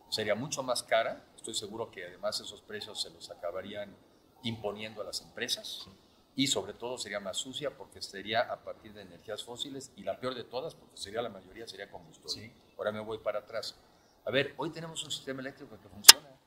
sería 0.09 0.35
mucho 0.35 0.63
más 0.63 0.83
cara, 0.83 1.25
estoy 1.37 1.55
seguro 1.55 1.91
que 1.91 2.07
además 2.07 2.41
esos 2.41 2.63
precios 2.63 3.03
se 3.03 3.11
los 3.11 3.31
acabarían 3.31 3.95
imponiendo 4.43 5.03
a 5.03 5.05
las 5.05 5.21
empresas 5.21 5.89
y 6.37 6.47
sobre 6.47 6.73
todo 6.73 6.97
sería 6.97 7.21
más 7.21 7.37
sucia 7.37 7.77
porque 7.77 8.01
sería 8.01 8.43
a 8.43 8.63
partir 8.63 8.93
de 8.95 9.03
energías 9.03 9.43
fósiles 9.43 9.93
y 9.97 10.05
la 10.05 10.19
peor 10.21 10.35
de 10.35 10.45
todas 10.45 10.75
porque 10.75 10.97
sería 10.97 11.21
la 11.21 11.29
mayoría 11.29 11.67
sería 11.67 11.91
combustible. 11.91 12.53
Ahora 12.79 12.93
me 12.93 13.01
voy 13.01 13.19
para 13.19 13.41
atrás. 13.41 13.75
A 14.25 14.31
ver, 14.31 14.55
hoy 14.57 14.71
tenemos 14.71 15.03
un 15.03 15.11
sistema 15.11 15.41
eléctrico 15.41 15.77
que 15.81 15.89
funciona. 15.89 16.38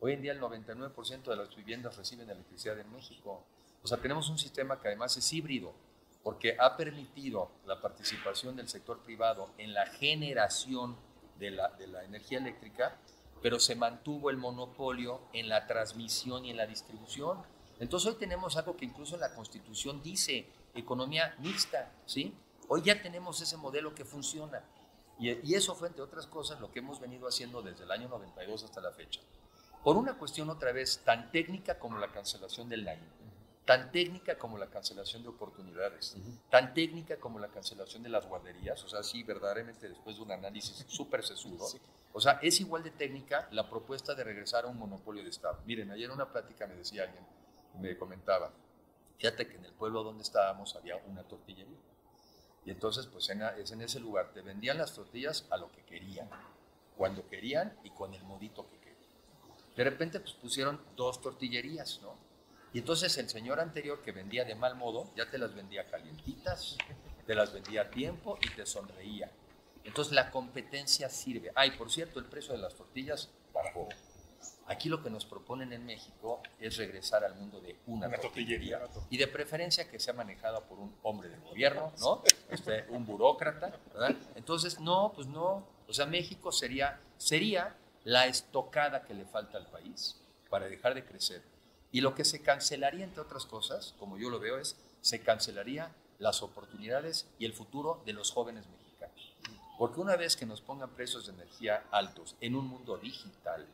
Hoy 0.00 0.12
en 0.12 0.22
día 0.22 0.30
el 0.30 0.40
99% 0.40 1.24
de 1.24 1.36
las 1.36 1.54
viviendas 1.56 1.96
reciben 1.96 2.30
electricidad 2.30 2.78
en 2.78 2.92
México. 2.92 3.42
O 3.82 3.88
sea, 3.88 3.98
tenemos 3.98 4.30
un 4.30 4.38
sistema 4.38 4.80
que 4.80 4.86
además 4.86 5.16
es 5.16 5.32
híbrido, 5.32 5.74
porque 6.22 6.56
ha 6.56 6.76
permitido 6.76 7.50
la 7.66 7.80
participación 7.80 8.54
del 8.54 8.68
sector 8.68 9.00
privado 9.00 9.50
en 9.58 9.74
la 9.74 9.86
generación 9.86 10.96
de 11.40 11.50
la, 11.50 11.70
de 11.70 11.88
la 11.88 12.04
energía 12.04 12.38
eléctrica, 12.38 12.96
pero 13.42 13.58
se 13.58 13.74
mantuvo 13.74 14.30
el 14.30 14.36
monopolio 14.36 15.20
en 15.32 15.48
la 15.48 15.66
transmisión 15.66 16.44
y 16.44 16.50
en 16.50 16.58
la 16.58 16.66
distribución. 16.66 17.42
Entonces 17.80 18.12
hoy 18.12 18.18
tenemos 18.20 18.56
algo 18.56 18.76
que 18.76 18.84
incluso 18.84 19.16
en 19.16 19.22
la 19.22 19.34
Constitución 19.34 20.00
dice, 20.00 20.46
economía 20.74 21.34
mixta, 21.40 21.92
¿sí? 22.06 22.36
Hoy 22.68 22.82
ya 22.82 23.02
tenemos 23.02 23.40
ese 23.40 23.56
modelo 23.56 23.96
que 23.96 24.04
funciona. 24.04 24.62
Y, 25.18 25.30
y 25.44 25.54
eso 25.54 25.74
fue, 25.74 25.88
entre 25.88 26.02
otras 26.02 26.28
cosas, 26.28 26.60
lo 26.60 26.70
que 26.70 26.78
hemos 26.78 27.00
venido 27.00 27.26
haciendo 27.26 27.62
desde 27.62 27.82
el 27.82 27.90
año 27.90 28.08
92 28.08 28.62
hasta 28.62 28.80
la 28.80 28.92
fecha. 28.92 29.20
Por 29.82 29.96
una 29.96 30.14
cuestión 30.14 30.50
otra 30.50 30.72
vez 30.72 30.98
tan 31.04 31.30
técnica 31.30 31.78
como 31.78 31.98
la 31.98 32.08
cancelación 32.08 32.68
del 32.68 32.84
daño, 32.84 33.08
tan 33.64 33.92
técnica 33.92 34.38
como 34.38 34.58
la 34.58 34.68
cancelación 34.68 35.22
de 35.22 35.28
oportunidades, 35.28 36.16
tan 36.50 36.72
técnica 36.72 37.16
como 37.18 37.38
la 37.38 37.48
cancelación 37.48 38.02
de 38.02 38.08
las 38.08 38.26
guarderías, 38.26 38.82
o 38.82 38.88
sea, 38.88 39.02
sí, 39.02 39.22
verdaderamente 39.22 39.88
después 39.88 40.16
de 40.16 40.22
un 40.22 40.32
análisis 40.32 40.84
súper 40.88 41.24
sesudo, 41.24 41.66
o 42.12 42.20
sea, 42.20 42.38
es 42.42 42.60
igual 42.60 42.82
de 42.82 42.90
técnica 42.90 43.46
la 43.52 43.68
propuesta 43.68 44.14
de 44.14 44.24
regresar 44.24 44.64
a 44.64 44.68
un 44.68 44.78
monopolio 44.78 45.22
de 45.22 45.28
Estado. 45.28 45.58
Miren, 45.66 45.90
ayer 45.90 46.06
en 46.06 46.12
una 46.12 46.32
plática 46.32 46.66
me 46.66 46.74
decía 46.74 47.04
alguien, 47.04 47.24
me 47.78 47.96
comentaba, 47.96 48.50
fíjate 49.18 49.46
que 49.46 49.56
en 49.56 49.66
el 49.66 49.72
pueblo 49.72 50.02
donde 50.02 50.22
estábamos 50.22 50.74
había 50.74 50.96
una 51.06 51.22
tortillería. 51.22 51.76
Y 52.64 52.70
entonces, 52.70 53.06
pues 53.06 53.28
en, 53.28 53.42
es 53.42 53.70
en 53.70 53.82
ese 53.82 54.00
lugar, 54.00 54.32
te 54.32 54.40
vendían 54.40 54.78
las 54.78 54.94
tortillas 54.94 55.46
a 55.50 55.58
lo 55.58 55.70
que 55.70 55.82
querían, 55.82 56.28
cuando 56.96 57.28
querían 57.28 57.76
y 57.84 57.90
con 57.90 58.14
el 58.14 58.24
modito 58.24 58.62
que 58.66 58.70
querían. 58.70 58.77
De 59.78 59.84
repente, 59.84 60.18
pues 60.18 60.32
pusieron 60.32 60.80
dos 60.96 61.20
tortillerías, 61.22 62.00
¿no? 62.02 62.16
Y 62.72 62.80
entonces 62.80 63.16
el 63.16 63.28
señor 63.28 63.60
anterior 63.60 64.02
que 64.02 64.10
vendía 64.10 64.44
de 64.44 64.56
mal 64.56 64.74
modo, 64.74 65.08
ya 65.14 65.30
te 65.30 65.38
las 65.38 65.54
vendía 65.54 65.86
calientitas, 65.86 66.76
te 67.24 67.34
las 67.36 67.52
vendía 67.52 67.82
a 67.82 67.90
tiempo 67.90 68.40
y 68.42 68.50
te 68.56 68.66
sonreía. 68.66 69.30
Entonces 69.84 70.12
la 70.14 70.32
competencia 70.32 71.08
sirve. 71.08 71.52
Ay, 71.54 71.70
por 71.78 71.92
cierto, 71.92 72.18
el 72.18 72.24
precio 72.24 72.54
de 72.54 72.58
las 72.58 72.74
tortillas 72.74 73.30
bajó. 73.54 73.88
Aquí 74.66 74.88
lo 74.88 75.00
que 75.00 75.10
nos 75.10 75.24
proponen 75.24 75.72
en 75.72 75.86
México 75.86 76.42
es 76.58 76.76
regresar 76.76 77.22
al 77.22 77.36
mundo 77.36 77.60
de 77.60 77.76
una, 77.86 78.08
Una 78.08 78.18
tortillería, 78.18 78.80
tortillería. 78.80 79.06
y 79.10 79.16
de 79.16 79.28
preferencia 79.28 79.88
que 79.88 80.00
sea 80.00 80.12
manejada 80.12 80.60
por 80.60 80.80
un 80.80 80.92
hombre 81.04 81.28
del 81.28 81.40
gobierno, 81.42 81.92
¿no? 82.00 82.24
Este, 82.50 82.84
un 82.88 83.06
burócrata, 83.06 83.78
¿verdad? 83.94 84.16
Entonces, 84.34 84.80
no, 84.80 85.12
pues 85.14 85.28
no. 85.28 85.64
O 85.86 85.92
sea, 85.92 86.04
México 86.04 86.50
sería, 86.50 87.00
sería 87.16 87.76
la 88.04 88.26
estocada 88.26 89.04
que 89.04 89.14
le 89.14 89.24
falta 89.24 89.58
al 89.58 89.66
país 89.66 90.16
para 90.50 90.68
dejar 90.68 90.94
de 90.94 91.04
crecer. 91.04 91.42
Y 91.90 92.00
lo 92.00 92.14
que 92.14 92.24
se 92.24 92.42
cancelaría, 92.42 93.04
entre 93.04 93.22
otras 93.22 93.46
cosas, 93.46 93.94
como 93.98 94.18
yo 94.18 94.30
lo 94.30 94.40
veo, 94.40 94.58
es 94.58 94.76
se 95.00 95.20
cancelaría 95.20 95.94
las 96.18 96.42
oportunidades 96.42 97.26
y 97.38 97.44
el 97.44 97.52
futuro 97.52 98.02
de 98.04 98.12
los 98.12 98.30
jóvenes 98.30 98.66
mexicanos. 98.66 99.34
Porque 99.78 100.00
una 100.00 100.16
vez 100.16 100.36
que 100.36 100.46
nos 100.46 100.60
pongan 100.60 100.90
precios 100.90 101.26
de 101.26 101.32
energía 101.32 101.84
altos 101.90 102.36
en 102.40 102.56
un 102.56 102.66
mundo 102.66 102.98
digital, 102.98 103.66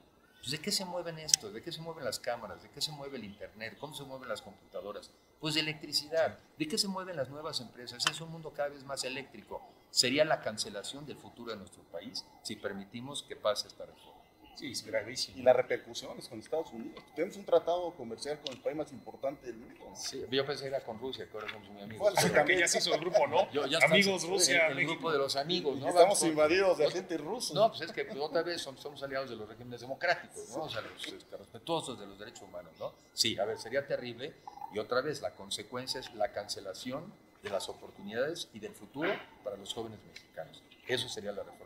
pues 0.44 0.50
¿de 0.50 0.59
qué 0.59 0.70
se 0.70 0.85
mueven 0.85 1.18
estos? 1.18 1.54
¿De 1.54 1.62
qué 1.62 1.72
se 1.72 1.80
mueven 1.80 2.04
las 2.04 2.18
cámaras? 2.18 2.62
¿De 2.62 2.68
qué 2.68 2.83
se 2.83 2.92
mueve 2.92 3.16
el 3.16 3.24
Internet? 3.24 3.78
¿Cómo 3.80 3.94
se 3.94 4.04
mueven 4.04 4.28
las 4.28 4.42
computadoras? 4.42 5.11
Pues 5.40 5.54
de 5.54 5.61
electricidad. 5.61 6.38
¿De 6.59 6.68
qué 6.68 6.76
se 6.76 6.87
mueven 6.87 7.16
las 7.16 7.30
nuevas 7.30 7.62
empresas? 7.62 8.04
Es 8.04 8.20
un 8.20 8.30
mundo 8.30 8.52
cada 8.52 8.68
vez 8.68 8.85
más 8.85 9.04
eléctrico. 9.04 9.62
Sería 9.90 10.22
la 10.26 10.42
cancelación 10.42 11.07
del 11.07 11.16
futuro 11.16 11.52
de 11.52 11.57
nuestro 11.57 11.83
país 11.85 12.26
si 12.42 12.57
permitimos 12.57 13.22
que 13.22 13.37
pase 13.37 13.68
esta 13.68 13.87
reforma. 13.87 14.20
Sí, 14.57 14.71
es 14.73 14.85
gravísimo. 14.85 15.38
Y 15.38 15.43
las 15.43 15.57
repercusiones 15.57 16.29
con 16.29 16.38
Estados 16.38 16.73
Unidos. 16.73 17.03
Tenemos 17.17 17.37
un 17.37 17.45
tratado 17.45 17.90
comercial 17.93 18.38
con 18.40 18.55
el 18.55 18.61
país 18.61 18.77
más 18.77 18.93
importante 18.93 19.47
del 19.47 19.57
mundo. 19.57 19.85
¿no? 19.90 19.97
Sí, 19.97 20.25
yo 20.31 20.47
pensé 20.47 20.62
que 20.62 20.69
era 20.69 20.81
con 20.81 20.99
Rusia, 20.99 21.27
que 21.29 21.37
ahora 21.37 21.51
somos 21.53 21.69
muy 21.71 21.83
amigos. 21.83 22.01
Bueno, 22.01 22.21
sí, 22.21 22.29
Porque 22.35 22.59
ya 22.59 22.69
se 22.69 22.79
hizo 22.79 22.95
el 22.95 23.01
grupo, 23.01 23.27
¿no? 23.27 23.51
Yo- 23.51 23.67
ya 23.67 23.79
Amigos 23.79 24.17
estamos- 24.17 24.23
Rusia, 24.29 24.67
el, 24.69 24.79
el 24.79 24.87
grupo 24.87 25.11
de 25.12 25.19
los 25.19 25.37
amigos, 25.37 25.77
¿no? 25.79 25.88
Estamos 25.88 26.21
Vamos- 26.21 26.23
invadidos 26.23 26.79
de 26.79 26.87
agentes 26.87 27.21
rusos. 27.21 27.55
No, 27.55 27.69
pues 27.69 27.81
es 27.83 27.93
que 27.93 28.05
pues, 28.05 28.19
otra 28.19 28.43
vez 28.43 28.61
son- 28.62 28.79
somos 28.79 29.03
aliados 29.03 29.29
de 29.31 29.37
los 29.37 29.49
regímenes 29.49 29.81
democráticos, 29.81 30.49
¿no? 30.51 30.62
O 30.64 30.69
sea, 30.71 30.81
los 30.83 31.07
este, 31.07 31.37
respetuosos 31.37 31.99
de 31.99 32.07
los 32.07 32.19
derechos 32.19 32.43
humanos, 32.43 32.73
¿no? 32.79 32.93
Sí, 33.12 33.38
a 33.38 33.45
ver, 33.45 33.59
sería 33.59 33.87
terrible. 33.87 34.35
Y 34.73 34.79
otra 34.79 35.01
vez, 35.01 35.21
la 35.21 35.31
consecuencia 35.33 36.01
es 36.01 36.12
la 36.14 36.33
cancelación 36.33 37.12
de 37.43 37.51
las 37.51 37.69
oportunidades 37.69 38.49
y 38.55 38.59
del 38.61 38.73
futuro 38.75 39.11
para 39.43 39.57
los 39.57 39.73
jóvenes 39.75 39.99
mexicanos. 40.07 40.62
Eso 40.87 41.09
sería 41.09 41.33
la 41.33 41.43
reforma. 41.43 41.63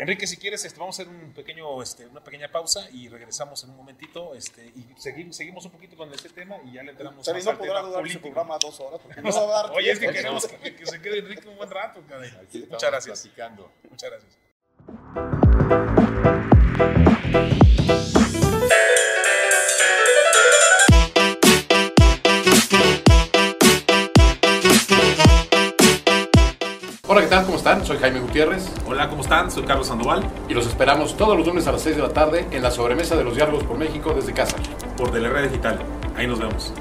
Enrique, 0.00 0.26
si 0.26 0.38
quieres, 0.38 0.64
este, 0.64 0.80
vamos 0.80 0.98
a 0.98 1.02
hacer 1.02 1.14
un 1.14 1.34
pequeño, 1.34 1.82
este, 1.82 2.06
una 2.06 2.24
pequeña 2.24 2.50
pausa 2.50 2.88
y 2.90 3.08
regresamos 3.08 3.62
en 3.64 3.70
un 3.70 3.76
momentito 3.76 4.34
este, 4.34 4.64
y 4.64 4.86
seguimos, 4.96 5.36
seguimos 5.36 5.62
un 5.66 5.72
poquito 5.72 5.94
con 5.94 6.10
este 6.14 6.30
tema 6.30 6.56
y 6.64 6.72
ya 6.72 6.82
le 6.82 6.92
entramos 6.92 7.28
más 7.28 7.44
no 7.44 7.58
podrá 7.58 7.82
durar 7.82 8.00
político. 8.00 8.22
programa 8.22 8.56
dos 8.58 8.80
horas 8.80 8.98
porque 9.02 9.20
no 9.22 9.30
va 9.30 9.60
a 9.60 9.62
dar 9.62 9.72
Oye, 9.72 9.90
es 9.90 9.98
que 9.98 10.10
queremos 10.10 10.46
que, 10.46 10.74
que 10.76 10.86
se 10.86 11.02
quede 11.02 11.18
Enrique 11.18 11.46
un 11.48 11.58
buen 11.58 11.70
rato. 11.70 12.00
Muchas 12.00 12.90
gracias. 12.90 13.20
platicando. 13.20 13.70
Muchas 13.90 14.10
gracias. 14.10 14.38
Hola, 27.12 27.22
¿qué 27.22 27.26
tal? 27.26 27.44
¿Cómo 27.44 27.56
están? 27.56 27.84
Soy 27.84 27.98
Jaime 27.98 28.20
Gutiérrez 28.20 28.70
Hola, 28.86 29.08
¿cómo 29.08 29.22
están? 29.22 29.50
Soy 29.50 29.64
Carlos 29.64 29.88
Sandoval, 29.88 30.22
y 30.48 30.54
los 30.54 30.64
esperamos 30.64 31.16
todos 31.16 31.36
los 31.36 31.44
lunes 31.44 31.66
a 31.66 31.72
las 31.72 31.82
6 31.82 31.96
de 31.96 32.02
la 32.02 32.12
tarde 32.12 32.46
en 32.52 32.62
la 32.62 32.70
sobremesa 32.70 33.16
de 33.16 33.24
los 33.24 33.34
diálogos 33.34 33.64
por 33.64 33.76
México 33.76 34.14
desde 34.14 34.32
casa. 34.32 34.56
por 34.96 35.12
Red 35.12 35.50
Digital. 35.50 35.80
Ahí 36.14 36.28
nos 36.28 36.38
vemos. 36.38 36.72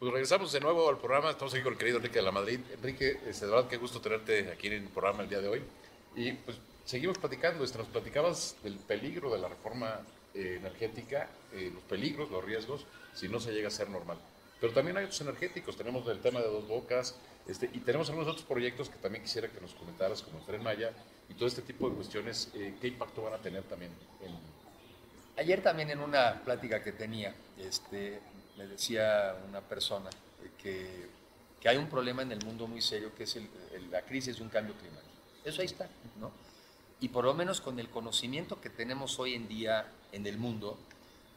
Pues 0.00 0.12
regresamos 0.12 0.50
de 0.50 0.58
nuevo 0.58 0.88
al 0.88 0.98
programa. 0.98 1.30
Estamos 1.30 1.54
aquí 1.54 1.62
con 1.62 1.74
el 1.74 1.78
querido 1.78 1.98
Enrique 1.98 2.18
de 2.18 2.24
la 2.24 2.32
Madrid. 2.32 2.58
Enrique, 2.74 3.20
de 3.22 3.46
verdad, 3.46 3.68
qué 3.68 3.76
gusto 3.76 4.00
tenerte 4.00 4.50
aquí 4.50 4.66
en 4.66 4.72
el 4.72 4.88
programa 4.88 5.22
el 5.22 5.28
día 5.28 5.40
de 5.40 5.46
hoy. 5.46 5.62
Y 6.16 6.32
pues 6.32 6.58
seguimos 6.84 7.16
platicando. 7.18 7.62
Este, 7.62 7.78
nos 7.78 7.86
platicabas 7.86 8.56
del 8.64 8.78
peligro 8.78 9.30
de 9.30 9.38
la 9.38 9.46
reforma 9.46 10.00
eh, 10.34 10.56
energética, 10.58 11.28
eh, 11.52 11.70
los 11.72 11.84
peligros, 11.84 12.32
los 12.32 12.44
riesgos, 12.44 12.84
si 13.14 13.28
no 13.28 13.38
se 13.38 13.52
llega 13.52 13.68
a 13.68 13.70
ser 13.70 13.90
normal. 13.90 14.18
Pero 14.60 14.72
también 14.72 14.96
hay 14.96 15.04
otros 15.04 15.20
energéticos. 15.22 15.76
Tenemos 15.76 16.06
el 16.08 16.20
tema 16.20 16.40
de 16.40 16.48
Dos 16.48 16.68
Bocas 16.68 17.16
este, 17.46 17.70
y 17.72 17.78
tenemos 17.78 18.08
algunos 18.10 18.28
otros 18.30 18.44
proyectos 18.46 18.88
que 18.90 18.96
también 18.98 19.24
quisiera 19.24 19.48
que 19.48 19.60
nos 19.60 19.74
comentaras, 19.74 20.22
como 20.22 20.38
el 20.38 20.44
Tren 20.44 20.62
Maya 20.62 20.92
y 21.28 21.34
todo 21.34 21.46
este 21.48 21.62
tipo 21.62 21.88
de 21.88 21.96
cuestiones. 21.96 22.50
eh, 22.54 22.74
¿Qué 22.80 22.88
impacto 22.88 23.22
van 23.22 23.34
a 23.34 23.38
tener 23.38 23.62
también 23.64 23.92
en, 24.22 24.34
Ayer 25.38 25.62
también 25.62 25.88
en 25.90 26.00
una 26.00 26.42
plática 26.44 26.82
que 26.82 26.92
tenía, 26.92 27.34
este, 27.58 28.20
me 28.58 28.66
decía 28.66 29.34
una 29.48 29.62
persona 29.62 30.10
que, 30.62 31.06
que 31.58 31.68
hay 31.68 31.78
un 31.78 31.88
problema 31.88 32.20
en 32.20 32.32
el 32.32 32.44
mundo 32.44 32.66
muy 32.66 32.82
serio 32.82 33.14
que 33.14 33.22
es 33.24 33.36
el- 33.36 33.48
el- 33.72 33.90
la 33.90 34.02
crisis 34.02 34.36
de 34.36 34.42
un 34.42 34.50
cambio 34.50 34.74
climático. 34.74 35.08
Eso 35.42 35.62
ahí 35.62 35.66
está, 35.66 35.88
¿no? 36.20 36.30
Y 37.00 37.08
por 37.08 37.24
lo 37.24 37.32
menos 37.32 37.62
con 37.62 37.78
el 37.80 37.88
conocimiento 37.88 38.60
que 38.60 38.68
tenemos 38.68 39.18
hoy 39.18 39.34
en 39.34 39.48
día 39.48 39.86
en 40.12 40.26
el 40.26 40.36
mundo, 40.36 40.76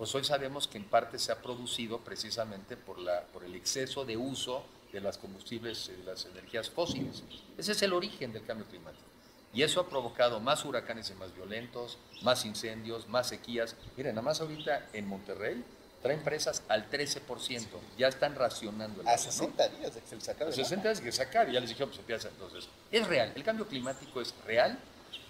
pues 0.03 0.15
hoy 0.15 0.23
sabemos 0.25 0.67
que 0.67 0.77
en 0.77 0.83
parte 0.83 1.17
se 1.17 1.31
ha 1.31 1.41
producido 1.41 1.99
precisamente 1.99 2.75
por, 2.75 2.99
la, 2.99 3.21
por 3.21 3.45
el 3.45 3.55
exceso 3.55 4.03
de 4.03 4.17
uso 4.17 4.61
de 4.91 4.99
las 4.99 5.17
combustibles, 5.17 5.87
de 5.87 6.03
las 6.03 6.25
energías 6.25 6.69
fósiles. 6.69 7.23
Ese 7.57 7.71
es 7.71 7.81
el 7.83 7.93
origen 7.93 8.33
del 8.33 8.43
cambio 8.43 8.67
climático. 8.67 9.05
Y 9.53 9.61
eso 9.61 9.79
ha 9.79 9.87
provocado 9.87 10.41
más 10.41 10.65
huracanes 10.65 11.09
y 11.09 11.13
más 11.13 11.33
violentos, 11.33 11.99
más 12.21 12.43
incendios, 12.43 13.07
más 13.07 13.29
sequías. 13.29 13.77
Miren, 13.95 14.15
nada 14.15 14.25
más 14.25 14.41
ahorita 14.41 14.89
en 14.91 15.07
Monterrey 15.07 15.63
traen 16.01 16.21
presas 16.21 16.63
al 16.67 16.91
13%. 16.91 17.65
Ya 17.97 18.09
están 18.09 18.35
racionando 18.35 18.99
el 18.99 19.07
A 19.07 19.11
agua, 19.11 19.25
¿no? 19.25 19.31
60 19.31 19.69
días 19.69 19.95
de 19.95 20.01
que 20.01 20.07
se 20.19 20.31
A 20.31 20.35
el 20.47 20.53
60 20.53 20.83
días 20.83 20.99
que 20.99 21.11
sacar, 21.13 21.47
y 21.47 21.53
ya 21.53 21.61
les 21.61 21.69
dijeron, 21.69 21.87
pues 21.87 21.99
empieza 21.99 22.27
entonces. 22.27 22.67
Es 22.91 23.07
real, 23.07 23.31
el 23.33 23.43
cambio 23.45 23.65
climático 23.69 24.19
es 24.19 24.35
real 24.45 24.77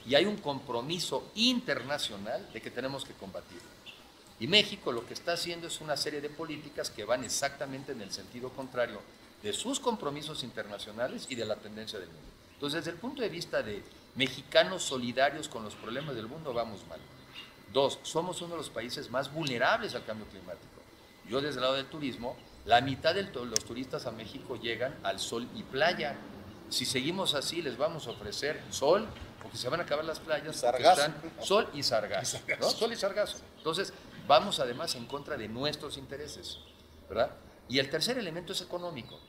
y 0.08 0.16
hay 0.16 0.26
un 0.26 0.38
compromiso 0.38 1.30
internacional 1.36 2.52
de 2.52 2.60
que 2.60 2.72
tenemos 2.72 3.06
que 3.06 3.14
combatirlo. 3.14 3.83
Y 4.40 4.48
México 4.48 4.92
lo 4.92 5.06
que 5.06 5.14
está 5.14 5.34
haciendo 5.34 5.68
es 5.68 5.80
una 5.82 5.96
serie 5.96 6.22
de 6.22 6.30
políticas 6.30 6.90
que 6.90 7.06
van 7.06 7.24
exactamente 7.24 7.92
en 7.92 8.02
el 8.02 8.12
sentido 8.12 8.50
contrario 8.50 9.00
de 9.42 9.54
sus 9.54 9.80
compromisos 9.80 10.44
internacionales 10.44 11.28
y 11.30 11.36
de 11.36 11.46
la 11.46 11.56
tendencia 11.56 12.00
del 12.00 12.10
mundo. 12.10 12.30
Entonces, 12.54 12.86
desde 12.86 12.92
el 12.92 12.98
punto 12.98 13.22
de 13.22 13.30
vista 13.30 13.62
de 13.62 13.84
mexicanos 14.16 14.84
solidarios 14.84 15.50
con 15.50 15.64
los 15.64 15.76
problemas 15.76 16.16
del 16.16 16.28
mundo, 16.28 16.54
vamos 16.54 16.86
mal. 16.88 17.00
Dos, 17.74 18.00
somos 18.04 18.42
uno 18.42 18.52
de 18.52 18.58
los 18.58 18.70
países 18.70 19.10
más 19.10 19.34
vulnerables 19.34 19.96
al 19.96 20.06
cambio 20.06 20.26
climático. 20.28 20.68
Yo 21.28 21.42
desde 21.42 21.58
el 21.58 21.62
lado 21.62 21.74
del 21.74 21.88
turismo, 21.88 22.38
la 22.66 22.80
mitad 22.82 23.14
de 23.14 23.24
los 23.24 23.66
turistas 23.66 24.06
a 24.06 24.12
México 24.12 24.56
llegan 24.56 24.96
al 25.04 25.20
sol 25.20 25.48
y 25.56 25.64
playa. 25.64 26.16
Si 26.70 26.86
seguimos 26.86 27.34
así, 27.34 27.62
les 27.62 27.78
vamos 27.78 28.08
a 28.08 28.12
ofrecer 28.12 28.62
sol, 28.70 29.08
porque 29.42 29.58
se 29.58 29.68
van 29.70 29.82
a 29.82 29.84
acabar 29.84 30.06
las 30.06 30.20
playas, 30.20 30.56
Sargazo. 30.56 31.02
están 31.02 31.16
sol 31.42 31.70
y 31.74 31.84
sargazo. 31.84 32.40
¿no? 32.60 32.70
Sol 32.70 32.94
y 32.94 32.96
sargazo. 32.96 33.40
Entonces, 33.58 33.92
vamos 34.28 34.60
además 34.60 34.96
en 34.96 35.06
contra 35.06 35.38
de 35.38 35.48
nuestros 35.48 35.98
intereses, 35.98 36.60
¿verdad? 37.10 37.32
Y 37.68 37.80
el 37.80 37.90
tercer 37.90 38.18
elemento 38.18 38.54
es 38.54 38.62
económico. 38.62 39.20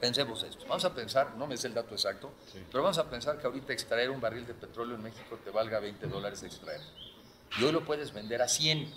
Pensemos 0.00 0.42
esto. 0.42 0.64
Vamos 0.66 0.84
a 0.84 0.94
pensar, 0.94 1.36
no 1.36 1.46
me 1.46 1.56
sé 1.56 1.66
el 1.66 1.74
dato 1.74 1.94
exacto, 1.94 2.32
pero 2.70 2.82
vamos 2.82 2.98
a 2.98 3.10
pensar 3.10 3.38
que 3.38 3.46
ahorita 3.46 3.72
extraer 3.72 4.08
un 4.08 4.20
barril 4.20 4.46
de 4.46 4.54
petróleo 4.54 4.94
en 4.94 5.02
México 5.02 5.38
te 5.44 5.50
valga 5.50 5.78
20 5.78 6.06
dólares 6.06 6.40
de 6.40 6.46
extraer. 6.46 6.80
Y 7.58 7.64
hoy 7.64 7.72
lo 7.72 7.84
puedes 7.84 8.12
vender 8.12 8.40
a 8.40 8.48
100. 8.48 8.90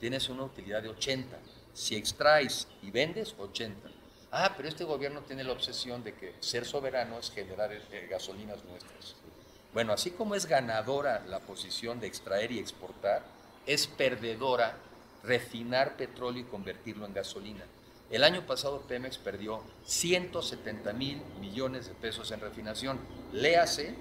Tienes 0.00 0.28
una 0.28 0.44
utilidad 0.44 0.82
de 0.82 0.88
80. 0.88 1.36
Si 1.74 1.94
extraes 1.94 2.68
y 2.82 2.90
vendes, 2.90 3.34
80. 3.38 3.90
Ah, 4.32 4.54
pero 4.56 4.68
este 4.68 4.84
gobierno 4.84 5.20
tiene 5.22 5.44
la 5.44 5.52
obsesión 5.52 6.02
de 6.02 6.14
que 6.14 6.34
ser 6.40 6.64
soberano 6.64 7.18
es 7.18 7.30
generar 7.30 7.72
eh, 7.72 8.08
gasolinas 8.10 8.64
nuestras. 8.64 9.16
Bueno, 9.74 9.92
así 9.92 10.10
como 10.10 10.34
es 10.34 10.46
ganadora 10.46 11.22
la 11.26 11.40
posición 11.40 12.00
de 12.00 12.06
extraer 12.06 12.50
y 12.50 12.58
exportar, 12.58 13.22
es 13.66 13.86
perdedora 13.86 14.78
refinar 15.22 15.96
petróleo 15.96 16.42
y 16.42 16.44
convertirlo 16.44 17.04
en 17.04 17.14
gasolina. 17.14 17.64
El 18.10 18.22
año 18.22 18.46
pasado 18.46 18.82
Pemex 18.82 19.18
perdió 19.18 19.62
170 19.84 20.92
mil 20.92 21.20
millones 21.40 21.88
de 21.88 21.94
pesos 21.94 22.30
en 22.30 22.40
refinación. 22.40 23.00
Léase, 23.32 23.96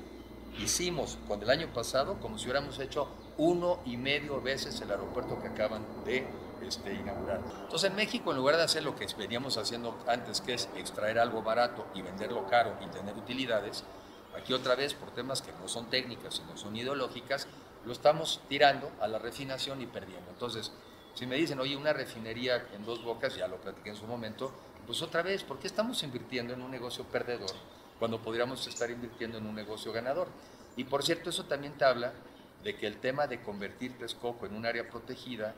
hicimos 0.60 1.17
con 1.28 1.41
el 1.41 1.49
año 1.49 1.73
pasado 1.73 2.19
como 2.19 2.38
si 2.38 2.45
hubiéramos 2.45 2.78
hecho 2.80 3.08
uno 3.38 3.80
y 3.86 3.97
medio 3.97 4.39
veces 4.41 4.80
el 4.82 4.91
aeropuerto 4.91 5.41
que 5.41 5.47
acaban 5.47 5.84
de 6.06 6.25
este, 6.62 6.93
inaugurar. 6.93 7.41
Entonces 7.63 7.89
en 7.89 7.95
México, 7.95 8.32
en 8.32 8.38
lugar 8.38 8.58
de 8.58 8.63
hacer 8.63 8.84
lo 8.84 8.95
que 8.95 9.08
veníamos 9.17 9.58
haciendo 9.58 9.97
antes, 10.08 10.39
que 10.39 10.54
es 10.54 10.69
extraer 10.75 11.17
algo 11.17 11.41
barato 11.41 11.88
y 11.95 12.04
venderlo 12.04 12.45
caro 12.47 12.78
y 12.82 12.88
tener 12.88 13.15
utilidades, 13.15 13.84
aquí 14.38 14.54
otra 14.54 14.75
vez 14.75 14.93
por 14.93 15.12
temas 15.12 15.41
que 15.41 15.51
no 15.54 15.67
son 15.67 15.89
técnicas, 15.89 16.36
sino 16.36 16.56
son 16.56 16.75
ideológicas, 16.75 17.47
lo 17.86 17.91
estamos 17.91 18.41
tirando 18.50 18.91
a 19.00 19.08
la 19.08 19.19
refinación 19.19 19.82
y 19.82 19.86
perdiendo. 19.86 20.32
Entonces, 20.32 20.71
si 21.13 21.26
me 21.26 21.36
dicen, 21.36 21.60
oye, 21.60 21.78
una 21.78 21.93
refinería 21.93 22.67
en 22.74 22.84
dos 22.84 23.04
bocas, 23.04 23.36
ya 23.36 23.48
lo 23.48 23.58
platiqué 23.58 23.89
en 23.91 23.95
su 23.95 24.06
momento, 24.06 24.52
pues 24.86 25.02
otra 25.02 25.21
vez, 25.21 25.43
¿por 25.43 25.60
qué 25.60 25.67
estamos 25.67 26.04
invirtiendo 26.04 26.54
en 26.54 26.62
un 26.62 26.69
negocio 26.69 27.06
perdedor 27.06 27.52
cuando 27.98 28.21
podríamos 28.21 28.67
estar 28.67 28.89
invirtiendo 28.89 29.38
en 29.38 29.45
un 29.45 29.56
negocio 29.56 29.91
ganador? 29.91 30.28
Y 30.76 30.84
por 30.84 31.04
cierto, 31.04 31.30
eso 31.30 31.45
también 31.45 31.74
te 31.78 31.86
habla 31.86 32.13
de 32.63 32.76
que 32.76 32.88
el 32.88 32.98
tema 32.98 33.28
de 33.28 33.41
convertir 33.41 33.98
Texcoco 33.98 34.45
en 34.45 34.56
un 34.56 34.65
área 34.65 34.89
protegida, 34.89 35.56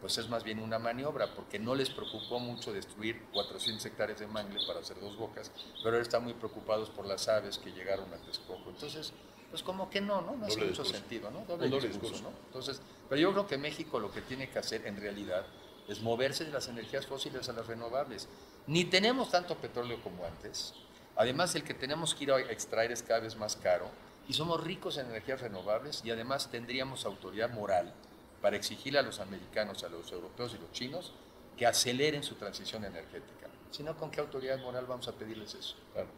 pues 0.00 0.18
es 0.18 0.28
más 0.28 0.44
bien 0.44 0.58
una 0.58 0.78
maniobra, 0.78 1.34
porque 1.34 1.58
no 1.58 1.74
les 1.74 1.90
preocupó 1.90 2.38
mucho 2.38 2.72
destruir 2.72 3.22
400 3.32 3.84
hectáreas 3.86 4.20
de 4.20 4.26
mangle 4.26 4.60
para 4.66 4.80
hacer 4.80 5.00
dos 5.00 5.16
bocas, 5.16 5.50
pero 5.82 5.98
están 5.98 6.24
muy 6.24 6.34
preocupados 6.34 6.90
por 6.90 7.06
las 7.06 7.28
aves 7.28 7.58
que 7.58 7.72
llegaron 7.72 8.12
a 8.12 8.16
Texcoco. 8.18 8.70
Entonces, 8.70 9.12
pues 9.50 9.62
como 9.62 9.88
que 9.88 10.00
no, 10.00 10.20
¿no? 10.20 10.36
No 10.36 10.46
hace 10.46 10.64
mucho 10.64 10.84
sentido, 10.84 11.30
¿no? 11.30 11.44
Doble 11.46 11.66
discurso, 11.66 11.88
discurso. 11.88 12.22
¿no? 12.24 12.32
Entonces, 12.46 12.80
pero 13.08 13.20
yo 13.20 13.32
creo 13.32 13.46
que 13.46 13.56
México 13.56 13.98
lo 13.98 14.12
que 14.12 14.20
tiene 14.20 14.50
que 14.50 14.58
hacer 14.58 14.86
en 14.86 15.00
realidad 15.00 15.46
es 15.88 16.02
moverse 16.02 16.44
de 16.44 16.52
las 16.52 16.68
energías 16.68 17.06
fósiles 17.06 17.48
a 17.48 17.52
las 17.54 17.66
renovables. 17.66 18.28
Ni 18.66 18.84
tenemos 18.84 19.30
tanto 19.30 19.56
petróleo 19.56 20.02
como 20.02 20.24
antes. 20.24 20.74
Además, 21.16 21.54
el 21.54 21.64
que 21.64 21.74
tenemos 21.74 22.14
que 22.14 22.24
ir 22.24 22.32
a 22.32 22.40
extraer 22.40 22.92
es 22.92 23.02
cada 23.02 23.20
vez 23.20 23.36
más 23.36 23.56
caro. 23.56 23.88
Y 24.28 24.34
somos 24.34 24.62
ricos 24.62 24.98
en 24.98 25.06
energías 25.06 25.40
renovables 25.40 26.02
y 26.04 26.10
además 26.10 26.50
tendríamos 26.50 27.06
autoridad 27.06 27.50
moral 27.50 27.94
para 28.42 28.56
exigirle 28.56 28.98
a 28.98 29.02
los 29.02 29.20
americanos, 29.20 29.82
a 29.82 29.88
los 29.88 30.12
europeos 30.12 30.54
y 30.54 30.58
los 30.60 30.70
chinos 30.72 31.12
que 31.56 31.66
aceleren 31.66 32.22
su 32.22 32.34
transición 32.34 32.84
energética. 32.84 33.48
Si 33.70 33.82
no, 33.82 33.96
¿con 33.96 34.10
qué 34.10 34.20
autoridad 34.20 34.58
moral 34.60 34.84
vamos 34.86 35.08
a 35.08 35.12
pedirles 35.12 35.54
eso? 35.54 35.76
Claro. 35.92 36.08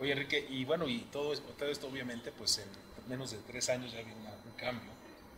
Oye, 0.00 0.12
Enrique, 0.12 0.46
y 0.50 0.64
bueno, 0.64 0.88
y 0.88 1.00
todo 1.12 1.32
esto, 1.32 1.48
todo 1.58 1.68
esto 1.70 1.86
obviamente, 1.88 2.32
pues 2.32 2.58
en 2.58 3.08
menos 3.08 3.30
de 3.30 3.38
tres 3.38 3.68
años 3.68 3.92
ya 3.92 4.00
había 4.00 4.12
un 4.14 4.52
cambio 4.56 4.90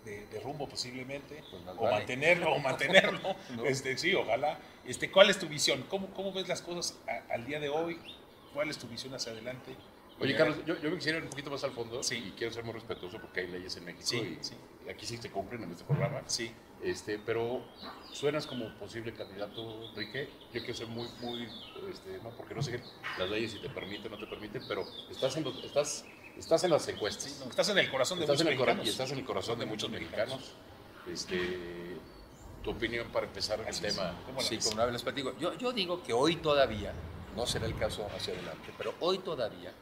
de, 0.04 0.26
de 0.26 0.40
rumbo 0.40 0.68
posiblemente, 0.68 1.42
Pues 1.50 1.62
o 1.76 1.82
vale. 1.82 1.96
mantenerlo, 1.98 2.52
o 2.52 2.58
mantenerlo. 2.58 3.36
No. 3.56 3.64
este, 3.66 3.98
sí, 3.98 4.14
ojalá. 4.14 4.58
Este, 4.86 5.10
¿Cuál 5.10 5.30
es 5.30 5.38
tu 5.38 5.46
visión? 5.48 5.84
¿Cómo, 5.88 6.08
cómo 6.14 6.32
ves 6.32 6.46
las 6.48 6.62
cosas 6.62 6.96
a- 7.08 7.32
al 7.34 7.44
día 7.44 7.58
de 7.60 7.68
hoy? 7.68 7.98
¿Cuál 8.54 8.70
es 8.70 8.78
tu 8.78 8.86
visión 8.88 9.12
hacia 9.14 9.32
adelante? 9.32 9.74
Oye, 10.18 10.34
Carlos, 10.34 10.56
yo, 10.64 10.80
yo 10.80 10.90
me 10.90 10.96
quisiera 10.96 11.18
ir 11.18 11.24
un 11.24 11.30
poquito 11.30 11.50
más 11.50 11.62
al 11.64 11.72
fondo 11.72 12.02
Sí. 12.02 12.16
y 12.28 12.30
quiero 12.38 12.50
ser 12.52 12.64
muy 12.64 12.72
respetuoso 12.72 13.18
porque 13.20 13.40
hay 13.40 13.48
leyes 13.48 13.76
en 13.76 13.84
México 13.84 14.06
Sí, 14.06 14.38
y, 14.40 14.44
sí. 14.44 14.54
y 14.86 14.88
aquí 14.88 15.04
sí 15.04 15.18
se 15.18 15.30
cumplen 15.30 15.62
en 15.64 15.72
este 15.72 15.84
programa. 15.84 16.22
Sí, 16.26 16.50
Este, 16.82 17.18
pero 17.18 17.62
suenas 18.12 18.46
como 18.46 18.68
posible 18.78 19.12
candidato, 19.14 19.84
Enrique. 19.90 20.28
Yo 20.52 20.60
quiero 20.60 20.74
ser 20.74 20.86
muy, 20.86 21.08
muy, 21.20 21.48
este, 21.90 22.18
no, 22.22 22.30
porque 22.30 22.54
no 22.54 22.62
sé 22.62 22.80
las 23.18 23.28
leyes 23.30 23.52
si 23.52 23.58
te 23.58 23.68
permiten 23.70 24.12
o 24.12 24.16
no 24.16 24.20
te 24.22 24.26
permiten, 24.26 24.62
pero 24.68 24.84
estás 25.10 25.36
en, 25.36 25.44
los- 25.44 25.64
estás, 25.64 26.04
estás 26.36 26.62
en 26.64 26.70
las 26.70 26.86
encuestas. 26.88 27.24
sí, 27.24 27.36
no, 27.42 27.50
estás 27.50 27.68
en 27.70 27.78
el 27.78 27.90
corazón 27.90 28.18
de 28.18 28.24
estás, 28.24 28.40
en 28.40 28.46
muchos 28.46 28.52
el 28.52 28.56
mexicanos. 28.58 28.86
y 28.86 28.90
estás 28.90 29.10
en 29.12 29.18
el 29.18 29.24
corazón 29.24 29.58
de 29.58 29.66
muchos 29.66 29.90
mexicanos. 29.90 30.52
Este, 31.10 31.96
tu 32.62 32.70
opinión 32.70 33.08
para 33.08 33.26
empezar 33.26 33.60
el 33.60 33.66
Así 33.68 33.84
es. 33.86 33.94
tema. 33.96 34.12
¿Cómo 34.26 34.40
la 34.40 34.46
Sí, 34.46 34.58
como 34.58 34.72
una 34.74 34.84
vez 34.84 34.92
les 34.92 35.02
platico. 35.02 35.34
Yo, 35.38 35.54
yo 35.54 35.72
digo 35.72 36.02
que 36.02 36.12
hoy 36.12 36.36
todavía 36.36 36.92
no 37.36 37.46
será 37.46 37.66
el 37.66 37.76
caso 37.76 38.06
hacia 38.14 38.34
adelante, 38.34 38.72
pero 38.76 38.94
hoy 39.00 39.18
todavía 39.18 39.72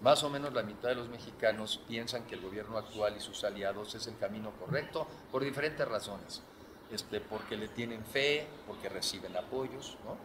más 0.00 0.22
o 0.22 0.30
menos 0.30 0.52
la 0.52 0.62
mitad 0.62 0.88
de 0.88 0.94
los 0.94 1.08
mexicanos 1.08 1.80
piensan 1.86 2.24
que 2.26 2.34
el 2.34 2.40
gobierno 2.40 2.78
actual 2.78 3.16
y 3.16 3.20
sus 3.20 3.44
aliados 3.44 3.94
es 3.94 4.06
el 4.06 4.16
camino 4.18 4.52
correcto 4.58 5.06
por 5.30 5.44
diferentes 5.44 5.86
razones. 5.86 6.42
Este, 6.90 7.20
porque 7.20 7.56
le 7.56 7.68
tienen 7.68 8.04
fe, 8.04 8.46
porque 8.66 8.88
reciben 8.88 9.36
apoyos, 9.36 9.96
¿no? 10.04 10.16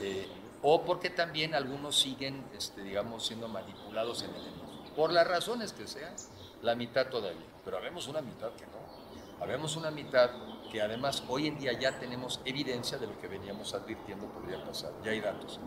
Eh, 0.00 0.26
o 0.62 0.82
porque 0.82 1.10
también 1.10 1.54
algunos 1.54 2.00
siguen, 2.00 2.44
este, 2.56 2.82
digamos, 2.82 3.26
siendo 3.26 3.48
manipulados 3.48 4.22
en 4.22 4.30
el 4.34 4.46
enojo. 4.46 4.94
Por 4.96 5.12
las 5.12 5.26
razones 5.26 5.72
que 5.72 5.86
sean, 5.86 6.14
la 6.62 6.74
mitad 6.74 7.08
todavía. 7.08 7.46
Pero 7.64 7.76
habemos 7.76 8.08
una 8.08 8.22
mitad 8.22 8.50
que 8.52 8.64
no. 8.66 9.42
Habemos 9.42 9.76
una 9.76 9.90
mitad 9.90 10.30
que 10.72 10.80
además 10.80 11.22
hoy 11.28 11.48
en 11.48 11.58
día 11.58 11.78
ya 11.78 11.98
tenemos 11.98 12.40
evidencia 12.44 12.96
de 12.96 13.06
lo 13.06 13.18
que 13.20 13.28
veníamos 13.28 13.74
advirtiendo 13.74 14.26
podría 14.26 14.64
pasar. 14.64 14.92
Ya 15.04 15.10
hay 15.10 15.20
datos. 15.20 15.60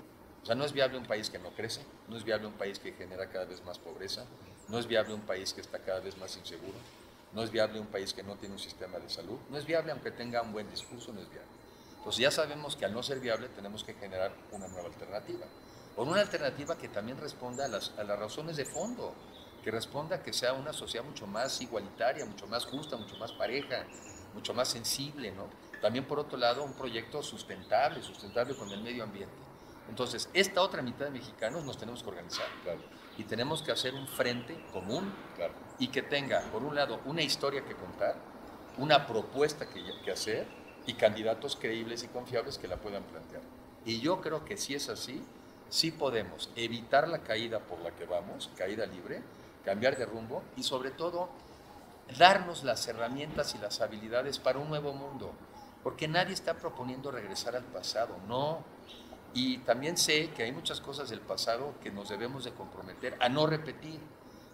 O 0.48 0.50
sea, 0.50 0.56
no 0.56 0.64
es 0.64 0.72
viable 0.72 0.98
un 0.98 1.06
país 1.06 1.30
que 1.30 1.40
no 1.40 1.50
crece, 1.50 1.82
no 2.08 2.16
es 2.16 2.24
viable 2.24 2.48
un 2.48 2.54
país 2.54 2.80
que 2.80 2.94
genera 2.94 3.30
cada 3.30 3.44
vez 3.44 3.62
más 3.66 3.80
pobreza, 3.80 4.24
no 4.70 4.80
es 4.80 4.88
viable 4.88 5.14
un 5.14 5.20
país 5.20 5.52
que 5.52 5.60
está 5.60 5.78
cada 5.80 6.00
vez 6.00 6.18
más 6.18 6.38
inseguro, 6.38 6.78
no 7.34 7.44
es 7.44 7.52
viable 7.52 7.82
un 7.82 7.88
país 7.88 8.14
que 8.14 8.24
no 8.24 8.38
tiene 8.38 8.56
un 8.56 8.60
sistema 8.62 8.98
de 8.98 9.10
salud, 9.10 9.38
no 9.50 9.58
es 9.58 9.66
viable 9.66 9.92
aunque 9.92 10.10
tenga 10.10 10.42
un 10.42 10.54
buen 10.54 10.70
discurso, 10.70 11.12
no 11.12 11.20
es 11.20 11.30
viable. 11.30 11.52
Entonces 11.98 12.22
ya 12.22 12.32
sabemos 12.32 12.78
que 12.78 12.86
al 12.86 12.94
no 12.94 13.04
ser 13.04 13.20
viable 13.20 13.50
tenemos 13.50 13.84
que 13.84 13.94
generar 13.96 14.32
una 14.54 14.70
nueva 14.70 14.88
alternativa. 14.88 15.46
O 15.98 16.04
una 16.04 16.22
alternativa 16.22 16.78
que 16.78 16.88
también 16.88 17.18
responda 17.18 17.66
a 17.66 17.68
las, 17.68 17.92
a 17.98 18.06
las 18.06 18.18
razones 18.18 18.56
de 18.56 18.64
fondo, 18.64 19.14
que 19.66 19.70
responda 19.70 20.24
que 20.24 20.32
sea 20.32 20.54
una 20.54 20.72
sociedad 20.72 21.04
mucho 21.04 21.28
más 21.28 21.60
igualitaria, 21.60 22.24
mucho 22.24 22.48
más 22.48 22.64
justa, 22.64 22.96
mucho 22.96 23.18
más 23.18 23.34
pareja, 23.34 23.86
mucho 24.34 24.54
más 24.54 24.70
sensible, 24.70 25.30
¿no? 25.34 25.50
También 25.82 26.06
por 26.06 26.20
otro 26.20 26.38
lado 26.38 26.64
un 26.64 26.72
proyecto 26.72 27.22
sustentable, 27.22 28.02
sustentable 28.02 28.56
con 28.56 28.72
el 28.72 28.82
medio 28.82 29.04
ambiente. 29.04 29.47
Entonces, 29.90 30.30
esta 30.34 30.62
otra 30.62 30.82
mitad 30.82 31.06
de 31.06 31.12
mexicanos 31.12 31.64
nos 31.64 31.78
tenemos 31.78 32.04
que 32.04 32.10
organizar 32.10 32.46
Claro, 32.64 32.80
y 33.18 33.24
tenemos 33.24 33.64
que 33.64 33.72
hacer 33.72 33.94
un 33.94 34.08
frente 34.08 34.56
común 34.72 35.14
claro. 35.36 35.54
y 35.80 35.88
que 35.88 36.02
tenga, 36.02 36.42
por 36.52 36.64
un 36.64 36.76
lado, 36.76 37.00
una 37.06 37.22
historia 37.22 37.66
que 37.66 37.76
contar, 37.76 38.16
una 38.78 39.08
propuesta 39.08 39.68
que, 39.68 39.84
que 40.04 40.12
hacer 40.12 40.48
y 40.86 40.94
candidatos 40.94 41.56
creíbles 41.56 42.04
y 42.04 42.08
confiables 42.08 42.58
que 42.58 42.68
la 42.68 42.78
puedan 42.78 43.04
plantear. 43.04 43.42
Y 43.86 44.00
yo 44.02 44.22
creo 44.22 44.46
que 44.46 44.58
si 44.58 44.76
es 44.76 44.90
así, 44.90 45.24
sí 45.70 45.92
podemos 45.92 46.50
evitar 46.56 47.08
la 47.08 47.20
caída 47.20 47.60
por 47.60 47.80
la 47.80 47.92
que 47.92 48.06
vamos, 48.06 48.50
caída 48.58 48.86
libre, 48.86 49.22
cambiar 49.66 49.98
de 49.98 50.06
rumbo 50.06 50.44
y 50.56 50.64
sobre 50.64 50.92
todo 50.92 51.30
darnos 52.18 52.64
las 52.64 52.88
herramientas 52.88 53.56
y 53.56 53.58
las 53.58 53.82
habilidades 53.82 54.40
para 54.40 54.60
un 54.60 54.70
nuevo 54.70 54.94
mundo. 54.94 55.32
Porque 55.84 56.08
nadie 56.08 56.34
está 56.34 56.56
proponiendo 56.56 57.12
regresar 57.12 57.56
al 57.56 57.64
pasado, 57.64 58.18
no. 58.28 58.60
Y 59.34 59.60
también 59.60 59.98
sé 59.98 60.30
que 60.32 60.44
hay 60.44 60.52
muchas 60.52 60.82
cosas 60.82 61.10
del 61.10 61.22
pasado 61.22 61.76
que 61.82 61.92
nos 61.92 62.10
debemos 62.10 62.44
de 62.44 62.52
comprometer 62.52 63.18
a 63.20 63.30
no 63.30 63.46
repetir, 63.46 64.00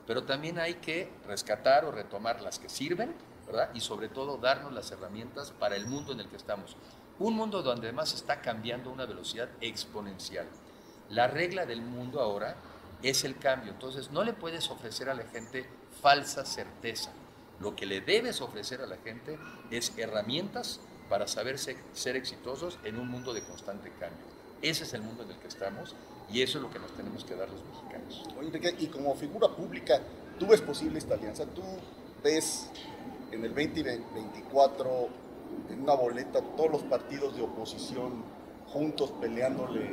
pero 0.05 0.23
también 0.23 0.59
hay 0.59 0.75
que 0.75 1.09
rescatar 1.27 1.85
o 1.85 1.91
retomar 1.91 2.41
las 2.41 2.59
que 2.59 2.69
sirven, 2.69 3.15
¿verdad? 3.45 3.69
Y 3.73 3.79
sobre 3.79 4.09
todo 4.09 4.37
darnos 4.37 4.73
las 4.73 4.91
herramientas 4.91 5.51
para 5.51 5.75
el 5.75 5.85
mundo 5.85 6.11
en 6.11 6.19
el 6.19 6.27
que 6.27 6.35
estamos. 6.35 6.75
Un 7.19 7.35
mundo 7.35 7.61
donde 7.61 7.87
además 7.87 8.13
está 8.13 8.41
cambiando 8.41 8.89
a 8.89 8.93
una 8.93 9.05
velocidad 9.05 9.49
exponencial. 9.61 10.47
La 11.09 11.27
regla 11.27 11.65
del 11.65 11.81
mundo 11.81 12.21
ahora 12.21 12.55
es 13.03 13.23
el 13.23 13.37
cambio, 13.37 13.71
entonces 13.71 14.11
no 14.11 14.23
le 14.23 14.33
puedes 14.33 14.69
ofrecer 14.69 15.09
a 15.09 15.13
la 15.13 15.25
gente 15.25 15.69
falsa 16.01 16.45
certeza. 16.45 17.11
Lo 17.59 17.75
que 17.75 17.85
le 17.85 18.01
debes 18.01 18.41
ofrecer 18.41 18.81
a 18.81 18.87
la 18.87 18.97
gente 18.97 19.37
es 19.69 19.97
herramientas 19.97 20.79
para 21.09 21.27
saber 21.27 21.59
ser, 21.59 21.77
ser 21.93 22.15
exitosos 22.15 22.79
en 22.83 22.97
un 22.97 23.07
mundo 23.09 23.33
de 23.33 23.43
constante 23.43 23.91
cambio. 23.99 24.32
Ese 24.63 24.85
es 24.85 24.93
el 24.93 25.01
mundo 25.03 25.23
en 25.23 25.29
el 25.31 25.37
que 25.37 25.47
estamos 25.47 25.93
y 26.31 26.41
eso 26.41 26.57
es 26.57 26.63
lo 26.63 26.71
que 26.71 26.79
nos 26.79 26.91
tenemos 26.93 27.23
que 27.25 27.35
dar 27.35 27.49
los 27.49 27.61
mexicanos. 27.65 28.23
Oye, 28.39 28.47
Enrique, 28.47 28.75
y 28.79 28.87
como 28.87 29.13
figura 29.13 29.49
pública, 29.49 29.99
¿tú 30.39 30.47
ves 30.47 30.61
posible 30.61 30.97
esta 30.99 31.13
alianza? 31.15 31.45
¿Tú 31.45 31.61
ves 32.23 32.69
en 33.31 33.43
el 33.43 33.53
2024 33.53 35.07
en 35.69 35.81
una 35.83 35.93
boleta 35.95 36.41
todos 36.55 36.71
los 36.71 36.81
partidos 36.83 37.35
de 37.35 37.43
oposición 37.43 38.23
juntos 38.71 39.11
peleándole 39.21 39.91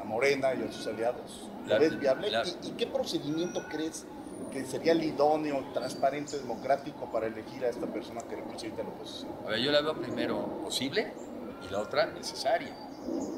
a 0.00 0.04
Morena 0.04 0.54
y 0.54 0.62
a 0.66 0.72
sus 0.72 0.86
aliados? 0.86 1.48
¿Lo 1.64 1.68
La- 1.74 1.78
ves 1.78 1.98
viable? 1.98 2.30
la- 2.30 2.44
¿Y, 2.46 2.68
y 2.68 2.70
qué 2.72 2.86
procedimiento 2.86 3.62
crees 3.68 4.06
que 4.52 4.64
sería 4.64 4.92
el 4.92 5.02
idóneo, 5.04 5.64
transparente, 5.74 6.38
democrático 6.38 7.12
para 7.12 7.26
elegir 7.26 7.64
a 7.64 7.68
esta 7.68 7.86
persona 7.86 8.22
que 8.22 8.36
representa 8.36 8.80
a 8.80 8.84
la 8.84 8.90
oposición? 8.90 9.32
A 9.46 9.50
ver, 9.50 9.60
yo 9.60 9.70
la 9.70 9.80
veo 9.82 9.94
primero 10.00 10.46
posible 10.64 11.12
y 11.66 11.70
la 11.70 11.80
otra 11.80 12.06
necesaria, 12.06 12.74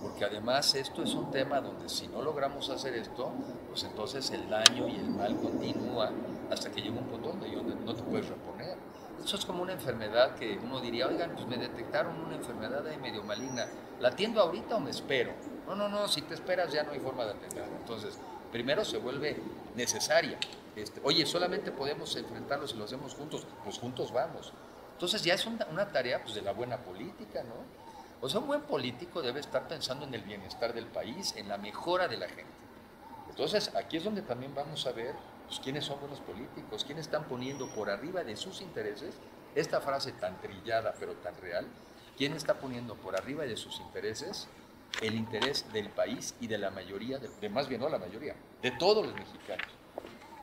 porque 0.03 0.25
además 0.25 0.75
esto 0.75 1.03
es 1.03 1.15
un 1.15 1.31
tema 1.31 1.61
donde 1.61 1.89
si 1.89 2.09
no 2.09 2.23
logramos 2.23 2.71
hacer 2.71 2.95
esto, 2.95 3.33
pues 3.69 3.85
entonces 3.85 4.31
el 4.31 4.49
daño 4.49 4.89
y 4.89 4.97
el 4.97 5.11
mal 5.11 5.37
continúa 5.37 6.11
hasta 6.51 6.71
que 6.71 6.83
llega 6.83 6.99
un 6.99 7.07
punto 7.07 7.29
donde 7.29 7.51
ya 7.51 7.63
no 7.63 7.75
no 7.75 7.95
te 7.95 8.03
puedes 8.03 8.29
reponer. 8.29 8.77
Eso 9.25 9.37
es 9.37 9.45
como 9.45 9.63
una 9.63 9.73
enfermedad 9.73 10.35
que 10.35 10.59
uno 10.63 10.81
diría, 10.81 11.07
oigan, 11.07 11.35
pues 11.35 11.47
me 11.47 11.57
detectaron 11.57 12.21
una 12.21 12.35
enfermedad 12.35 12.87
ahí 12.87 12.99
medio 12.99 13.23
maligna, 13.23 13.67
¿la 14.01 14.09
atiendo 14.09 14.41
ahorita 14.41 14.77
o 14.77 14.81
me 14.81 14.91
espero? 14.91 15.33
No, 15.67 15.75
no, 15.75 15.89
no, 15.89 16.09
si 16.09 16.23
te 16.23 16.35
esperas 16.35 16.73
ya 16.73 16.83
no 16.83 16.93
hay 16.93 17.01
forma 17.01 17.25
de 17.25 17.31
atenderla. 17.31 17.77
Entonces, 17.79 18.19
primero 18.53 18.85
se 18.85 18.99
vuelve 18.99 19.41
necesaria. 19.75 20.39
Este, 20.77 21.01
oye, 21.05 21.25
solamente 21.25 21.71
podemos 21.71 22.15
enfrentarlo 22.17 22.67
si 22.67 22.77
lo 22.77 22.85
hacemos 22.85 23.15
juntos, 23.15 23.47
pues 23.63 23.79
juntos 23.79 24.13
vamos. 24.13 24.53
Entonces 24.93 25.23
ya 25.23 25.35
es 25.35 25.47
una, 25.47 25.67
una 25.73 25.89
tarea 25.89 26.23
pues, 26.23 26.35
de 26.35 26.43
la 26.43 26.53
buena 26.53 26.77
política, 26.79 27.43
¿no? 27.45 27.84
O 28.25 28.29
sea, 28.31 28.41
un 28.41 28.47
buen 28.47 28.63
político 28.63 29.21
debe 29.21 29.41
estar 29.41 29.69
pensando 29.69 30.07
en 30.07 30.15
el 30.15 30.23
bienestar 30.23 30.73
del 30.73 30.87
país, 30.87 31.35
en 31.37 31.47
la 31.47 31.59
mejora 31.59 32.09
de 32.09 32.17
la 32.17 32.27
gente. 32.27 32.55
Entonces, 33.29 33.71
aquí 33.77 33.99
es 33.99 34.05
donde 34.05 34.23
también 34.23 34.55
vamos 34.55 34.87
a 34.87 34.93
ver 34.93 35.15
pues, 35.47 35.61
quiénes 35.61 35.85
son 35.85 36.01
buenos 36.01 36.21
políticos, 36.21 36.87
quiénes 36.87 37.05
están 37.05 37.25
poniendo 37.25 37.69
por 37.75 37.91
arriba 37.91 38.25
de 38.25 38.35
sus 38.37 38.63
intereses, 38.63 39.15
esta 39.55 39.83
frase 39.83 40.13
tan 40.13 40.41
trillada 40.41 40.95
pero 40.99 41.13
tan 41.17 41.37
real, 41.37 41.67
quién 42.17 42.33
está 42.33 42.55
poniendo 42.55 42.95
por 42.95 43.15
arriba 43.15 43.45
de 43.45 43.59
sus 43.59 43.79
intereses 43.81 44.49
el 45.03 45.17
interés 45.17 45.71
del 45.75 45.91
país 45.91 46.35
y 46.41 46.47
de 46.47 46.57
la 46.57 46.71
mayoría, 46.71 47.19
de, 47.19 47.29
de 47.29 47.51
más 47.51 47.69
bien 47.69 47.83
no 47.83 47.91
la 47.91 47.99
mayoría, 47.99 48.35
de 48.63 48.71
todos 48.71 49.05
los 49.05 49.15
mexicanos. 49.15 49.69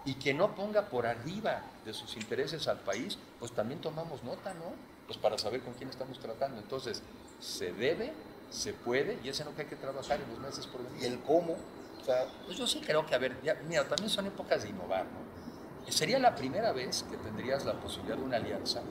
Y 0.06 0.14
que 0.16 0.36
no 0.36 0.54
ponga 0.54 0.88
por 0.88 1.08
arriba 1.08 1.64
de 1.84 1.96
sus 1.96 2.16
intereses 2.16 2.68
al 2.68 2.82
país, 2.82 3.18
pues 3.40 3.52
también 3.54 3.82
tomamos 3.82 4.24
nota, 4.24 4.54
¿no? 4.54 4.76
Pues 5.08 5.18
para 5.18 5.40
saber 5.40 5.62
con 5.62 5.74
quién 5.74 5.90
estamos 5.90 6.20
tratando. 6.20 6.60
Entonces, 6.60 7.02
se 7.42 7.74
debe, 7.74 8.14
se 8.50 8.74
puede, 8.74 9.20
y 9.24 9.30
es 9.30 9.40
en 9.42 9.48
lo 9.48 9.56
que 9.56 9.64
hay 9.64 9.68
que 9.68 9.76
trabajar 9.76 10.20
en 10.22 10.30
los 10.30 10.40
meses 10.40 10.68
por 10.68 10.84
venir. 10.84 11.04
¿Y 11.04 11.06
el 11.08 11.20
cómo? 11.20 11.58
O 12.00 12.06
sea, 12.06 12.26
Pues 12.46 12.58
yo 12.58 12.66
sí 12.68 12.82
creo 12.86 13.06
que, 13.06 13.16
a 13.16 13.18
ver, 13.18 13.42
ya, 13.42 13.56
mira, 13.68 13.84
también 13.88 14.10
son 14.10 14.28
épocas 14.28 14.64
de 14.64 14.70
innovar, 14.70 15.06
¿no? 15.06 15.92
Sería 15.92 16.20
la 16.20 16.36
primera 16.36 16.72
vez 16.72 17.04
que 17.10 17.18
tendrías 17.18 17.66
la 17.66 17.74
posibilidad 17.74 18.16
de 18.16 18.24
una 18.24 18.38
alianza 18.38 18.82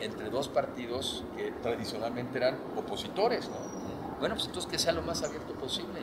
entre 0.00 0.30
dos 0.30 0.48
partidos 0.48 1.24
que 1.36 1.50
tradicionalmente 1.62 2.38
eran 2.38 2.56
opositores, 2.76 3.48
¿no? 3.48 3.56
Bueno, 4.18 4.34
pues 4.36 4.46
entonces 4.46 4.70
que 4.70 4.78
sea 4.78 4.92
lo 4.92 5.02
más 5.02 5.22
abierto 5.22 5.52
posible, 5.54 6.00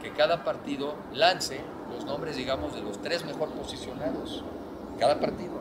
que 0.00 0.12
cada 0.12 0.44
partido 0.44 0.94
lance 1.12 1.60
los 1.90 2.04
nombres, 2.04 2.36
digamos, 2.36 2.74
de 2.74 2.82
los 2.82 3.00
tres 3.02 3.24
mejor 3.24 3.50
posicionados, 3.50 4.44
cada 4.98 5.18
partido, 5.18 5.60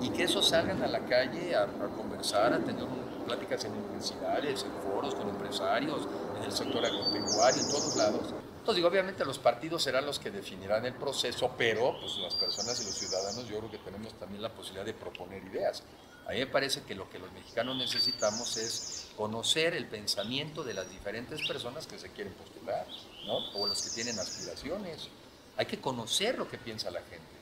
y 0.00 0.10
que 0.10 0.24
esos 0.24 0.48
salgan 0.48 0.82
a 0.82 0.88
la 0.88 1.00
calle 1.00 1.54
a, 1.54 1.62
a 1.62 1.88
conversar, 1.96 2.52
a 2.52 2.58
tener 2.58 2.84
pláticas 3.26 3.64
en 3.64 3.72
universidades, 3.72 4.64
en 4.64 4.70
foros 4.98 5.14
con 5.14 5.28
empresarios, 5.28 6.08
en 6.36 6.42
el 6.42 6.52
sector 6.52 6.84
agropecuario, 6.84 7.62
en 7.62 7.68
todos 7.68 7.96
lados. 7.96 8.34
Entonces, 8.58 8.76
digo, 8.76 8.88
obviamente 8.88 9.24
los 9.24 9.38
partidos 9.38 9.82
serán 9.82 10.04
los 10.04 10.18
que 10.18 10.30
definirán 10.30 10.84
el 10.84 10.94
proceso, 10.94 11.54
pero 11.56 11.96
pues 12.00 12.16
las 12.18 12.34
personas 12.34 12.80
y 12.80 12.84
los 12.84 12.94
ciudadanos 12.94 13.48
yo 13.48 13.58
creo 13.58 13.70
que 13.70 13.78
tenemos 13.78 14.12
también 14.14 14.42
la 14.42 14.52
posibilidad 14.52 14.84
de 14.84 14.94
proponer 14.94 15.44
ideas. 15.44 15.84
A 16.26 16.32
mí 16.32 16.40
me 16.40 16.46
parece 16.46 16.82
que 16.82 16.94
lo 16.94 17.08
que 17.08 17.18
los 17.18 17.32
mexicanos 17.32 17.76
necesitamos 17.76 18.56
es 18.56 19.08
conocer 19.16 19.74
el 19.74 19.86
pensamiento 19.86 20.64
de 20.64 20.74
las 20.74 20.90
diferentes 20.90 21.46
personas 21.46 21.86
que 21.86 21.98
se 21.98 22.10
quieren 22.10 22.34
postular, 22.34 22.86
¿no? 23.24 23.38
O 23.54 23.66
los 23.66 23.80
que 23.80 23.90
tienen 23.90 24.18
aspiraciones. 24.18 25.08
Hay 25.56 25.66
que 25.66 25.80
conocer 25.80 26.36
lo 26.36 26.48
que 26.48 26.58
piensa 26.58 26.90
la 26.90 27.00
gente. 27.00 27.38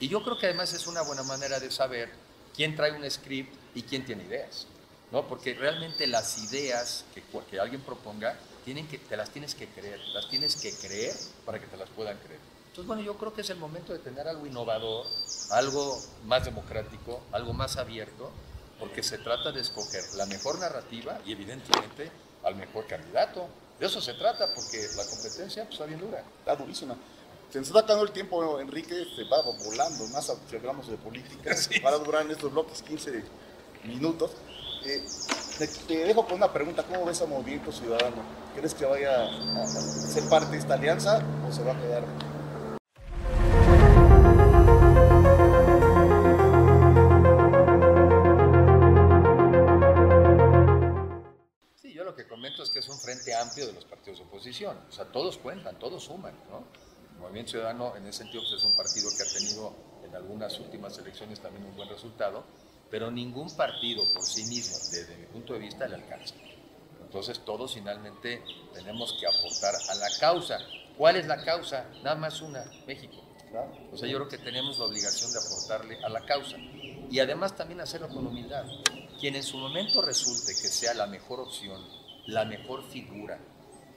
Y 0.00 0.08
yo 0.08 0.22
creo 0.24 0.38
que 0.38 0.46
además 0.46 0.72
es 0.72 0.86
una 0.86 1.02
buena 1.02 1.22
manera 1.22 1.60
de 1.60 1.70
saber 1.70 2.10
quién 2.56 2.74
trae 2.74 2.92
un 2.92 3.08
script 3.08 3.54
y 3.74 3.82
quién 3.82 4.04
tiene 4.04 4.24
ideas. 4.24 4.66
¿No? 5.10 5.26
Porque 5.26 5.54
realmente 5.54 6.06
las 6.06 6.38
ideas 6.38 7.04
que, 7.14 7.22
que 7.50 7.60
alguien 7.60 7.82
proponga, 7.82 8.38
tienen 8.64 8.88
que, 8.88 8.98
te 8.98 9.16
las 9.16 9.30
tienes 9.30 9.54
que 9.54 9.68
creer, 9.68 10.00
las 10.14 10.28
tienes 10.28 10.56
que 10.56 10.72
creer 10.72 11.14
para 11.44 11.60
que 11.60 11.66
te 11.66 11.76
las 11.76 11.88
puedan 11.90 12.16
creer. 12.18 12.40
Entonces, 12.66 12.86
bueno, 12.88 13.02
yo 13.02 13.16
creo 13.16 13.32
que 13.32 13.42
es 13.42 13.50
el 13.50 13.58
momento 13.58 13.92
de 13.92 14.00
tener 14.00 14.26
algo 14.26 14.46
innovador, 14.46 15.06
algo 15.50 15.96
más 16.24 16.44
democrático, 16.44 17.20
algo 17.30 17.52
más 17.52 17.76
abierto, 17.76 18.32
porque 18.80 19.02
se 19.02 19.18
trata 19.18 19.52
de 19.52 19.60
escoger 19.60 20.02
la 20.16 20.26
mejor 20.26 20.58
narrativa 20.58 21.20
y 21.24 21.32
evidentemente 21.32 22.10
al 22.42 22.56
mejor 22.56 22.86
candidato. 22.86 23.46
De 23.78 23.86
eso 23.86 24.00
se 24.00 24.14
trata, 24.14 24.52
porque 24.54 24.88
la 24.96 25.04
competencia 25.06 25.62
pues, 25.64 25.74
está 25.74 25.86
bien 25.86 26.00
dura. 26.00 26.24
está 26.40 26.56
durísima. 26.56 26.96
Se 27.52 27.58
nos 27.58 27.68
está 27.68 27.80
acabando 27.80 28.06
el 28.06 28.12
tiempo, 28.12 28.58
Enrique, 28.58 29.06
se 29.14 29.22
va 29.24 29.42
volando, 29.42 30.08
más 30.08 30.32
si 30.50 30.56
hablamos 30.56 30.88
de 30.88 30.96
política, 30.96 31.56
Sí. 31.56 31.78
para 31.78 31.98
durar 31.98 32.22
en 32.22 32.32
estos 32.32 32.50
bloques 32.50 32.82
15 32.82 33.22
minutos. 33.84 34.32
Eh, 34.86 35.02
te, 35.56 35.96
dejo 36.04 36.26
con 36.26 36.34
una 36.34 36.52
pregunta, 36.52 36.82
¿cómo 36.82 37.06
ves 37.06 37.22
a 37.22 37.26
Movimiento 37.26 37.72
Ciudadano? 37.72 38.16
¿Crees 38.54 38.74
que 38.74 38.84
vaya 38.84 39.24
a, 39.24 39.66
ser 39.66 40.28
parte 40.28 40.50
de 40.50 40.58
esta 40.58 40.74
alianza 40.74 41.22
o 41.48 41.50
se 41.50 41.62
va 41.62 41.72
a 41.72 41.80
quedar 41.80 42.04
Sí, 51.76 51.94
yo 51.94 52.04
lo 52.04 52.14
que 52.14 52.28
comento 52.28 52.62
es 52.62 52.68
que 52.68 52.80
es 52.80 52.88
un 52.90 52.98
frente 52.98 53.34
amplio 53.34 53.66
de 53.66 53.72
los 53.72 53.86
partidos 53.86 54.18
de 54.18 54.24
oposición. 54.26 54.76
O 54.86 54.92
sea, 54.92 55.06
todos 55.06 55.38
cuentan, 55.38 55.78
todos 55.78 56.04
suman, 56.04 56.34
¿no? 56.50 56.64
Movimiento 57.18 57.52
Ciudadano, 57.52 57.96
en 57.96 58.06
ese 58.06 58.18
sentido, 58.18 58.42
pues, 58.42 58.52
es 58.52 58.62
un 58.62 58.76
partido 58.76 59.08
que 59.16 59.22
ha 59.22 59.32
tenido 59.32 59.72
en 60.04 60.14
algunas 60.14 60.60
últimas 60.60 60.98
elecciones 60.98 61.40
también 61.40 61.64
un 61.64 61.74
buen 61.74 61.88
resultado, 61.88 62.44
pero 62.90 63.10
ningún 63.10 63.50
partido 63.56 64.04
por 64.12 64.24
sí 64.24 64.44
mismo, 64.44 64.76
desde 64.90 65.16
mi 65.16 65.26
punto 65.26 65.54
de 65.54 65.60
vista, 65.60 65.88
le 65.88 65.96
alcanza. 65.96 66.34
Entonces, 67.00 67.40
todos 67.44 67.74
finalmente 67.74 68.42
tenemos 68.72 69.16
que 69.20 69.26
aportar 69.26 69.74
a 69.88 69.94
la 69.94 70.08
causa. 70.18 70.58
¿Cuál 70.96 71.16
es 71.16 71.26
la 71.26 71.44
causa? 71.44 71.86
Nada 72.02 72.16
más 72.16 72.40
una, 72.40 72.64
México. 72.86 73.24
O 73.92 73.96
sea, 73.96 74.08
yo 74.08 74.16
creo 74.18 74.28
que 74.28 74.38
tenemos 74.38 74.78
la 74.78 74.86
obligación 74.86 75.32
de 75.32 75.38
aportarle 75.38 75.98
a 76.04 76.08
la 76.08 76.24
causa 76.26 76.56
y 76.58 77.18
además 77.20 77.56
también 77.56 77.80
hacerlo 77.80 78.08
con 78.08 78.26
humildad. 78.26 78.64
Quien 79.20 79.36
en 79.36 79.42
su 79.42 79.58
momento 79.58 80.02
resulte 80.02 80.52
que 80.52 80.68
sea 80.68 80.94
la 80.94 81.06
mejor 81.06 81.40
opción, 81.40 81.80
la 82.26 82.44
mejor 82.44 82.82
figura, 82.82 83.38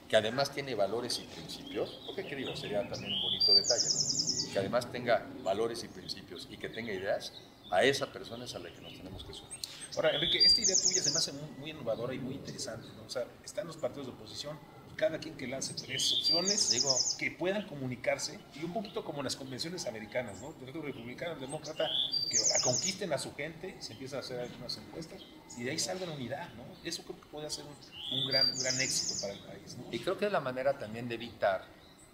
que 0.08 0.16
además 0.16 0.52
tiene 0.52 0.74
valores 0.74 1.18
y 1.18 1.22
principios, 1.22 2.00
porque 2.06 2.26
qué 2.26 2.36
digo, 2.36 2.56
sería 2.56 2.88
también 2.88 3.12
un 3.12 3.20
bonito 3.20 3.54
detalle, 3.54 3.84
¿no? 3.84 4.52
que 4.52 4.58
además 4.58 4.90
tenga 4.90 5.26
valores 5.42 5.84
y 5.84 5.88
principios 5.88 6.48
y 6.50 6.56
que 6.56 6.68
tenga 6.68 6.92
ideas, 6.92 7.32
a 7.70 7.82
esa 7.82 8.12
persona 8.12 8.44
es 8.44 8.54
a 8.54 8.58
la 8.58 8.72
que 8.72 8.80
nos 8.80 8.92
tenemos 8.96 9.24
que 9.24 9.32
sumar. 9.32 9.58
Ahora, 9.96 10.14
Enrique, 10.14 10.44
esta 10.44 10.60
idea 10.60 10.76
tuya 10.76 11.02
se 11.02 11.10
me 11.10 11.16
hace 11.16 11.32
muy, 11.32 11.50
muy 11.58 11.70
innovadora 11.70 12.14
y 12.14 12.18
muy 12.18 12.34
interesante. 12.34 12.86
¿no? 12.96 13.04
O 13.04 13.10
sea, 13.10 13.24
están 13.44 13.66
los 13.66 13.76
partidos 13.76 14.06
de 14.06 14.12
oposición 14.12 14.58
cada 14.98 15.18
quien 15.18 15.36
que 15.36 15.46
lance 15.46 15.72
tres 15.74 16.12
opciones 16.12 16.70
Digo, 16.70 16.94
que 17.18 17.30
puedan 17.30 17.66
comunicarse 17.66 18.38
y 18.54 18.64
un 18.64 18.72
poquito 18.74 19.04
como 19.04 19.18
en 19.18 19.24
las 19.24 19.36
convenciones 19.36 19.86
americanas, 19.86 20.40
¿no? 20.42 20.54
El 20.66 20.72
republicano, 20.82 21.36
demócrata, 21.36 21.88
que 22.28 22.36
conquisten 22.62 23.12
a 23.12 23.18
su 23.18 23.34
gente, 23.34 23.76
se 23.78 23.92
empiezan 23.92 24.18
a 24.18 24.20
hacer 24.20 24.40
algunas 24.40 24.76
encuestas 24.76 25.22
y 25.56 25.62
de 25.62 25.70
ahí 25.70 25.78
salga 25.78 26.04
la 26.04 26.12
unidad, 26.12 26.48
¿no? 26.54 26.64
Eso 26.84 27.04
creo 27.04 27.20
que 27.20 27.26
puede 27.28 27.48
ser 27.48 27.64
un, 27.64 28.18
un 28.18 28.28
gran, 28.28 28.50
un 28.50 28.58
gran 28.58 28.80
éxito 28.80 29.20
para 29.20 29.32
el 29.32 29.38
país, 29.38 29.76
¿no? 29.76 29.86
Y 29.90 30.00
creo 30.00 30.18
que 30.18 30.26
es 30.26 30.32
la 30.32 30.40
manera 30.40 30.76
también 30.78 31.08
de 31.08 31.14
evitar, 31.14 31.64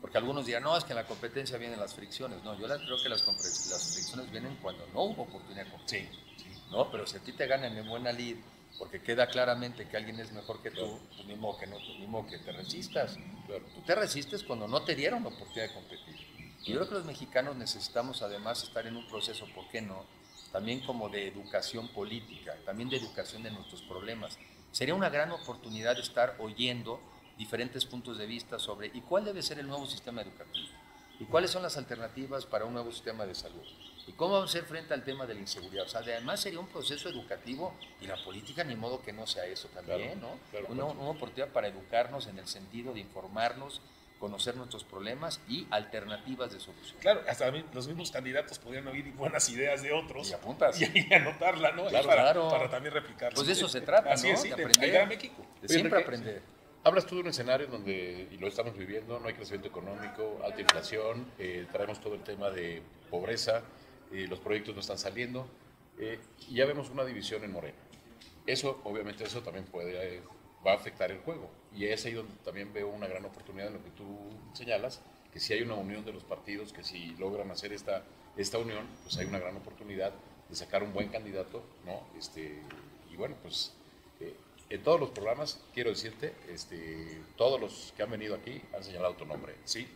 porque 0.05 0.19
algunos 0.19 0.45
dirán, 0.45 0.64
no, 0.64 0.77
es 0.77 0.85
que 0.85 0.93
en 0.93 0.99
la 0.99 1.07
competencia 1.07 1.57
vienen 1.57 1.81
las 1.81 1.95
fricciones. 1.95 2.45
No, 2.45 2.53
yo 2.59 2.67
creo 2.67 3.03
que 3.03 3.09
las, 3.09 3.27
las 3.27 3.95
fricciones 3.95 4.31
vienen 4.31 4.55
cuando 4.61 4.87
no 4.93 5.05
hubo 5.05 5.23
oportunidad 5.23 5.64
de 5.64 5.71
competir. 5.71 6.11
Sí, 6.37 6.45
sí. 6.45 6.62
¿no? 6.71 6.90
Pero 6.90 7.07
si 7.07 7.17
a 7.17 7.21
ti 7.21 7.33
te 7.33 7.47
ganan 7.47 7.75
en 7.75 7.88
buena 7.88 8.12
lid, 8.12 8.37
porque 8.79 9.01
queda 9.01 9.27
claramente 9.29 9.88
que 9.88 9.97
alguien 9.97 10.21
es 10.21 10.31
mejor 10.33 10.61
que 10.61 10.71
tú, 10.73 11.01
pues 11.09 11.27
ni 11.27 11.35
modo 11.37 11.57
que, 11.57 11.67
no, 11.69 11.79
ni 11.79 12.07
modo 12.07 12.27
que 12.27 12.37
te 12.37 12.53
resistas. 12.53 13.17
Tú 13.47 13.81
te 13.87 13.95
resistes 13.95 14.43
cuando 14.43 14.69
no 14.69 14.83
te 14.83 14.95
dieron 14.95 15.23
la 15.23 15.31
oportunidad 15.31 15.69
de 15.69 15.73
competir. 15.73 16.17
Y 16.64 16.73
yo 16.73 16.75
creo 16.81 16.88
que 16.90 16.95
los 16.97 17.07
mexicanos 17.07 17.57
necesitamos 17.57 18.21
además 18.21 18.62
estar 18.62 18.87
en 18.87 18.99
un 18.99 19.09
proceso, 19.09 19.47
¿por 19.55 19.67
qué 19.69 19.81
no? 19.81 20.05
También 20.53 20.81
como 20.81 21.09
de 21.09 21.29
educación 21.29 21.88
política, 21.88 22.55
también 22.67 22.90
de 22.90 22.99
educación 22.99 23.43
de 23.43 23.53
nuestros 23.53 23.81
problemas. 23.81 24.38
Sería 24.71 24.95
una 24.95 25.09
gran 25.09 25.33
oportunidad 25.33 25.99
estar 25.99 26.37
oyendo 26.40 27.01
diferentes 27.38 27.85
puntos 27.85 28.18
de 28.18 28.27
vista 28.27 28.59
sobre 28.59 28.88
¿y 28.88 29.01
cuál 29.01 29.25
debe 29.25 29.42
ser 29.42 29.59
el 29.59 29.66
nuevo 29.66 29.87
sistema 29.87 30.23
educativo? 30.23 30.68
¿Y 31.20 31.25
cuáles 31.27 31.51
son 31.51 31.62
las 31.62 31.77
alternativas 31.77 32.44
para 32.44 32.64
un 32.64 32.73
nuevo 32.75 32.90
sistema 32.90 33.25
de 33.25 33.35
salud? 33.35 33.62
¿Y 34.07 34.12
cómo 34.12 34.35
vamos 34.35 34.51
a 34.51 34.59
hacer 34.59 34.68
frente 34.68 34.92
al 34.94 35.05
tema 35.05 35.27
de 35.27 35.35
la 35.35 35.40
inseguridad? 35.40 35.85
O 35.87 35.88
sea, 35.88 36.01
además 36.01 36.40
sería 36.40 36.59
un 36.61 36.66
proceso 36.66 37.09
educativo 37.09 37.73
y 38.01 38.07
la 38.07 38.16
política 38.23 38.64
ni 38.64 38.75
modo 38.77 39.01
que 39.01 39.12
no 39.12 39.27
sea 39.27 39.47
eso 39.47 39.68
también, 39.68 40.18
Claro, 40.18 40.20
¿no? 40.20 40.38
claro, 40.51 40.66
una, 40.68 40.85
una 40.87 41.11
oportunidad 41.11 41.49
para 41.53 41.68
educarnos 41.68 42.27
en 42.27 42.38
el 42.38 42.47
sentido 42.49 42.92
de 42.92 43.01
informarnos, 43.01 43.81
conocer 44.18 44.57
nuestros 44.57 44.85
problemas 44.85 45.40
y 45.49 45.66
alternativas 45.70 46.53
de 46.53 46.59
solución. 46.61 46.97
Claro, 47.01 47.23
hasta 47.29 47.51
los 47.73 47.87
mismos 47.87 48.11
candidatos 48.11 48.59
podrían 48.59 48.87
oír 48.88 49.12
buenas 49.12 49.49
ideas 49.49 49.83
de 49.83 49.92
otros 49.92 50.31
Y 50.31 50.33
apuntas. 50.35 50.81
y, 50.81 51.07
y 51.09 51.14
anotarla, 51.14 51.73
¿no? 51.73 51.87
Claro, 51.87 52.07
para, 52.09 52.23
claro. 52.23 52.49
para 52.51 52.70
también 52.70 52.92
replicarla. 52.94 53.35
Pues 53.35 53.47
de 53.47 53.53
eso 53.53 53.68
se 53.68 53.81
trata, 53.83 54.12
Así 54.12 54.29
¿no? 54.29 54.35
es, 54.35 54.40
sí, 54.42 54.49
De 54.51 54.57
de 54.57 54.64
aprender. 54.64 55.01
a 55.01 55.07
México. 55.07 55.47
De 55.62 55.68
siempre 55.68 56.01
Enrique, 56.01 56.05
aprender. 56.05 56.42
Hablas 56.87 57.07
tú 57.07 57.14
de 57.14 57.23
un 57.23 57.29
escenario 57.29 57.66
donde, 57.66 58.29
y 58.31 58.37
lo 58.37 58.47
estamos 58.47 58.77
viviendo, 58.77 59.18
no 59.18 59.27
hay 59.27 59.33
crecimiento 59.33 59.68
económico, 59.68 60.38
alta 60.44 60.61
inflación, 60.61 61.25
eh, 61.38 61.66
traemos 61.73 61.99
todo 61.99 62.14
el 62.14 62.20
tema 62.20 62.51
de 62.51 62.83
pobreza, 63.11 63.62
eh, 64.12 64.27
los 64.29 64.38
proyectos 64.38 64.75
no 64.75 64.83
están 64.83 64.99
saliendo, 64.99 65.47
eh, 65.99 66.18
y 66.47 66.57
ya 66.57 66.66
vemos 66.66 66.90
una 66.90 67.07
división 67.07 67.42
en 67.42 67.53
Morena. 67.53 67.79
Eso, 68.47 68.83
obviamente, 68.85 69.25
eso 69.25 69.40
también 69.40 69.64
puede, 69.64 70.20
va 70.64 70.73
a 70.73 70.75
afectar 70.75 71.11
el 71.11 71.20
juego. 71.20 71.51
Y 71.75 71.87
es 71.87 72.05
ahí 72.05 72.12
donde 72.12 72.35
también 72.44 72.70
veo 72.75 72.88
una 72.88 73.07
gran 73.07 73.25
oportunidad 73.25 73.68
en 73.68 73.75
lo 73.75 73.83
que 73.83 73.90
tú 73.90 74.05
señalas, 74.53 75.01
que 75.33 75.40
si 75.40 75.55
hay 75.55 75.62
una 75.62 75.77
unión 75.77 76.05
de 76.05 76.12
los 76.12 76.23
partidos, 76.23 76.75
que 76.75 76.85
si 76.85 77.16
logran 77.16 77.51
hacer 77.51 77.73
esta, 77.73 78.03
esta 78.37 78.59
unión, 78.59 78.87
pues 79.05 79.16
hay 79.16 79.25
una 79.25 79.38
gran 79.38 79.57
oportunidad 79.57 80.12
de 80.51 80.55
sacar 80.55 80.83
un 80.83 80.92
buen 80.92 81.09
candidato, 81.09 81.62
¿no? 81.87 82.03
Este, 82.18 82.61
y 83.11 83.16
bueno, 83.16 83.37
pues 83.42 83.73
eh, 84.20 84.35
en 84.75 84.83
todos 84.83 85.01
los 85.01 85.11
programas, 85.11 85.61
quiero 85.73 85.91
decirte, 85.91 86.35
este, 86.49 87.21
todos 87.37 87.61
los 87.61 87.93
que 87.97 88.03
han 88.03 88.11
venido 88.11 88.35
aquí 88.35 88.61
han 88.75 88.83
señalado 88.85 89.15
tu 89.15 89.25
nombre. 89.27 89.55
Sí. 89.65 89.87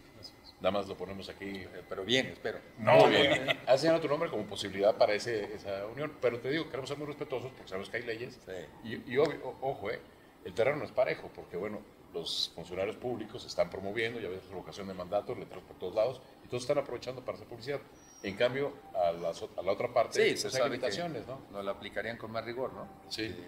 Nada 0.61 0.73
más 0.73 0.88
lo 0.88 0.97
ponemos 0.97 1.29
aquí. 1.29 1.45
Eh, 1.45 1.69
Pero 1.88 2.05
bien, 2.05 2.27
espero. 2.27 2.59
No, 2.79 2.97
Muy 3.07 3.11
bien. 3.12 3.47
Han 3.67 3.79
señalado 3.79 4.03
tu 4.03 4.09
nombre 4.09 4.29
como 4.29 4.45
posibilidad 4.45 4.97
para 4.97 5.14
ese, 5.14 5.55
esa 5.55 5.87
unión. 5.87 6.12
Pero 6.21 6.41
te 6.41 6.51
digo, 6.51 6.64
queremos 6.67 6.88
ser 6.88 6.99
muy 6.99 7.07
respetuosos 7.07 7.53
porque 7.53 7.69
sabemos 7.69 7.88
que 7.91 7.99
hay 7.99 8.03
leyes. 8.03 8.38
Sí. 8.45 8.88
Y, 9.07 9.12
y 9.12 9.17
obvio- 9.19 9.55
ojo, 9.61 9.91
eh, 9.91 10.01
el 10.45 10.53
terreno 10.55 10.79
no 10.79 10.85
es 10.85 10.91
parejo, 10.91 11.31
porque 11.33 11.57
bueno, 11.57 11.81
los 12.12 12.51
funcionarios 12.57 12.97
públicos 12.97 13.43
se 13.43 13.49
están 13.49 13.71
promoviendo, 13.71 14.19
ya 14.19 14.29
ves 14.29 14.45
revocación 14.49 14.88
de 14.88 14.95
mandatos, 14.95 15.38
letras 15.38 15.62
por 15.62 15.77
todos 15.79 15.95
lados, 15.95 16.21
y 16.45 16.49
todos 16.49 16.64
están 16.64 16.79
aprovechando 16.79 17.25
para 17.25 17.37
hacer 17.37 17.47
publicidad. 17.47 17.81
En 18.25 18.35
cambio, 18.35 18.73
a, 18.97 19.12
las 19.12 19.41
a 19.43 19.62
la 19.62 19.71
otra 19.71 19.93
parte, 19.95 20.14
Sí, 20.35 20.41
pues, 20.43 20.53
se 20.53 20.61
hay 20.61 20.69
limitaciones, 20.71 21.25
¿no? 21.29 21.41
nos 21.53 21.64
la 21.64 21.71
aplicarían 21.71 22.17
con 22.17 22.33
más 22.33 22.45
rigor, 22.45 22.73
¿no? 22.73 22.88
Sí. 23.11 23.27
Este, 23.27 23.43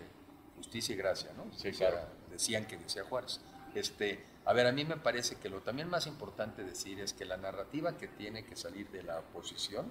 justicia 0.61 0.95
y 0.95 0.99
gracia, 0.99 1.31
¿no? 1.37 1.45
Sí, 1.57 1.69
O 1.69 1.75
sea, 1.75 1.91
claro. 1.91 2.07
Decían 2.31 2.67
que 2.67 2.77
decía 2.77 3.03
Juárez. 3.05 3.41
Este, 3.75 4.23
a 4.45 4.53
ver, 4.53 4.67
a 4.67 4.73
mí 4.73 4.85
me 4.85 4.97
parece 4.97 5.37
que 5.37 5.49
lo 5.49 5.63
también 5.63 5.89
más 5.89 6.07
importante 6.07 6.63
decir 6.63 7.01
es 7.01 7.15
que 7.15 7.25
la 7.25 7.39
narrativa 7.39 7.97
que 7.97 8.09
tiene 8.09 8.45
que 8.45 8.57
salir 8.57 8.89
de 8.91 9.03
la 9.03 9.21
oposición 9.21 9.91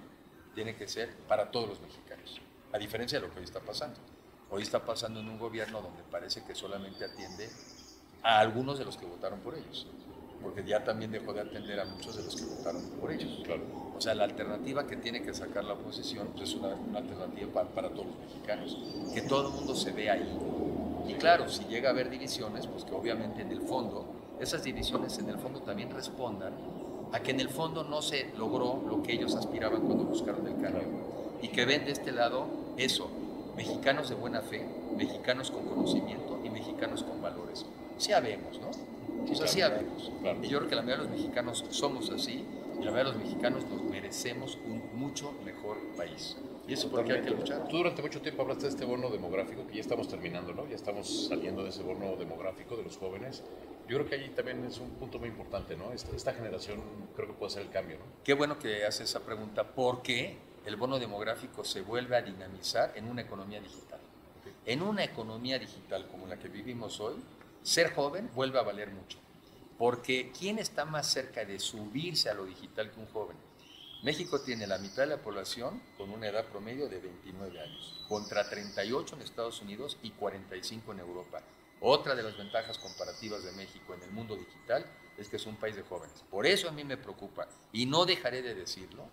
tiene 0.54 0.76
que 0.76 0.86
ser 0.86 1.14
para 1.28 1.50
todos 1.50 1.68
los 1.68 1.80
mexicanos, 1.80 2.40
a 2.72 2.78
diferencia 2.78 3.20
de 3.20 3.26
lo 3.26 3.32
que 3.32 3.40
hoy 3.40 3.44
está 3.44 3.60
pasando. 3.60 3.98
Hoy 4.50 4.62
está 4.62 4.84
pasando 4.84 5.20
en 5.20 5.28
un 5.28 5.38
gobierno 5.38 5.80
donde 5.80 6.02
parece 6.04 6.44
que 6.44 6.54
solamente 6.54 7.04
atiende 7.04 7.48
a 8.22 8.38
algunos 8.40 8.78
de 8.78 8.84
los 8.84 8.96
que 8.96 9.06
votaron 9.06 9.40
por 9.40 9.54
ellos, 9.54 9.86
porque 10.42 10.64
ya 10.64 10.82
también 10.84 11.10
dejó 11.10 11.32
de 11.32 11.40
atender 11.40 11.80
a 11.80 11.84
muchos 11.84 12.16
de 12.16 12.22
los 12.22 12.36
que 12.36 12.44
votaron 12.44 12.82
por 13.00 13.12
ellos. 13.12 13.40
Claro. 13.44 13.62
O 13.96 14.00
sea, 14.00 14.14
la 14.14 14.24
alternativa 14.24 14.86
que 14.86 14.96
tiene 14.96 15.22
que 15.22 15.34
sacar 15.34 15.64
la 15.64 15.74
oposición 15.74 16.28
pues, 16.34 16.50
es 16.50 16.54
una, 16.54 16.68
una 16.74 16.98
alternativa 16.98 17.52
para, 17.52 17.68
para 17.68 17.88
todos 17.90 18.06
los 18.06 18.18
mexicanos, 18.18 18.78
que 19.12 19.22
todo 19.22 19.48
el 19.48 19.54
mundo 19.54 19.74
se 19.74 19.92
vea 19.92 20.14
ahí. 20.14 20.38
Y 21.06 21.14
claro, 21.14 21.48
si 21.48 21.64
llega 21.64 21.90
a 21.90 21.92
haber 21.92 22.08
divisiones, 22.08 22.66
pues 22.66 22.84
que 22.84 22.94
obviamente 22.94 23.42
en 23.42 23.50
el 23.50 23.60
fondo, 23.62 24.06
esas 24.40 24.62
divisiones 24.62 25.18
en 25.18 25.28
el 25.28 25.38
fondo 25.38 25.60
también 25.60 25.90
respondan 25.90 26.54
a 27.12 27.20
que 27.20 27.32
en 27.32 27.40
el 27.40 27.48
fondo 27.48 27.84
no 27.84 28.02
se 28.02 28.30
logró 28.36 28.82
lo 28.88 29.02
que 29.02 29.12
ellos 29.12 29.34
aspiraban 29.34 29.82
cuando 29.82 30.04
buscaron 30.04 30.46
el 30.46 30.60
cambio. 30.60 30.82
Y 31.42 31.48
que 31.48 31.64
ven 31.64 31.84
de 31.84 31.92
este 31.92 32.12
lado 32.12 32.46
eso, 32.76 33.10
mexicanos 33.56 34.08
de 34.08 34.14
buena 34.14 34.40
fe, 34.40 34.64
mexicanos 34.96 35.50
con 35.50 35.64
conocimiento 35.66 36.40
y 36.44 36.50
mexicanos 36.50 37.02
con 37.02 37.20
valores. 37.20 37.66
Sí 37.98 38.12
habemos, 38.12 38.58
¿no? 38.60 38.70
O 39.30 39.34
sea, 39.34 39.46
sí 39.46 39.58
claro. 39.58 39.76
habemos. 39.76 40.12
Claro. 40.20 40.38
Y 40.42 40.48
yo 40.48 40.58
creo 40.58 40.68
que 40.70 40.76
la 40.76 40.82
mayoría 40.82 41.04
de 41.04 41.10
los 41.10 41.18
mexicanos 41.20 41.64
somos 41.70 42.10
así 42.10 42.44
y 42.80 42.84
la 42.84 42.90
mayoría 42.90 43.12
de 43.12 43.16
los 43.16 43.16
mexicanos 43.16 43.64
nos 43.66 43.82
merecemos 43.84 44.58
un 44.66 44.82
mucho 44.94 45.32
mejor 45.44 45.78
país. 45.96 46.36
Y 46.66 46.74
eso 46.74 46.86
es 46.86 46.92
porque 46.92 47.12
hay 47.14 47.22
que 47.22 47.30
luchar. 47.30 47.66
Tú 47.68 47.78
durante 47.78 48.00
mucho 48.00 48.20
tiempo 48.20 48.42
hablaste 48.42 48.64
de 48.64 48.68
este 48.70 48.84
bono 48.84 49.10
demográfico, 49.10 49.66
que 49.66 49.74
ya 49.74 49.80
estamos 49.80 50.08
terminando, 50.08 50.52
¿no? 50.52 50.68
Ya 50.68 50.76
estamos 50.76 51.26
saliendo 51.28 51.64
de 51.64 51.70
ese 51.70 51.82
bono 51.82 52.14
demográfico 52.16 52.76
de 52.76 52.84
los 52.84 52.96
jóvenes. 52.96 53.42
Yo 53.88 53.96
creo 53.96 54.08
que 54.08 54.14
allí 54.14 54.28
también 54.28 54.64
es 54.64 54.78
un 54.78 54.90
punto 54.90 55.18
muy 55.18 55.28
importante, 55.28 55.76
¿no? 55.76 55.92
Esta, 55.92 56.14
esta 56.14 56.32
generación 56.32 56.80
creo 57.16 57.26
que 57.26 57.34
puede 57.34 57.50
hacer 57.50 57.62
el 57.62 57.70
cambio, 57.70 57.98
¿no? 57.98 58.04
Qué 58.22 58.34
bueno 58.34 58.58
que 58.58 58.84
hace 58.84 59.02
esa 59.02 59.20
pregunta 59.20 59.64
porque 59.64 60.36
el 60.64 60.76
bono 60.76 60.98
demográfico 60.98 61.64
se 61.64 61.80
vuelve 61.80 62.16
a 62.16 62.22
dinamizar 62.22 62.92
en 62.94 63.08
una 63.08 63.22
economía 63.22 63.60
digital. 63.60 63.98
En 64.64 64.82
una 64.82 65.02
economía 65.02 65.58
digital 65.58 66.06
como 66.06 66.26
la 66.26 66.38
que 66.38 66.48
vivimos 66.48 67.00
hoy, 67.00 67.16
ser 67.62 67.94
joven 67.94 68.30
vuelve 68.34 68.58
a 68.58 68.62
valer 68.62 68.90
mucho. 68.90 69.18
Porque 69.78 70.32
¿quién 70.38 70.58
está 70.58 70.84
más 70.84 71.10
cerca 71.10 71.44
de 71.44 71.58
subirse 71.58 72.28
a 72.28 72.34
lo 72.34 72.44
digital 72.44 72.90
que 72.90 73.00
un 73.00 73.06
joven? 73.06 73.36
México 74.02 74.40
tiene 74.40 74.66
la 74.66 74.78
mitad 74.78 75.02
de 75.02 75.08
la 75.08 75.22
población 75.22 75.82
con 75.98 76.10
una 76.10 76.28
edad 76.28 76.46
promedio 76.46 76.88
de 76.88 77.00
29 77.00 77.60
años, 77.60 78.04
contra 78.08 78.48
38 78.48 79.16
en 79.16 79.22
Estados 79.22 79.60
Unidos 79.60 79.98
y 80.02 80.10
45 80.12 80.92
en 80.92 81.00
Europa. 81.00 81.42
Otra 81.80 82.14
de 82.14 82.22
las 82.22 82.36
ventajas 82.36 82.78
comparativas 82.78 83.44
de 83.44 83.52
México 83.52 83.94
en 83.94 84.02
el 84.02 84.10
mundo 84.10 84.36
digital 84.36 84.86
es 85.18 85.28
que 85.28 85.36
es 85.36 85.46
un 85.46 85.56
país 85.56 85.76
de 85.76 85.82
jóvenes. 85.82 86.24
Por 86.30 86.46
eso 86.46 86.68
a 86.68 86.72
mí 86.72 86.82
me 86.82 86.96
preocupa, 86.96 87.46
y 87.72 87.84
no 87.84 88.06
dejaré 88.06 88.40
de 88.40 88.54
decirlo, 88.54 89.06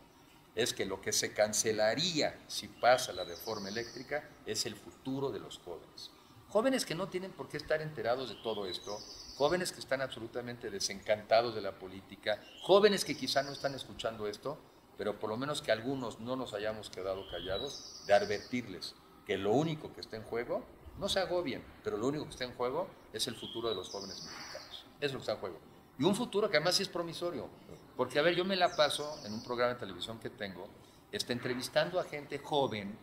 es 0.55 0.73
que 0.73 0.85
lo 0.85 1.01
que 1.01 1.13
se 1.13 1.33
cancelaría 1.33 2.39
si 2.47 2.67
pasa 2.67 3.13
la 3.13 3.23
reforma 3.23 3.69
eléctrica 3.69 4.27
es 4.45 4.65
el 4.65 4.75
futuro 4.75 5.31
de 5.31 5.39
los 5.39 5.59
jóvenes. 5.59 6.11
Jóvenes 6.49 6.85
que 6.85 6.95
no 6.95 7.09
tienen 7.09 7.31
por 7.31 7.49
qué 7.49 7.57
estar 7.57 7.81
enterados 7.81 8.29
de 8.29 8.35
todo 8.35 8.67
esto, 8.67 8.97
jóvenes 9.35 9.73
que 9.73 9.81
están 9.81 10.01
absolutamente 10.01 10.69
desencantados 10.69 11.53
de 11.53 11.61
la 11.61 11.73
política, 11.73 12.41
jóvenes 12.61 13.03
que 13.03 13.17
quizá 13.17 13.43
no 13.43 13.51
están 13.51 13.75
escuchando 13.75 14.27
esto, 14.27 14.57
pero 14.97 15.19
por 15.19 15.29
lo 15.29 15.35
menos 15.35 15.61
que 15.61 15.73
algunos 15.73 16.21
no 16.21 16.37
nos 16.37 16.53
hayamos 16.53 16.89
quedado 16.89 17.29
callados, 17.29 18.01
de 18.07 18.13
advertirles 18.13 18.95
que 19.25 19.37
lo 19.37 19.51
único 19.51 19.93
que 19.93 19.99
está 19.99 20.15
en 20.15 20.23
juego, 20.23 20.63
no 20.97 21.09
se 21.09 21.19
agobien, 21.19 21.63
pero 21.83 21.97
lo 21.97 22.07
único 22.07 22.23
que 22.23 22.31
está 22.31 22.45
en 22.45 22.55
juego 22.55 22.87
es 23.11 23.27
el 23.27 23.35
futuro 23.35 23.67
de 23.67 23.75
los 23.75 23.89
jóvenes 23.89 24.23
mexicanos. 24.23 24.85
Es 25.01 25.11
lo 25.11 25.19
que 25.19 25.23
está 25.23 25.33
en 25.33 25.39
juego. 25.39 25.59
Y 25.99 26.05
un 26.05 26.15
futuro 26.15 26.49
que 26.49 26.57
además 26.57 26.75
sí 26.75 26.83
es 26.83 26.89
promisorio. 26.89 27.49
Porque, 27.97 28.19
a 28.19 28.21
ver, 28.21 28.35
yo 28.35 28.45
me 28.45 28.55
la 28.55 28.75
paso 28.75 29.19
en 29.25 29.33
un 29.33 29.43
programa 29.43 29.73
de 29.73 29.79
televisión 29.79 30.17
que 30.19 30.29
tengo, 30.29 30.69
está 31.11 31.33
entrevistando 31.33 31.99
a 31.99 32.05
gente 32.05 32.39
joven 32.39 32.97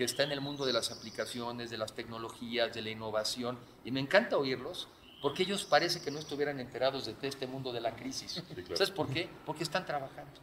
que 0.00 0.04
está 0.04 0.22
en 0.22 0.32
el 0.32 0.40
mundo 0.40 0.64
de 0.64 0.72
las 0.72 0.90
aplicaciones, 0.90 1.68
de 1.68 1.76
las 1.76 1.92
tecnologías, 1.92 2.72
de 2.72 2.80
la 2.80 2.88
innovación, 2.88 3.58
y 3.84 3.90
me 3.90 4.00
encanta 4.00 4.38
oírlos, 4.38 4.88
porque 5.20 5.42
ellos 5.42 5.66
parece 5.66 6.00
que 6.00 6.10
no 6.10 6.18
estuvieran 6.18 6.58
enterados 6.58 7.04
de 7.04 7.28
este 7.28 7.46
mundo 7.46 7.70
de 7.70 7.82
la 7.82 7.94
crisis. 7.94 8.42
¿Sabes 8.72 8.90
por 8.92 9.10
qué? 9.10 9.28
Porque 9.44 9.62
están 9.62 9.84
trabajando. 9.84 10.40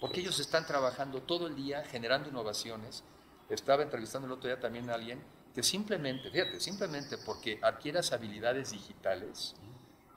Porque 0.00 0.18
ellos 0.18 0.40
están 0.40 0.66
trabajando 0.66 1.22
todo 1.22 1.46
el 1.46 1.54
día 1.54 1.84
generando 1.84 2.30
innovaciones. 2.30 3.04
Estaba 3.48 3.84
entrevistando 3.84 4.26
el 4.26 4.32
otro 4.32 4.48
día 4.48 4.58
también 4.58 4.90
a 4.90 4.94
alguien 4.94 5.22
que 5.54 5.62
simplemente, 5.62 6.28
fíjate, 6.28 6.58
simplemente 6.58 7.16
porque 7.16 7.60
adquieras 7.62 8.10
habilidades 8.10 8.72
digitales, 8.72 9.54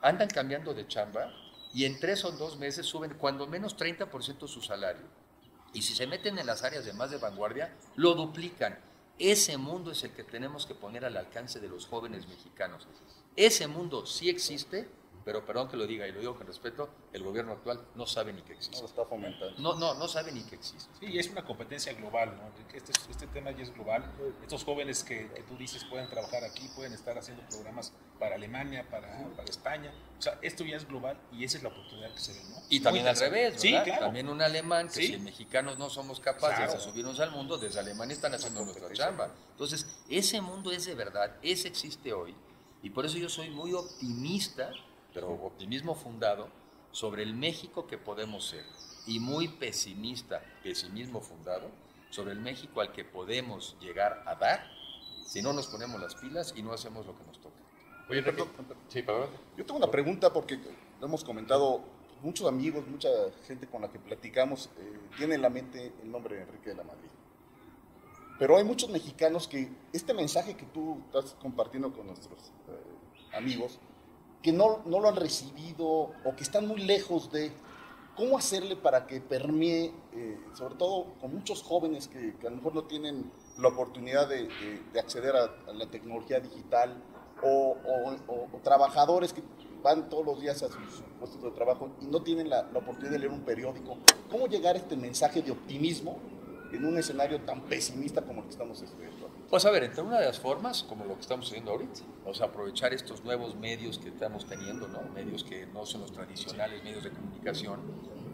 andan 0.02 0.30
cambiando 0.30 0.74
de 0.74 0.88
chamba 0.88 1.32
y 1.76 1.86
en 1.86 2.00
tres 2.00 2.26
o 2.26 2.32
dos 2.32 2.58
meses 2.58 2.88
suben 2.88 3.14
cuando 3.20 3.46
menos 3.46 3.78
30% 3.78 4.48
su 4.48 4.64
salario. 4.64 5.06
Y 5.74 5.82
si 5.82 5.96
se 5.96 6.08
meten 6.08 6.38
en 6.38 6.46
las 6.46 6.64
áreas 6.64 6.86
de 6.86 6.94
más 6.94 7.12
de 7.12 7.18
vanguardia, 7.18 7.74
lo 7.96 8.14
duplican. 8.14 8.78
Ese 9.20 9.58
mundo 9.58 9.92
es 9.92 10.04
el 10.04 10.12
que 10.12 10.24
tenemos 10.24 10.66
que 10.66 10.76
poner 10.76 11.06
al 11.06 11.18
alcance 11.18 11.60
de 11.60 11.68
los 11.68 11.88
jóvenes 11.88 12.28
mexicanos. 12.28 12.88
Ese 13.36 13.68
mundo 13.68 14.06
sí 14.06 14.30
existe, 14.30 14.88
pero 15.26 15.46
perdón 15.46 15.70
que 15.70 15.78
lo 15.78 15.88
diga 15.88 16.08
y 16.08 16.12
lo 16.12 16.20
digo 16.20 16.36
con 16.36 16.46
respeto, 16.48 16.90
el 17.14 17.24
gobierno 17.24 17.54
actual 17.54 17.80
no 17.96 18.06
sabe 18.06 18.34
ni 18.34 18.42
que 18.42 18.54
existe. 18.54 18.76
No 18.78 18.82
lo 18.82 18.88
está 18.88 19.06
fomentando. 19.06 19.60
No, 19.60 19.76
no, 19.76 19.94
no 19.96 20.08
sabe 20.08 20.32
ni 20.32 20.42
que 20.44 20.56
existe. 20.56 20.90
Sí, 21.00 21.18
es 21.18 21.30
una 21.30 21.44
competencia 21.46 21.94
global, 21.94 22.36
¿no? 22.36 22.52
Este, 22.74 22.92
este 23.10 23.28
tema 23.28 23.52
ya 23.52 23.64
es 23.64 23.74
global. 23.74 24.04
Estos 24.42 24.64
jóvenes 24.64 25.04
que, 25.04 25.30
que, 25.32 25.44
tú 25.44 25.56
dices 25.58 25.86
pueden 25.86 26.10
trabajar 26.10 26.44
aquí, 26.44 26.68
pueden 26.76 26.94
estar 26.94 27.18
haciendo 27.18 27.44
programas 27.50 27.94
para 28.20 28.36
Alemania, 28.36 28.86
para, 28.90 29.30
para, 29.36 29.50
España. 29.50 29.94
O 30.18 30.22
sea, 30.22 30.40
esto 30.42 30.64
ya 30.64 30.78
es 30.78 30.88
global 30.88 31.20
y 31.32 31.44
esa 31.44 31.58
es 31.58 31.64
la 31.64 31.70
oportunidad 31.70 32.12
que 32.14 32.20
se 32.20 32.34
ve, 32.34 32.40
¿no? 32.50 32.62
Y 32.70 32.80
también 32.80 33.08
al 33.08 33.16
revés, 33.18 33.54
¿verdad? 33.54 33.60
Sí, 33.60 33.70
claro. 33.84 34.06
También 34.06 34.30
un 34.30 34.42
alemán, 34.42 34.88
que 34.88 34.94
Sí. 34.94 35.08
si 35.08 35.18
mexicanos 35.18 35.78
no 35.78 35.90
somos 35.90 36.20
capaces 36.20 36.58
Claro. 36.58 36.74
de 36.74 36.80
subirnos 36.80 37.20
al 37.20 37.32
mundo, 37.32 37.58
desde 37.58 37.80
Alemania 37.80 38.14
están 38.14 38.34
haciendo 38.34 38.64
nuestra 38.64 38.92
chamba. 38.94 39.32
Entonces, 39.52 39.86
ese 40.10 40.42
mundo 40.42 40.72
es 40.72 40.86
de 40.86 40.96
verdad, 40.96 41.36
ese 41.42 41.68
existe 41.68 42.14
hoy. 42.14 42.36
Y 42.82 42.90
por 42.90 43.06
eso 43.06 43.18
yo 43.18 43.30
soy 43.30 43.50
muy 43.50 43.74
optimista, 43.74 44.72
pero 45.14 45.30
optimismo 45.30 45.96
fundado, 45.96 46.50
sobre 46.92 47.24
el 47.24 47.34
México 47.34 47.88
que 47.88 47.98
podemos 47.98 48.48
ser. 48.48 48.66
Y 49.06 49.20
muy 49.20 49.48
pesimista, 49.48 50.42
pesimismo 50.64 51.22
fundado, 51.22 51.70
sobre 52.10 52.32
el 52.32 52.40
México 52.40 52.80
al 52.82 52.92
que 52.92 53.04
podemos 53.04 53.76
llegar 53.82 54.24
a 54.26 54.36
dar 54.36 54.72
si 55.26 55.42
no 55.42 55.52
nos 55.52 55.68
ponemos 55.68 56.00
las 56.00 56.16
pilas 56.16 56.54
y 56.56 56.62
no 56.62 56.74
hacemos 56.74 57.06
lo 57.06 57.18
que 57.18 57.24
nos 57.26 57.40
toca. 57.40 57.56
Oye, 58.10 58.20
Enrique, 58.20 58.44
sí, 58.90 59.02
perdón. 59.02 59.30
Yo 59.58 59.66
tengo 59.66 59.78
una 59.78 59.90
pregunta 59.90 60.32
porque 60.32 60.60
lo 61.00 61.08
hemos 61.08 61.24
comentado, 61.24 61.82
muchos 62.22 62.48
amigos, 62.48 62.86
mucha 62.88 63.10
gente 63.48 63.68
con 63.68 63.82
la 63.82 63.90
que 63.90 63.98
platicamos 63.98 64.70
eh, 64.78 65.00
tiene 65.18 65.36
en 65.36 65.42
la 65.42 65.50
mente 65.50 65.92
el 66.04 66.12
nombre 66.12 66.36
de 66.36 66.44
Enrique 66.44 66.70
de 66.70 66.76
la 66.76 66.84
Madrid. 66.84 67.10
Pero 68.38 68.58
hay 68.58 68.64
muchos 68.64 68.90
mexicanos 68.90 69.48
que 69.48 69.72
este 69.94 70.14
mensaje 70.14 70.56
que 70.56 70.66
tú 70.66 71.02
estás 71.06 71.36
compartiendo 71.42 71.92
con 71.94 72.08
nuestros 72.08 72.52
eh, 72.68 73.36
amigos, 73.36 73.80
que 74.44 74.52
no, 74.52 74.82
no 74.86 75.00
lo 75.00 75.10
han 75.10 75.16
recibido 75.16 75.86
o 75.88 76.36
que 76.38 76.44
están 76.44 76.68
muy 76.68 76.82
lejos 76.84 77.32
de 77.32 77.52
cómo 78.16 78.38
hacerle 78.38 78.76
para 78.76 79.08
que 79.08 79.20
permee, 79.22 79.92
eh, 80.14 80.38
sobre 80.54 80.76
todo 80.76 81.16
con 81.20 81.34
muchos 81.34 81.64
jóvenes 81.64 82.08
que, 82.08 82.36
a 82.46 82.50
lo 82.52 82.58
mejor 82.58 82.76
no 82.76 82.84
tienen 82.84 83.32
la 83.58 83.70
oportunidad 83.70 84.28
de, 84.30 84.44
de- 84.44 84.82
de 84.94 85.00
acceder 85.00 85.36
a, 85.36 85.50
la 85.74 85.88
tecnología 85.90 86.40
digital 86.40 87.02
o 87.42 88.60
trabajadores 88.64 89.34
que 89.34 89.42
van 89.82 90.10
todos 90.10 90.26
los 90.26 90.40
días 90.40 90.62
a 90.64 90.68
sus 90.68 91.04
puestos 91.20 91.42
de 91.44 91.52
trabajo 91.52 91.90
y 92.02 92.06
no 92.06 92.22
tienen 92.22 92.50
la, 92.50 92.64
la 92.72 92.80
oportunidad 92.80 93.12
de 93.12 93.20
leer 93.20 93.32
un 93.32 93.42
periódico. 93.42 93.98
¿Cómo 94.32 94.48
llegar 94.48 94.76
a 94.76 94.80
este 94.80 94.96
mensaje 94.96 95.42
de 95.42 95.52
optimismo 95.52 96.18
en 96.74 96.86
un 96.86 96.98
escenario 96.98 97.42
tan 97.42 97.62
pesimista 97.62 98.22
como 98.22 98.42
el 98.42 98.46
que 98.46 98.52
estamos 98.52 98.82
estudiando? 98.82 99.30
Pues 99.50 99.66
a 99.66 99.72
ver, 99.72 99.84
entre 99.84 100.02
una 100.02 100.20
de 100.20 100.26
las 100.26 100.40
formas, 100.40 100.84
como 100.84 101.06
lo 101.06 101.16
que 101.16 101.22
estamos 101.22 101.48
haciendo 101.48 101.72
ahorita, 101.72 102.02
o 102.26 102.34
sea, 102.34 102.48
aprovechar 102.48 102.94
estos 102.94 103.24
nuevos 103.24 103.56
medios 103.56 104.00
que 104.00 104.10
estamos 104.10 104.46
teniendo, 104.46 104.88
¿no? 104.88 105.02
Medios 105.14 105.44
que 105.44 105.68
no 105.68 105.86
son 105.86 106.02
los 106.02 106.12
tradicionales 106.12 106.84
medios 106.84 107.04
de 107.04 107.12
comunicación, 107.12 107.80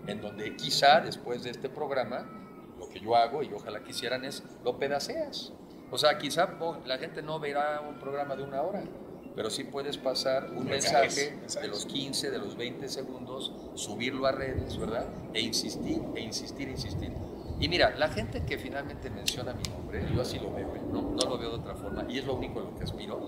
en 0.08 0.22
donde 0.22 0.56
quizá 0.56 1.02
después 1.02 1.44
de 1.44 1.52
este 1.52 1.70
programa, 1.70 2.26
lo 2.80 2.88
que 2.88 3.00
yo 3.00 3.16
hago, 3.16 3.44
y 3.44 3.54
ojalá 3.54 3.84
quisieran, 3.84 4.24
es 4.24 4.44
lo 4.64 4.78
pedaceas. 4.78 5.52
O 5.92 5.98
sea, 5.98 6.18
quizá 6.18 6.58
la 6.86 6.98
gente 6.98 7.22
no 7.22 7.40
verá 7.40 7.82
un 7.82 8.00
programa 8.00 8.36
de 8.36 8.44
una 8.44 8.62
hora, 8.62 8.84
pero 9.36 9.50
sí 9.50 9.64
puedes 9.64 9.98
pasar 9.98 10.52
un 10.52 10.66
Mensajes, 10.66 11.34
mensaje 11.36 11.66
de 11.66 11.72
los 11.72 11.86
15, 11.86 12.32
de 12.32 12.38
los 12.40 12.56
20 12.56 12.88
segundos, 12.90 13.54
subirlo 13.76 14.26
a 14.28 14.32
redes, 14.32 14.78
¿verdad? 14.78 15.08
E 15.34 15.42
insistir, 15.42 16.02
e 16.16 16.22
insistir, 16.22 16.70
insistir. 16.70 17.12
Y 17.60 17.68
mira, 17.68 17.94
la 17.98 18.08
gente 18.08 18.44
que 18.46 18.58
finalmente 18.58 19.10
menciona 19.10 19.54
mi 19.54 19.64
nombre, 19.64 20.06
yo 20.14 20.22
así 20.22 20.40
lo 20.40 20.52
veo, 20.54 20.68
no, 20.92 21.02
lo 21.02 21.38
veo 21.38 21.50
de 21.50 21.56
otra 21.58 21.76
forma, 21.76 22.06
y 22.08 22.20
es 22.20 22.26
lo 22.26 22.36
único 22.36 22.60
a 22.60 22.64
lo 22.64 22.76
que 22.76 22.86
aspiro, 22.86 23.20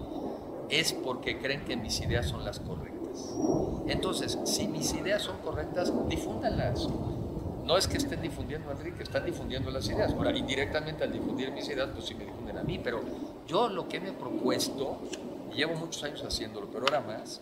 es 0.69 0.93
porque 0.93 1.37
creen 1.37 1.65
que 1.65 1.75
mis 1.75 1.99
ideas 1.99 2.27
son 2.27 2.45
las 2.45 2.59
correctas. 2.61 3.35
Entonces, 3.87 4.39
si 4.45 4.69
mis 4.69 4.93
ideas 4.93 5.21
son 5.21 5.37
correctas, 5.39 5.91
difúndanlas. 6.07 6.87
No 7.65 7.77
es 7.77 7.87
que 7.87 7.97
estén 7.97 8.21
difundiendo 8.21 8.69
a 8.69 8.71
Enrique, 8.71 9.03
están 9.03 9.25
difundiendo 9.25 9.69
las 9.69 9.87
ideas. 9.87 10.13
Ahora, 10.13 10.35
indirectamente 10.35 11.03
al 11.03 11.11
difundir 11.11 11.51
mis 11.51 11.67
ideas, 11.67 11.89
pues 11.93 12.05
sí 12.05 12.15
me 12.15 12.25
difunden 12.25 12.57
a 12.57 12.63
mí, 12.63 12.79
pero 12.79 13.01
yo 13.47 13.67
lo 13.69 13.87
que 13.87 13.99
me 13.99 14.09
he 14.09 14.13
propuesto, 14.13 14.97
y 15.53 15.57
llevo 15.57 15.75
muchos 15.75 16.03
años 16.03 16.23
haciéndolo, 16.23 16.67
pero 16.67 16.85
ahora 16.85 17.01
más, 17.01 17.41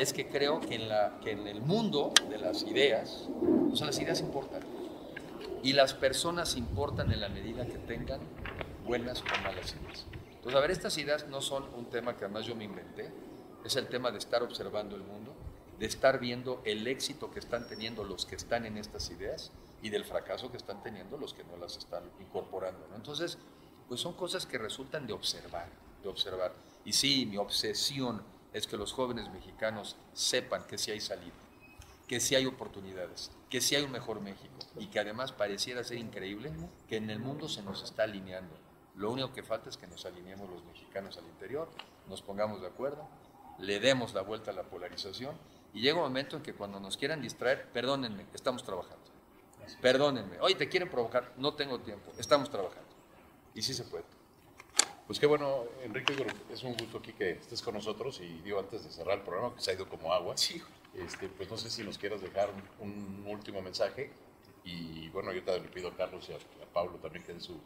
es 0.00 0.12
que 0.12 0.28
creo 0.28 0.60
que 0.60 0.74
en 0.74 1.46
el 1.48 1.62
mundo 1.62 2.12
de 2.28 2.38
las 2.38 2.62
ideas, 2.62 3.28
o 3.72 3.74
sea, 3.74 3.86
las 3.86 3.98
ideas 3.98 4.20
importan. 4.20 4.60
Y 5.66 5.72
las 5.72 5.94
personas 5.94 6.54
importan 6.54 7.10
en 7.10 7.20
la 7.20 7.28
medida 7.28 7.66
que 7.66 7.76
tengan 7.76 8.20
buenas 8.84 9.20
o 9.20 9.42
malas 9.42 9.74
ideas. 9.74 10.06
Entonces, 10.28 10.54
a 10.54 10.60
ver, 10.60 10.70
estas 10.70 10.96
ideas 10.96 11.26
no 11.26 11.40
son 11.40 11.64
un 11.74 11.86
tema 11.86 12.16
que 12.16 12.24
además 12.24 12.46
yo 12.46 12.54
me 12.54 12.62
inventé, 12.62 13.12
es 13.64 13.74
el 13.74 13.88
tema 13.88 14.12
de 14.12 14.18
estar 14.18 14.44
observando 14.44 14.94
el 14.94 15.02
mundo, 15.02 15.34
de 15.80 15.86
estar 15.86 16.20
viendo 16.20 16.62
el 16.64 16.86
éxito 16.86 17.32
que 17.32 17.40
están 17.40 17.66
teniendo 17.66 18.04
los 18.04 18.26
que 18.26 18.36
están 18.36 18.64
en 18.64 18.76
estas 18.76 19.10
ideas 19.10 19.50
y 19.82 19.90
del 19.90 20.04
fracaso 20.04 20.52
que 20.52 20.56
están 20.56 20.84
teniendo 20.84 21.18
los 21.18 21.34
que 21.34 21.42
no 21.42 21.56
las 21.56 21.76
están 21.76 22.04
incorporando. 22.20 22.86
Entonces, 22.94 23.36
pues 23.88 24.00
son 24.00 24.12
cosas 24.12 24.46
que 24.46 24.58
resultan 24.58 25.08
de 25.08 25.14
observar, 25.14 25.66
de 26.00 26.08
observar. 26.08 26.52
Y 26.84 26.92
sí, 26.92 27.26
mi 27.26 27.38
obsesión 27.38 28.22
es 28.52 28.68
que 28.68 28.76
los 28.76 28.92
jóvenes 28.92 29.28
mexicanos 29.32 29.96
sepan 30.12 30.64
que 30.68 30.78
sí 30.78 30.92
hay 30.92 31.00
salida, 31.00 31.34
que 32.06 32.20
sí 32.20 32.34
hay 32.34 32.46
oportunidades, 32.46 33.30
que 33.50 33.60
sí 33.60 33.74
hay 33.74 33.84
un 33.84 33.90
mejor 33.90 34.20
México 34.20 34.54
y 34.78 34.86
que 34.86 35.00
además 35.00 35.32
pareciera 35.32 35.82
ser 35.84 35.98
increíble 35.98 36.52
que 36.88 36.96
en 36.96 37.10
el 37.10 37.18
mundo 37.18 37.48
se 37.48 37.62
nos 37.62 37.82
está 37.82 38.04
alineando. 38.04 38.54
Lo 38.94 39.10
único 39.10 39.32
que 39.32 39.42
falta 39.42 39.68
es 39.68 39.76
que 39.76 39.86
nos 39.86 40.06
alineemos 40.06 40.48
los 40.48 40.64
mexicanos 40.64 41.18
al 41.18 41.26
interior, 41.26 41.68
nos 42.08 42.22
pongamos 42.22 42.60
de 42.60 42.68
acuerdo, 42.68 43.06
le 43.58 43.80
demos 43.80 44.14
la 44.14 44.22
vuelta 44.22 44.50
a 44.50 44.54
la 44.54 44.62
polarización 44.62 45.36
y 45.74 45.80
llega 45.80 45.96
un 45.96 46.04
momento 46.04 46.36
en 46.36 46.42
que 46.42 46.54
cuando 46.54 46.80
nos 46.80 46.96
quieran 46.96 47.20
distraer, 47.20 47.70
perdónenme, 47.72 48.26
estamos 48.32 48.62
trabajando. 48.62 49.04
Perdónenme, 49.82 50.38
oye, 50.40 50.54
te 50.54 50.68
quieren 50.68 50.88
provocar, 50.88 51.32
no 51.36 51.54
tengo 51.54 51.80
tiempo, 51.80 52.12
estamos 52.18 52.50
trabajando. 52.50 52.88
Y 53.54 53.62
sí 53.62 53.74
se 53.74 53.84
puede. 53.84 54.04
Pues 55.06 55.20
qué 55.20 55.26
bueno, 55.26 55.64
Enrique, 55.84 56.14
es 56.52 56.64
un 56.64 56.72
gusto 56.72 56.98
aquí 56.98 57.12
que 57.12 57.30
estés 57.32 57.62
con 57.62 57.74
nosotros 57.74 58.20
y 58.20 58.40
digo 58.42 58.58
antes 58.58 58.82
de 58.84 58.90
cerrar 58.90 59.18
el 59.18 59.24
programa, 59.24 59.54
que 59.54 59.60
se 59.60 59.70
ha 59.70 59.74
ido 59.74 59.88
como 59.88 60.12
agua, 60.12 60.36
Sí, 60.36 60.60
este, 60.94 61.28
pues 61.28 61.48
no 61.48 61.56
sé 61.56 61.70
si 61.70 61.84
nos 61.84 61.96
quieras 61.96 62.20
dejar 62.20 62.50
un, 62.80 62.90
un 62.90 63.26
último 63.28 63.62
mensaje 63.62 64.10
y 64.64 65.08
bueno, 65.10 65.32
yo 65.32 65.44
te 65.44 65.60
le 65.60 65.68
pido 65.68 65.88
a 65.88 65.96
Carlos 65.96 66.28
y 66.28 66.32
a, 66.32 66.36
a 66.36 66.72
Pablo 66.72 66.98
también 66.98 67.24
que 67.24 67.32
den 67.32 67.40
su, 67.40 67.56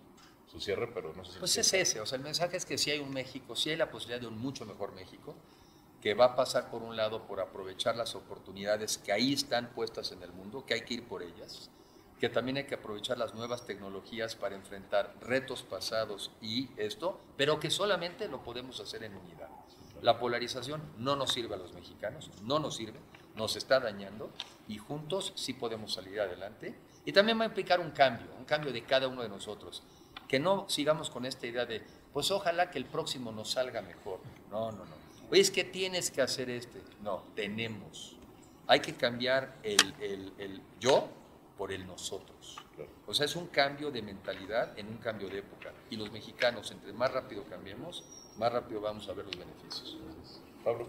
su 0.51 0.61
cierre, 0.61 0.89
pero 0.93 1.15
no 1.15 1.25
sé 1.25 1.33
si... 1.33 1.39
Pues 1.39 1.57
es 1.57 1.73
ese, 1.73 2.01
o 2.01 2.07
sea, 2.07 2.19
el 2.19 2.25
mensaje 2.25 2.59
es 2.59 2.67
que 2.67 2.77
si 2.77 2.91
hay 2.91 2.99
un 2.99 3.11
México, 3.11 3.57
si 3.57 3.71
hay 3.71 3.77
la 3.77 3.91
posibilidad 3.91 4.21
de 4.21 4.27
un 4.27 4.39
mucho 4.39 4.67
mejor 4.67 4.93
México, 4.93 5.35
que 6.03 6.13
va 6.13 6.27
a 6.27 6.37
pasar 6.37 6.71
por 6.71 6.83
un 6.83 6.95
lado 6.95 7.27
por 7.27 7.41
aprovechar 7.41 7.97
las 7.97 8.15
oportunidades 8.15 8.99
que 8.99 9.13
ahí 9.13 9.33
están 9.33 9.71
puestas 9.71 10.13
en 10.13 10.23
el 10.23 10.33
mundo, 10.33 10.67
que 10.67 10.75
hay 10.75 10.83
que 10.83 10.95
ir 10.95 11.05
por 11.05 11.23
ellas, 11.23 11.71
que 12.21 12.29
también 12.29 12.59
hay 12.59 12.65
que 12.65 12.75
aprovechar 12.75 13.17
las 13.19 13.35
nuevas 13.35 13.65
tecnologías 13.67 14.37
para 14.37 14.55
enfrentar 14.55 15.15
retos 15.23 15.63
pasados 15.63 16.31
y 16.43 16.69
esto, 16.77 17.19
pero 17.37 17.59
que 17.59 17.71
solamente 17.71 18.29
lo 18.29 18.43
podemos 18.45 18.79
hacer 18.79 19.03
en 19.05 19.17
unidad. 19.17 19.49
La 20.03 20.19
polarización 20.19 20.83
no 20.99 21.17
nos 21.17 21.33
sirve 21.33 21.55
a 21.55 21.59
los 21.59 21.73
mexicanos, 21.73 22.31
no 22.43 22.59
nos 22.59 22.77
sirve, 22.77 22.99
nos 23.37 23.57
está 23.57 23.81
dañando 23.81 24.31
y 24.69 24.79
juntos 24.79 25.33
sí 25.35 25.55
podemos 25.55 25.95
salir 25.95 26.21
adelante. 26.21 26.75
Y 27.07 27.13
también 27.13 27.39
va 27.39 27.45
a 27.45 27.47
implicar 27.47 27.81
un 27.81 27.91
cambio, 27.91 28.27
un 28.39 28.45
cambio 28.45 28.73
de 28.73 28.83
cada 28.85 29.09
uno 29.09 29.23
de 29.23 29.29
nosotros 29.29 29.83
que 30.29 30.39
no 30.39 30.69
sigamos 30.69 31.11
con 31.11 31.25
esta 31.27 31.47
idea 31.47 31.65
de, 31.67 31.83
pues 32.13 32.31
ojalá 32.31 32.71
que 32.71 32.79
el 32.79 32.85
próximo 32.85 33.33
nos 33.33 33.51
salga 33.53 33.81
mejor. 33.83 34.21
No, 34.51 34.71
no, 34.71 34.85
no. 34.85 34.95
Oye, 35.31 35.41
es 35.41 35.51
que 35.51 35.65
tienes 35.65 36.11
que 36.11 36.23
hacer 36.23 36.51
este. 36.51 36.83
No, 37.03 37.25
tenemos. 37.35 38.17
Hay 38.67 38.81
que 38.81 38.95
cambiar 38.95 39.57
el, 39.63 39.95
el- 40.01 40.33
el 40.39 40.63
yo 40.79 41.09
por 41.61 41.73
el 41.73 41.87
nosotros. 41.87 42.57
O 43.07 43.13
sea, 43.13 43.27
es 43.27 43.37
un 43.37 43.49
cambio 43.49 43.91
de 43.91 44.01
mentalidad 44.01 44.79
en 44.79 44.87
un 44.89 44.97
cambio 44.97 45.29
de 45.29 45.41
época. 45.41 45.71
Y 45.91 45.97
los 45.97 46.11
mexicanos, 46.11 46.71
entre 46.71 46.91
más 46.95 47.13
rápido 47.13 47.45
cambiemos, 47.51 48.03
más 48.39 48.51
rápido 48.51 48.81
vamos 48.81 49.07
a 49.11 49.13
ver 49.13 49.27
los 49.27 49.37
beneficios. 49.37 49.99
Pablo. 50.65 50.87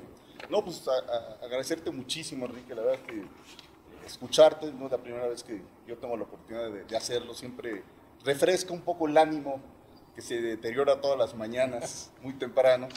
No, 0.50 0.64
pues 0.64 0.88
a- 0.88 0.92
a- 0.94 1.46
agradecerte 1.46 1.92
muchísimo, 1.92 2.46
Enrique. 2.46 2.74
La 2.74 2.84
verdad 2.84 3.02
es 3.02 3.06
que 3.12 3.26
escucharte 4.08 4.72
no 4.72 4.86
es 4.86 4.92
la 4.94 4.98
primera 5.00 5.28
vez 5.28 5.44
que 5.44 5.62
yo 5.86 5.98
tengo 5.98 6.16
la 6.16 6.24
oportunidad 6.24 6.72
de, 6.72 6.86
de 6.86 6.96
hacerlo. 6.96 7.34
Siempre 7.34 7.84
refresca 8.24 8.72
un 8.72 8.82
poco 8.82 9.10
el 9.10 9.18
ánimo 9.18 9.60
que 10.16 10.22
se 10.22 10.42
deteriora 10.42 11.02
todas 11.02 11.18
las 11.20 11.36
mañanas, 11.36 12.12
muy 12.22 12.32
temprano. 12.36 12.88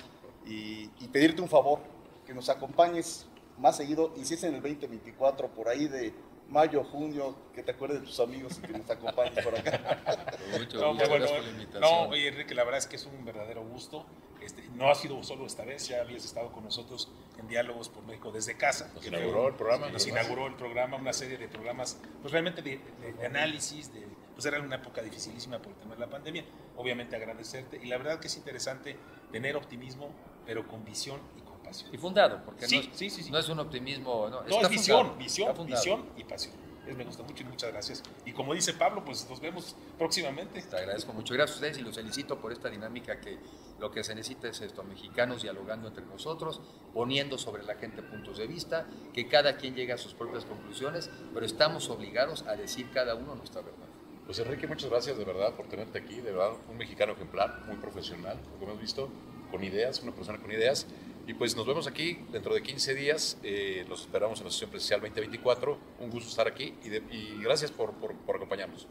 Y, 0.47 0.91
y 1.01 1.09
pedirte 1.13 1.43
un 1.43 1.49
favor, 1.49 1.81
que 2.25 2.35
nos 2.35 2.49
acompañes 2.51 3.27
más 3.59 3.77
seguido. 3.77 4.13
Y 4.17 4.25
si 4.27 4.35
es 4.35 4.45
en 4.45 4.55
el 4.55 4.63
2024, 4.63 5.49
por 5.49 5.69
ahí 5.69 5.89
de 5.89 6.15
mayo, 6.49 6.85
junio, 6.85 7.35
que 7.55 7.63
te 7.63 7.73
acuerdes 7.73 8.01
de 8.01 8.07
tus 8.07 8.21
amigos 8.21 8.59
y 8.59 8.67
que 8.67 8.73
nos 8.79 8.89
acompañes 8.91 9.45
por 9.45 9.59
acá. 9.59 10.31
Mucho 10.59 10.79
No, 10.79 10.95
bueno. 10.95 11.09
gracias 11.09 11.31
por 11.33 11.43
la 11.45 11.51
invitación. 11.51 11.81
No, 11.81 12.03
oye, 12.09 12.29
Enrique, 12.29 12.55
la 12.55 12.65
verdad 12.65 12.79
es 12.79 12.87
que 12.87 12.97
es 12.97 13.07
un 13.07 13.25
verdadero 13.25 13.63
gusto. 13.65 14.07
Este, 14.43 14.63
no 14.75 14.91
ha 14.91 14.95
sido 14.95 15.23
solo 15.23 15.47
esta 15.47 15.65
vez, 15.65 15.89
ya 15.89 16.03
habías 16.03 16.25
estado 16.25 16.53
con 16.53 16.65
nosotros 16.65 17.09
en 17.39 17.49
Diálogos 17.49 17.89
por 17.89 18.05
México 18.05 18.31
desde 18.31 18.57
casa. 18.57 18.91
Nos 18.95 19.07
inauguró 19.07 19.41
fue- 19.43 19.51
el 19.51 19.55
programa, 19.57 19.89
Nos 19.89 20.07
¿no? 20.07 20.13
inauguró 20.13 20.47
el 20.47 20.55
programa, 20.55 20.97
una 20.99 21.13
serie 21.15 21.39
de 21.39 21.49
programas, 21.49 21.99
pues 22.21 22.31
realmente 22.31 22.61
de, 22.61 22.79
de- 23.01 23.13
de 23.15 23.27
análisis, 23.27 23.93
de, 23.95 24.07
pues 24.35 24.45
era 24.45 24.61
una 24.61 24.77
época 24.77 25.01
dificilísima 25.01 25.59
por 25.61 25.69
el 25.73 25.79
tema 25.79 25.95
de 25.95 26.01
la 26.01 26.11
pandemia. 26.11 26.45
Obviamente 26.77 27.17
agradecerte 27.17 27.81
y 27.83 27.87
la 27.87 27.97
verdad 27.97 28.21
que 28.21 28.27
es 28.27 28.37
interesante 28.37 28.97
tener 29.33 29.57
optimismo, 29.57 30.11
pero 30.45 30.69
con 30.69 30.85
visión 30.85 31.21
y 31.39 31.41
con 31.41 31.44
pasión. 31.83 31.95
Y 31.95 31.99
fundado, 31.99 32.41
porque 32.45 32.67
Sí, 32.67 32.77
no, 32.77 32.83
es, 32.83 32.89
sí, 32.99 33.11
sí, 33.11 33.31
no 33.31 33.39
es 33.39 33.49
un 33.49 33.59
optimismo. 33.61 34.29
No, 34.31 34.43
No, 34.43 34.61
es 34.61 34.69
visión, 34.69 34.99
fundado, 35.07 35.19
visión, 35.19 35.67
visión 35.67 36.05
y 36.17 36.25
pasión. 36.25 36.55
Es- 36.87 36.95
me 36.97 37.05
gusta 37.05 37.23
mucho 37.23 37.43
y 37.43 37.47
muchas 37.47 37.73
gracias. 37.73 38.03
Y 38.27 38.33
como 38.33 38.53
dice 38.53 38.75
Pablo, 38.75 39.03
pues 39.07 39.27
nos 39.31 39.41
vemos 39.41 39.75
próximamente. 39.97 40.61
Te 40.61 40.77
agradezco 40.77 41.15
mucho. 41.15 41.33
Gracias 41.33 41.57
a 41.57 41.61
ustedes 41.61 41.79
y 41.79 41.81
los 41.81 41.95
felicito 41.95 42.39
por 42.39 42.53
esta 42.53 42.69
dinámica 42.69 43.21
que 43.21 43.39
lo 43.81 43.91
que 43.91 44.05
se 44.05 44.15
necesita 44.15 44.49
es 44.49 44.61
esto, 44.61 44.83
mexicanos 44.85 45.41
dialogando 45.43 45.89
entre 45.89 46.05
nosotros, 46.05 46.61
poniendo 46.93 47.39
sobre 47.39 47.63
la 47.65 47.77
gente 47.77 48.03
puntos 48.03 48.37
de 48.37 48.47
vista, 48.47 48.87
que 49.15 49.27
cada 49.29 49.57
quien 49.57 49.75
llegue 49.75 49.95
a 49.95 49.99
sus 49.99 50.13
propias 50.13 50.45
conclusiones, 50.45 51.09
pero 51.33 51.47
estamos 51.47 51.89
obligados 51.89 52.43
a 52.43 52.55
decir 52.55 52.91
cada 52.93 53.15
uno 53.15 53.35
nuestra 53.35 53.63
verdad. 53.63 53.87
Pues 54.27 54.39
Enrique, 54.39 54.67
muchas 54.67 54.91
gracias 54.91 55.17
de 55.19 55.25
verdad 55.25 55.55
por 55.55 55.67
tenerte 55.69 55.99
aquí, 55.99 56.17
de 56.17 56.33
verdad, 56.33 56.53
un 56.71 56.77
mexicano 56.77 57.13
ejemplar, 57.15 57.63
muy 57.67 57.77
profesional, 57.77 58.39
como 58.59 58.71
hemos 58.73 58.81
visto, 58.83 59.09
con 59.51 59.65
ideas, 59.65 60.03
una 60.03 60.13
persona 60.13 60.39
con 60.39 60.51
ideas. 60.53 60.87
Y 61.27 61.35
pues 61.35 61.57
nos 61.57 61.67
vemos 61.67 61.87
aquí 61.87 62.19
dentro 62.31 62.55
de 62.55 62.63
15 62.63 62.95
días, 62.95 63.39
eh, 63.43 63.85
los 63.89 64.03
esperamos 64.03 64.39
en 64.41 64.45
la 64.47 64.51
sesión 64.51 64.71
presencial 64.71 65.01
2024. 65.01 65.79
Un 66.01 66.11
gusto 66.11 66.29
estar 66.29 66.47
aquí 66.47 66.75
y, 66.85 67.43
gracias 67.43 67.71
por, 67.71 67.93
por 67.95 68.37
acompañarnos. 68.37 68.87